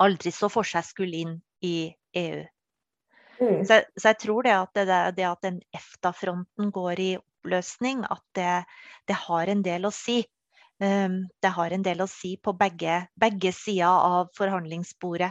aldri 0.01 0.31
så 0.33 0.47
for 0.49 0.63
seg 0.67 0.83
skulle 0.87 1.17
inn 1.25 1.35
i 1.65 1.93
EU. 2.17 2.41
Mm. 3.41 3.65
Så, 3.65 3.81
så, 3.97 4.11
jeg 4.11 4.19
tror 4.21 4.45
det 4.45 4.53
at, 4.53 4.77
det, 4.77 4.85
det 5.17 5.25
at 5.25 5.45
den 5.45 5.61
EFTA-fronten 5.73 6.69
går 6.73 6.99
i 7.01 7.11
oppløsning, 7.17 8.03
at 8.05 8.21
det, 8.37 8.65
det, 9.09 9.17
har 9.27 9.49
en 9.49 9.63
del 9.65 9.89
å 9.89 9.93
si. 9.93 10.21
Um, 10.81 11.27
det 11.43 11.53
har 11.53 11.71
en 11.71 11.83
del 11.85 12.01
å 12.01 12.09
si 12.09 12.35
på 12.41 12.55
begge, 12.57 13.03
begge 13.21 13.51
sider 13.53 13.85
av 13.85 14.31
forhandlingsbordet 14.37 15.29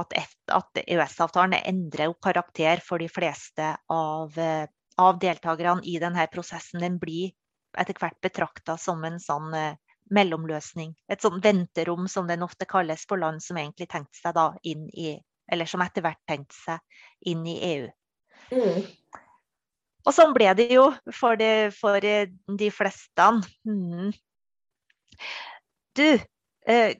at, 0.00 0.14
at 0.52 0.80
EØS-avtalen 0.82 1.56
endrer 1.62 2.14
karakter 2.22 2.82
for 2.84 3.00
de 3.00 3.08
fleste 3.08 3.72
av, 3.92 4.36
eh, 4.38 4.66
av 5.00 5.18
deltakerne 5.20 5.84
i 5.84 5.96
denne 6.02 6.26
prosessen. 6.32 6.82
Den 6.82 6.98
blir 7.00 7.32
etter 7.76 7.96
hvert 8.00 8.18
betrakta 8.24 8.76
som 8.80 9.04
en 9.04 9.18
sånn 9.22 9.54
eh, 9.56 9.78
mellomløsning. 10.12 10.94
Et 11.08 11.22
sånn 11.22 11.40
venterom, 11.42 12.08
som 12.08 12.28
den 12.28 12.44
ofte 12.46 12.68
kalles 12.68 13.06
for 13.08 13.20
land 13.20 13.42
som 13.42 13.58
egentlig 13.60 13.88
tenkte 13.92 14.20
seg 14.20 14.36
da 14.36 14.52
inn 14.62 14.90
i 14.92 15.16
Eller 15.46 15.68
som 15.70 15.78
etter 15.78 16.02
hvert 16.02 16.18
tenkte 16.26 16.56
seg 16.58 17.04
inn 17.30 17.44
i 17.46 17.52
EU. 17.62 17.84
Mm. 18.50 18.86
Og 20.02 20.14
sånn 20.14 20.32
ble 20.34 20.48
det 20.58 20.66
jo 20.74 20.88
for 21.14 21.38
de, 21.38 21.70
for 21.70 22.02
de 22.02 22.70
fleste. 22.74 23.28
Mm. 23.62 24.10
Du, 25.96 26.06
eh, 26.68 26.96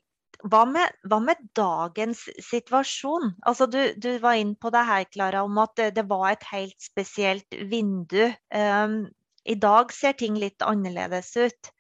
hva 0.46 0.62
med, 0.68 0.98
hva 1.08 1.20
med, 1.24 1.40
dagens 1.56 2.26
situasjon? 2.44 3.32
Altså, 3.48 3.68
du, 3.70 3.80
du, 3.96 4.10
var 4.22 4.40
inne 4.40 4.56
på 4.60 4.72
det 4.74 4.84
her, 4.88 5.06
Klara, 5.12 5.44
om 5.46 5.58
at 5.62 5.76
det, 5.80 5.92
det, 5.98 6.06
var 6.10 6.30
et 6.32 6.44
helt 6.50 6.76
spesielt 6.82 7.58
vindu. 7.70 8.28
Eh, 8.32 8.98
I 9.46 9.58
dag 9.62 9.94
ser 9.94 10.18
ting 10.18 10.38
litt 10.40 10.64
annerledes 10.64 11.32
ut. 11.36 11.72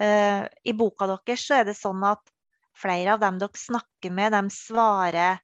Eh, 0.00 0.42
I 0.44 0.76
boka 0.78 1.08
deres 1.10 1.46
så 1.46 1.60
er 1.60 1.70
det 1.70 1.78
sånn 1.78 2.04
at 2.06 2.22
flere 2.78 3.16
av 3.16 3.22
dem 3.22 3.38
dere 3.40 3.58
snakker 3.58 4.14
med, 4.14 4.34
de 4.36 4.54
svarer 4.54 5.40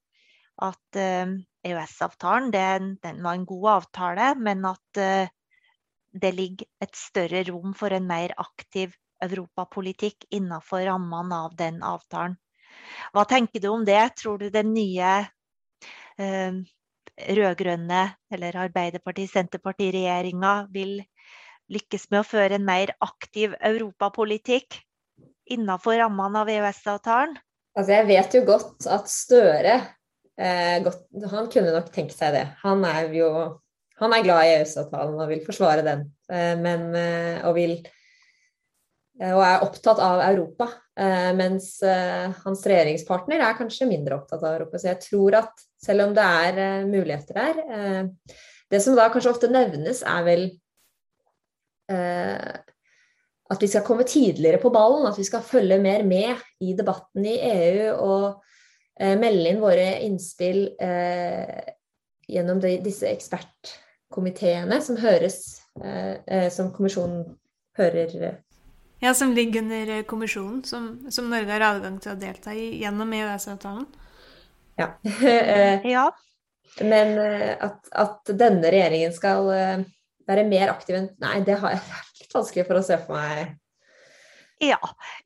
at 0.62 0.98
uh, 0.98 1.32
EØS-avtalen 1.66 2.52
var 3.02 3.32
en 3.32 3.46
god 3.48 3.70
avtale, 3.72 4.28
men 4.38 4.62
at 4.68 5.00
uh, 5.00 5.32
det 6.14 6.30
ligger 6.36 6.68
et 6.84 6.94
større 6.94 7.42
rom 7.48 7.74
for 7.74 7.94
en 7.94 8.06
mer 8.06 8.36
aktiv 8.38 8.94
europapolitikk 9.24 10.26
innenfor 10.34 10.84
rammene 10.88 11.40
av 11.46 11.56
den 11.58 11.82
avtalen. 11.84 12.36
Hva 13.14 13.24
tenker 13.28 13.62
du 13.62 13.68
om 13.70 13.84
det? 13.86 14.16
Tror 14.20 14.38
du 14.42 14.50
den 14.52 14.72
nye 14.74 15.10
eh, 16.18 16.52
rød-grønne 17.38 18.02
eller 18.34 18.58
Arbeiderparti-Senterparti-regjeringa 18.64 20.54
vil 20.74 20.98
lykkes 21.72 22.10
med 22.10 22.20
å 22.20 22.28
føre 22.28 22.58
en 22.58 22.66
mer 22.66 22.92
aktiv 23.04 23.54
europapolitikk 23.64 24.80
innenfor 25.54 25.98
rammene 26.02 26.42
av 26.42 26.50
EØS-avtalen? 26.52 27.36
Altså, 27.74 27.90
jeg 27.96 28.08
vet 28.10 28.34
jo 28.36 28.42
godt 28.46 28.86
at 28.90 29.10
Støre 29.10 29.74
eh, 30.38 30.78
godt, 30.84 31.06
Han 31.32 31.50
kunne 31.50 31.74
nok 31.74 31.90
tenke 31.94 32.14
seg 32.14 32.34
det. 32.36 32.46
Han 32.62 32.84
er 32.86 33.10
jo 33.14 33.28
han 34.02 34.14
er 34.14 34.24
glad 34.26 34.42
i 34.42 34.54
EØS-avtalen 34.56 35.20
og 35.22 35.28
vil 35.30 35.44
forsvare 35.46 35.84
den. 35.86 36.08
Eh, 36.30 36.54
men, 36.58 36.88
eh, 36.98 37.44
og, 37.46 37.54
vil, 37.58 37.76
og 39.22 39.40
er 39.46 39.62
opptatt 39.62 40.00
av 40.02 40.20
Europa. 40.24 40.66
Mens 41.38 41.76
hans 41.84 42.64
regjeringspartner 42.66 43.42
er 43.42 43.56
kanskje 43.58 43.86
mindre 43.86 44.16
opptatt 44.18 44.42
av 44.42 44.56
Europa. 44.56 44.78
Så 44.78 44.88
jeg 44.88 45.02
tror 45.04 45.36
at 45.38 45.62
selv 45.82 46.08
om 46.08 46.14
det 46.16 46.24
er 46.24 46.86
muligheter 46.88 47.38
der 47.38 48.10
Det 48.70 48.80
som 48.82 48.96
da 48.98 49.06
kanskje 49.12 49.30
ofte 49.30 49.50
nevnes, 49.50 50.02
er 50.02 50.26
vel 50.26 50.44
at 53.54 53.62
vi 53.62 53.70
skal 53.70 53.86
komme 53.86 54.06
tidligere 54.08 54.58
på 54.58 54.72
ballen, 54.74 55.06
at 55.06 55.18
vi 55.18 55.26
skal 55.26 55.46
følge 55.46 55.78
mer 55.78 56.02
med 56.02 56.42
i 56.58 56.74
debatten 56.74 57.26
i 57.26 57.38
EU 57.38 57.94
og 57.94 58.42
melde 59.22 59.50
inn 59.50 59.62
våre 59.62 59.88
innspill 60.06 60.64
gjennom 62.30 62.60
disse 62.62 63.08
ekspertkomiteene 63.10 64.80
som 64.82 64.98
høres, 65.00 65.38
eh, 65.82 66.16
eh, 66.26 66.48
som 66.52 66.72
kommisjonen 66.74 67.24
hører 67.78 68.16
eh. 68.22 68.36
Ja, 69.04 69.12
som 69.14 69.34
ligger 69.36 69.60
under 69.60 69.90
kommisjonen, 70.08 70.62
som, 70.64 70.86
som, 71.12 71.28
Norge 71.28 71.52
har 71.52 71.66
adgang 71.66 71.98
til 72.00 72.14
å 72.14 72.20
delta 72.20 72.54
i 72.56 72.70
gjennom 72.80 73.12
EØS-avtalen? 73.12 73.84
Ja. 74.80 74.94
ja. 75.96 76.06
Men 76.80 77.18
at, 77.20 77.84
at, 77.92 78.32
denne 78.32 78.70
regjeringen 78.72 79.12
skal 79.14 79.50
være 80.26 80.46
mer 80.48 80.72
aktiv 80.72 80.96
enn 80.98 81.12
Nei, 81.22 81.36
det 81.46 81.60
har 81.60 81.76
jeg 81.76 81.84
litt 82.22 82.34
vanskelig 82.34 82.64
for 82.70 82.80
å 82.80 82.86
se 82.86 82.98
for 83.04 83.20
meg. 83.20 83.52
Ja. 84.62 84.78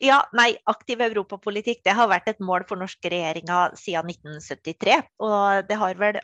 ja. 0.03 0.19
Nei, 0.37 0.51
aktiv 0.71 1.01
europapolitikk 1.05 1.83
det 1.87 1.95
har 1.97 2.11
vært 2.11 2.31
et 2.33 2.43
mål 2.45 2.65
for 2.69 2.81
norske 2.81 3.11
regjeringer 3.13 3.77
siden 3.79 4.11
1973. 4.15 5.01
Og 5.25 5.69
det 5.69 5.79
har 5.81 6.01
vel 6.01 6.21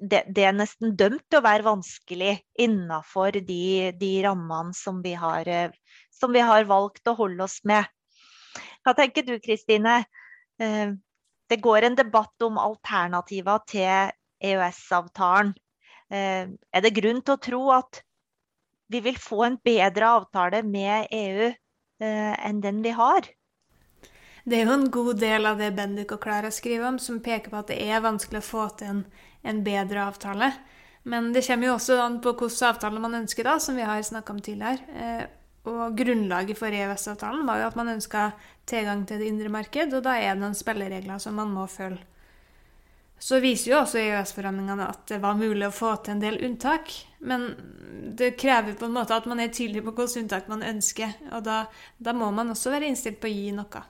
det, 0.00 0.24
det, 0.32 0.44
er 0.44 0.56
nesten 0.56 0.94
dømt 0.98 1.26
til 1.28 1.40
å 1.40 1.44
være 1.44 1.66
vanskelig 1.66 2.34
innenfor 2.60 3.36
de, 3.44 3.92
de 4.00 4.12
rammene 4.24 4.76
som 4.76 5.02
vi, 5.04 5.12
har, 5.18 5.48
eh, 5.48 5.74
som 6.20 6.32
vi, 6.32 6.42
har, 6.44 6.66
valgt 6.68 7.08
å 7.08 7.16
holde 7.18 7.44
oss 7.46 7.60
med. 7.68 7.88
Hva 8.84 8.94
tenker 8.96 9.26
du 9.26 9.38
Kristine? 9.42 10.02
Eh, 10.60 10.92
det 11.50 11.58
går 11.64 11.88
en 11.88 11.98
debatt 11.98 12.46
om 12.46 12.60
alternativer 12.60 13.64
til 13.70 14.12
EØS-avtalen. 14.50 15.54
Eh, 16.10 16.46
er 16.48 16.84
det 16.84 16.94
grunn 16.96 17.20
til 17.22 17.36
å 17.36 17.42
tro 17.42 17.64
at 17.74 18.02
vi 18.90 19.02
vil 19.04 19.18
få 19.20 19.44
en 19.46 19.58
bedre 19.64 20.14
avtale 20.20 20.64
med 20.66 21.12
EU 21.14 21.50
enn 22.00 22.62
den 22.64 22.78
vi 22.80 22.94
har? 22.96 23.26
Det 24.48 24.56
er 24.56 24.64
jo 24.64 24.72
en 24.72 24.86
god 24.90 25.18
del 25.20 25.44
av 25.46 25.60
det 25.60 25.68
Bendik 25.76 26.14
og 26.16 26.22
Klara 26.22 26.48
skriver 26.50 26.88
om, 26.88 26.96
som 26.98 27.18
peker 27.22 27.52
på 27.52 27.58
at 27.60 27.68
det 27.68 27.76
er 27.84 28.00
vanskelig 28.02 28.40
å 28.40 28.46
få 28.46 28.64
til 28.80 28.94
en 28.94 29.02
en 29.42 29.64
bedre 29.64 30.04
avtale. 30.04 30.52
Men 31.02 31.32
det 31.32 31.46
kommer 31.46 31.70
jo 31.70 31.76
også 31.78 31.98
an 32.02 32.18
på 32.20 32.34
hvilken 32.36 32.68
avtale 32.68 33.02
man 33.02 33.22
ønsker, 33.22 33.46
da, 33.46 33.58
som 33.60 33.78
vi 33.78 33.86
har 33.88 34.02
snakka 34.04 34.34
om 34.34 34.40
tidligere. 34.44 35.28
Og 35.68 35.96
grunnlaget 35.96 36.56
for 36.56 36.72
EØS-avtalen 36.72 37.44
var 37.48 37.60
jo 37.60 37.66
at 37.68 37.76
man 37.76 37.92
ønska 37.92 38.30
tilgang 38.68 39.04
til 39.06 39.20
det 39.20 39.28
indre 39.28 39.50
marked, 39.52 39.92
og 39.92 40.06
da 40.06 40.16
er 40.16 40.32
det 40.32 40.40
noen 40.40 40.56
spilleregler 40.56 41.20
som 41.20 41.36
man 41.36 41.52
må 41.52 41.66
følge. 41.68 42.06
Så 43.20 43.36
viser 43.44 43.74
jo 43.74 43.80
også 43.82 44.00
EØS-forhandlingene 44.00 44.86
at 44.88 45.02
det 45.10 45.18
var 45.20 45.36
mulig 45.36 45.66
å 45.66 45.74
få 45.76 45.92
til 46.00 46.14
en 46.14 46.22
del 46.22 46.38
unntak. 46.46 46.88
Men 47.20 47.50
det 48.16 48.32
krever 48.40 48.78
på 48.80 48.88
en 48.88 48.94
måte 48.96 49.12
at 49.12 49.26
man 49.28 49.42
er 49.44 49.52
tydelig 49.52 49.82
på 49.84 49.92
hvilke 49.92 50.22
unntak 50.22 50.48
man 50.48 50.64
ønsker. 50.64 51.12
Og 51.36 51.44
da, 51.44 51.66
da 52.00 52.14
må 52.16 52.30
man 52.32 52.54
også 52.54 52.72
være 52.72 52.88
innstilt 52.88 53.20
på 53.20 53.28
å 53.28 53.34
gi 53.34 53.50
noe. 53.52 53.82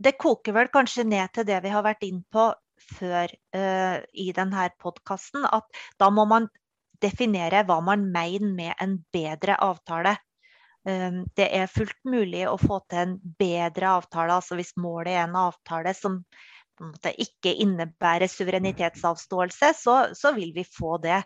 Det 0.00 0.16
koker 0.16 0.56
vel 0.56 0.72
kanskje 0.72 1.04
ned 1.04 1.36
til 1.36 1.44
det 1.52 1.60
vi 1.66 1.72
har 1.74 1.84
vært 1.84 2.08
inn 2.08 2.24
på 2.32 2.48
før 2.96 3.28
uh, 3.28 3.98
i 4.00 4.30
denne 4.36 4.68
podkasten, 4.80 5.44
at 5.44 5.68
da 6.00 6.08
må 6.12 6.24
man 6.28 6.48
definere 7.04 7.62
hva 7.68 7.78
man 7.84 8.08
mener 8.12 8.56
med 8.56 8.72
en 8.80 8.98
bedre 9.12 9.60
avtale. 9.60 10.16
Um, 10.84 11.22
det 11.36 11.48
er 11.56 11.70
fullt 11.72 11.96
mulig 12.04 12.42
å 12.48 12.58
få 12.60 12.82
til 12.92 13.00
en 13.00 13.14
bedre 13.40 13.94
avtale, 14.00 14.36
altså 14.36 14.58
hvis 14.58 14.74
målet 14.76 15.14
er 15.14 15.22
en 15.24 15.38
avtale 15.46 15.94
som 15.96 16.20
ikke 17.08 17.54
innebærer 17.62 18.28
suverenitetsavståelse, 18.28 19.70
så, 19.78 19.96
så 20.12 20.34
vil 20.36 20.52
vi 20.56 20.66
få 20.68 20.98
det. 21.04 21.22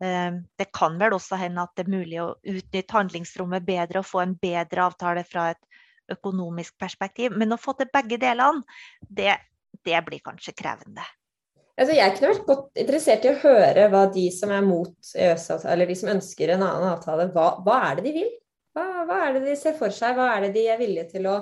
Um, 0.00 0.44
det 0.60 0.70
kan 0.76 0.98
vel 1.00 1.16
også 1.16 1.40
hende 1.40 1.66
at 1.66 1.74
det 1.76 1.86
er 1.86 1.94
mulig 1.96 2.20
å 2.22 2.32
utnytte 2.38 2.96
handlingsrommet 2.96 3.66
bedre 3.66 4.04
og 4.04 4.08
få 4.08 4.22
en 4.22 4.38
bedre 4.40 4.86
avtale 4.86 5.26
fra 5.26 5.50
et 5.54 5.62
økonomisk 6.10 6.78
perspektiv. 6.80 7.34
Men 7.38 7.54
å 7.54 7.60
få 7.60 7.74
til 7.78 7.90
begge 7.92 8.18
delene, 8.20 8.62
det 9.00 9.34
det 9.86 10.02
blir 10.06 10.22
kanskje 10.24 10.54
krevende. 10.56 11.04
Altså, 11.80 11.94
jeg 11.96 12.12
kunne 12.16 12.32
vært 12.34 12.48
godt 12.48 12.80
interessert 12.82 13.24
i 13.24 13.30
å 13.30 13.38
høre 13.40 13.86
hva 13.92 14.02
de 14.12 14.26
som 14.34 14.50
er 14.52 14.64
mot 14.66 15.12
EØS-avtalen, 15.14 15.72
eller 15.72 15.88
de 15.88 15.96
som 15.96 16.12
ønsker 16.12 16.52
en 16.52 16.64
annen 16.66 16.90
avtale, 16.90 17.30
hva, 17.32 17.54
hva 17.64 17.78
er 17.88 17.98
det 17.98 18.10
de 18.10 18.14
vil? 18.18 18.32
Hva, 18.76 19.04
hva, 19.06 19.22
er 19.26 19.38
det 19.38 19.48
de 19.48 19.56
ser 19.58 19.74
for 19.78 19.94
seg? 19.94 20.14
Hva 20.16 20.28
er 20.36 20.46
det 20.46 20.54
de 20.54 20.66
er 20.70 20.78
villige 20.78 21.08
til 21.10 21.26
å 21.30 21.36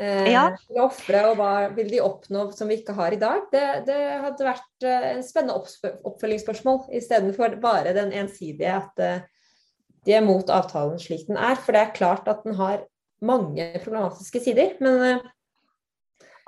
eh, 0.00 0.30
ja. 0.32 0.46
ofre, 0.80 1.24
og 1.28 1.40
hva 1.40 1.52
vil 1.76 1.90
de 1.92 2.02
oppnå 2.04 2.46
som 2.56 2.70
vi 2.70 2.78
ikke 2.80 2.96
har 2.96 3.14
i 3.14 3.20
dag? 3.20 3.48
Det, 3.52 3.64
det 3.88 3.98
hadde 4.24 4.46
vært 4.46 4.86
eh, 4.88 5.08
en 5.14 5.24
spennende 5.26 5.58
oppfølgingsspørsmål, 6.08 6.86
istedenfor 6.96 7.58
bare 7.62 7.92
den 7.96 8.14
ensidige 8.16 8.78
at 8.78 9.02
eh, 9.04 9.26
de 10.06 10.14
er 10.16 10.24
mot 10.24 10.48
avtalen 10.48 10.96
slik 11.02 11.26
den 11.28 11.40
er. 11.40 11.58
For 11.60 11.76
det 11.76 11.82
er 11.82 11.96
klart 11.98 12.30
at 12.30 12.40
den 12.46 12.56
har 12.56 12.86
mange 13.20 13.68
problematiske 13.82 14.40
sider. 14.46 14.78
Men 14.84 15.04
eh, 15.04 15.26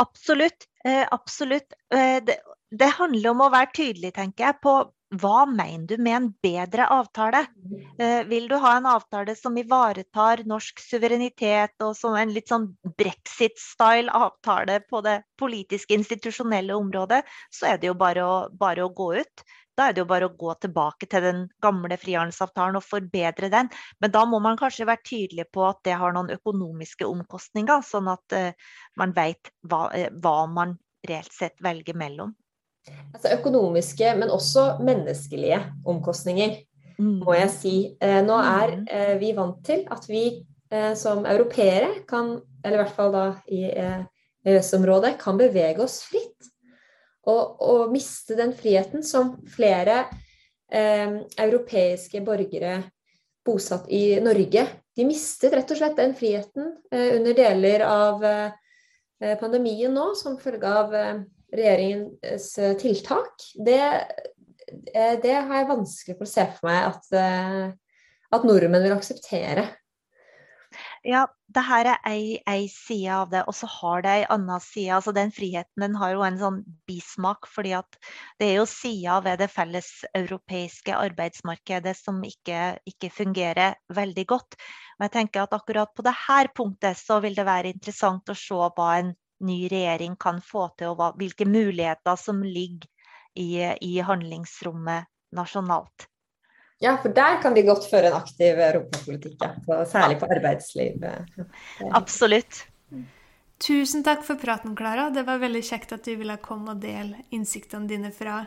Absolutt. 0.01 0.65
Eh, 0.89 1.05
absolutt. 1.13 1.75
Det, 1.93 2.39
det, 2.73 2.87
handler 2.97 3.35
om 3.35 3.43
å 3.45 3.51
være 3.53 3.69
tydelig, 3.77 4.15
tenker 4.17 4.47
jeg, 4.47 4.57
på 4.65 4.79
hva 5.19 5.45
mener 5.47 5.87
du 5.91 5.97
med 5.99 6.17
en 6.17 6.27
bedre 6.43 6.87
avtale? 6.95 7.45
Eh, 7.99 8.23
vil 8.31 8.47
du 8.49 8.55
ha 8.63 8.77
en 8.77 8.87
avtale 8.87 9.35
som 9.35 9.57
ivaretar 9.59 10.45
norsk 10.47 10.79
suverenitet, 10.85 11.75
og 11.83 11.97
som 11.99 12.15
en 12.15 12.31
litt 12.35 12.53
sånn 12.53 12.69
brexit-style 12.99 14.13
avtale 14.15 14.79
på 14.87 15.01
det 15.07 15.17
politiske, 15.41 15.97
institusjonelle 15.99 16.77
området, 16.79 17.25
så 17.51 17.73
er 17.73 17.81
det 17.81 17.91
jo 17.91 17.97
bare 17.99 18.27
å, 18.27 18.37
bare 18.55 18.87
å 18.87 18.93
gå 18.95 19.15
ut. 19.19 19.45
Da 19.79 19.89
er 19.89 19.97
det 19.97 20.03
jo 20.03 20.11
bare 20.11 20.29
å 20.29 20.37
gå 20.37 20.55
tilbake 20.63 21.07
til 21.11 21.25
den 21.25 21.45
gamle 21.65 21.97
frihandelsavtalen 21.99 22.79
og 22.79 22.85
forbedre 22.85 23.49
den. 23.53 23.71
Men 24.03 24.13
da 24.15 24.27
må 24.29 24.39
man 24.45 24.59
kanskje 24.61 24.87
være 24.87 25.07
tydelig 25.09 25.47
på 25.55 25.65
at 25.67 25.81
det 25.89 25.97
har 25.99 26.15
noen 26.15 26.35
økonomiske 26.37 27.09
omkostninger, 27.09 27.83
sånn 27.87 28.11
at 28.13 28.37
eh, 28.37 28.77
man 29.01 29.15
vet 29.17 29.51
hva, 29.67 29.89
eh, 29.97 30.11
hva, 30.23 30.45
man 30.53 30.77
reelt 31.09 31.33
sett 31.33 31.57
velger 31.65 31.97
mellom. 31.97 32.35
Altså 33.15 33.35
økonomiske, 33.37 34.15
men 34.17 34.33
også 34.33 34.79
menneskelige 34.85 35.59
omkostninger, 35.87 36.57
mm. 36.99 37.19
må 37.25 37.35
jeg 37.37 37.51
si. 37.55 37.75
Uh, 38.03 38.21
nå 38.27 38.39
er 38.39 38.77
mm. 38.79 39.21
vi 39.21 39.35
vant 39.37 39.61
til 39.67 39.85
at 39.91 40.09
vi 40.09 40.25
som 40.95 41.25
europeere 41.27 42.05
kan, 42.07 42.37
eller 42.63 42.77
i 42.77 42.79
hvert 42.79 42.93
fall 42.95 43.09
da 43.11 43.23
i 43.51 43.65
EØS-området, 44.47 45.17
kan 45.19 45.35
bevege 45.41 45.83
oss 45.83 45.97
fritt 46.07 46.47
og, 47.29 47.61
og 47.61 47.91
miste 47.93 48.37
den 48.39 48.53
friheten 48.57 49.03
som 49.07 49.35
flere 49.51 50.05
eh, 50.73 51.21
europeiske 51.41 52.23
borgere 52.25 52.79
bosatt 53.47 53.89
i 53.93 54.21
Norge 54.23 54.67
De 54.97 55.07
mistet 55.09 55.55
rett 55.55 55.71
og 55.73 55.81
slett 55.81 55.99
den 55.99 56.15
friheten 56.17 56.75
eh, 56.93 57.17
under 57.19 57.37
deler 57.37 57.85
av 57.87 58.25
eh, 58.27 59.37
pandemien 59.41 59.93
nå, 59.95 60.13
som 60.19 60.39
følge 60.41 60.73
av 60.83 60.97
eh, 60.97 61.23
regjeringens 61.53 62.49
tiltak. 62.81 63.45
Det, 63.67 63.81
eh, 64.95 65.15
det 65.23 65.37
har 65.37 65.55
jeg 65.61 65.71
vanskelig 65.71 66.19
for 66.19 66.29
å 66.29 66.33
se 66.33 66.47
for 66.57 66.71
meg 66.71 66.89
at, 66.93 67.13
eh, 67.17 67.73
at 68.31 68.49
nordmenn 68.49 68.87
vil 68.87 68.97
akseptere. 68.97 69.69
Ja, 71.03 71.25
det 71.49 71.63
her 71.67 71.89
er 71.89 72.01
ei, 72.07 72.67
side 72.69 73.11
av 73.11 73.31
det, 73.33 73.41
og 73.49 73.55
så 73.57 73.67
har 73.73 74.03
det 74.05 74.11
ei 74.13 74.27
anna 74.31 74.59
side. 74.63 74.93
Altså 74.99 75.15
den 75.17 75.33
friheten 75.35 75.83
den 75.83 75.97
har 75.99 76.13
jo 76.13 76.23
en 76.27 76.39
sånn 76.39 76.59
bismak, 76.87 77.49
fordi 77.51 77.73
at 77.79 77.97
det 78.39 78.51
er 78.51 78.61
jo 78.61 78.67
sider 78.71 79.25
ved 79.25 79.41
det 79.41 79.49
felleseuropeiske 79.51 80.95
arbeidsmarkedet 80.95 81.97
som 81.99 82.21
ikke, 82.27 82.77
ikke, 82.87 83.11
fungerer 83.17 83.81
veldig 83.97 84.27
godt. 84.31 84.59
Men 84.99 85.09
jeg 85.09 85.17
tenker 85.17 85.47
at 85.47 85.57
akkurat 85.57 85.95
på 85.97 86.05
dette 86.07 86.55
punktet 86.55 87.01
så 87.01 87.19
vil 87.25 87.35
det 87.39 87.49
være 87.49 87.73
interessant 87.75 88.31
å 88.31 88.39
se 88.39 88.61
hva 88.77 88.93
en 89.01 89.15
ny 89.47 89.65
regjering 89.73 90.17
kan 90.21 90.41
få 90.45 90.69
til, 90.77 90.93
og 90.93 91.01
hva, 91.01 91.11
hvilke 91.19 91.47
muligheter 91.49 92.19
som 92.21 92.43
ligger 92.45 92.89
i, 93.39 93.63
i 93.65 94.01
handlingsrommet 94.05 95.09
nasjonalt. 95.37 96.07
Ja, 96.81 96.95
for 96.97 97.13
der 97.13 97.43
kan 97.43 97.55
de 97.55 97.63
godt 97.67 97.85
føre 97.91 98.09
en 98.09 98.17
aktiv 98.17 98.57
europapolitikk, 98.57 99.37
ja. 99.43 99.83
særlig 99.85 100.17
på 100.23 100.29
arbeidsliv. 100.33 101.05
Absolutt. 101.93 102.63
Tusen 103.61 104.01
takk 104.01 104.25
for 104.25 104.41
praten, 104.41 104.73
Klara. 104.77 105.11
Det 105.13 105.27
var 105.29 105.43
veldig 105.43 105.61
kjekt 105.67 105.93
at 105.93 106.07
du 106.09 106.15
ville 106.17 106.39
komme 106.41 106.73
og 106.73 106.81
dele 106.81 107.21
innsiktene 107.37 107.89
dine 107.91 108.09
fra, 108.17 108.47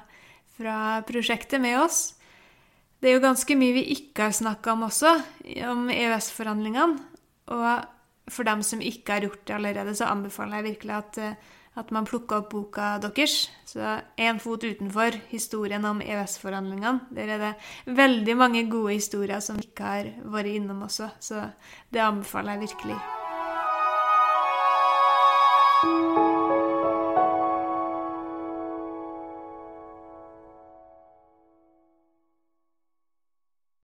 fra 0.57 0.77
prosjektet 1.05 1.61
med 1.61 1.77
oss. 1.83 2.15
Det 2.97 3.11
er 3.11 3.19
jo 3.19 3.25
ganske 3.27 3.57
mye 3.59 3.75
vi 3.75 3.83
ikke 3.99 4.29
har 4.29 4.33
snakka 4.33 4.73
om 4.73 4.87
også, 4.87 5.13
om 5.69 5.85
EØS-forhandlingene. 5.93 6.97
Og 7.53 7.92
for 8.31 8.47
dem 8.47 8.63
som 8.63 8.81
ikke 8.81 9.17
har 9.17 9.27
gjort 9.27 9.43
det 9.47 9.57
allerede, 9.57 9.95
så 9.95 10.11
anbefaler 10.11 10.61
jeg 10.61 10.69
virkelig 10.71 10.95
at 10.95 11.19
at 11.79 11.89
man 11.93 12.05
plukker 12.05 12.41
opp 12.41 12.51
boka 12.51 12.97
deres. 13.01 13.47
Så 13.65 13.95
én 14.17 14.39
fot 14.41 14.63
utenfor 14.63 15.17
historien 15.31 15.85
om 15.89 16.03
EØS-forhandlingene. 16.05 17.09
Der 17.15 17.33
er 17.35 17.43
det 17.47 17.97
veldig 17.97 18.37
mange 18.37 18.67
gode 18.69 18.99
historier 18.99 19.41
som 19.41 19.61
ikke 19.61 19.89
har 19.95 20.13
vært 20.23 20.53
innom 20.53 20.85
også, 20.89 21.09
så 21.19 21.49
det 21.93 22.05
anbefaler 22.05 22.57
jeg 22.57 22.67
virkelig. 22.69 23.01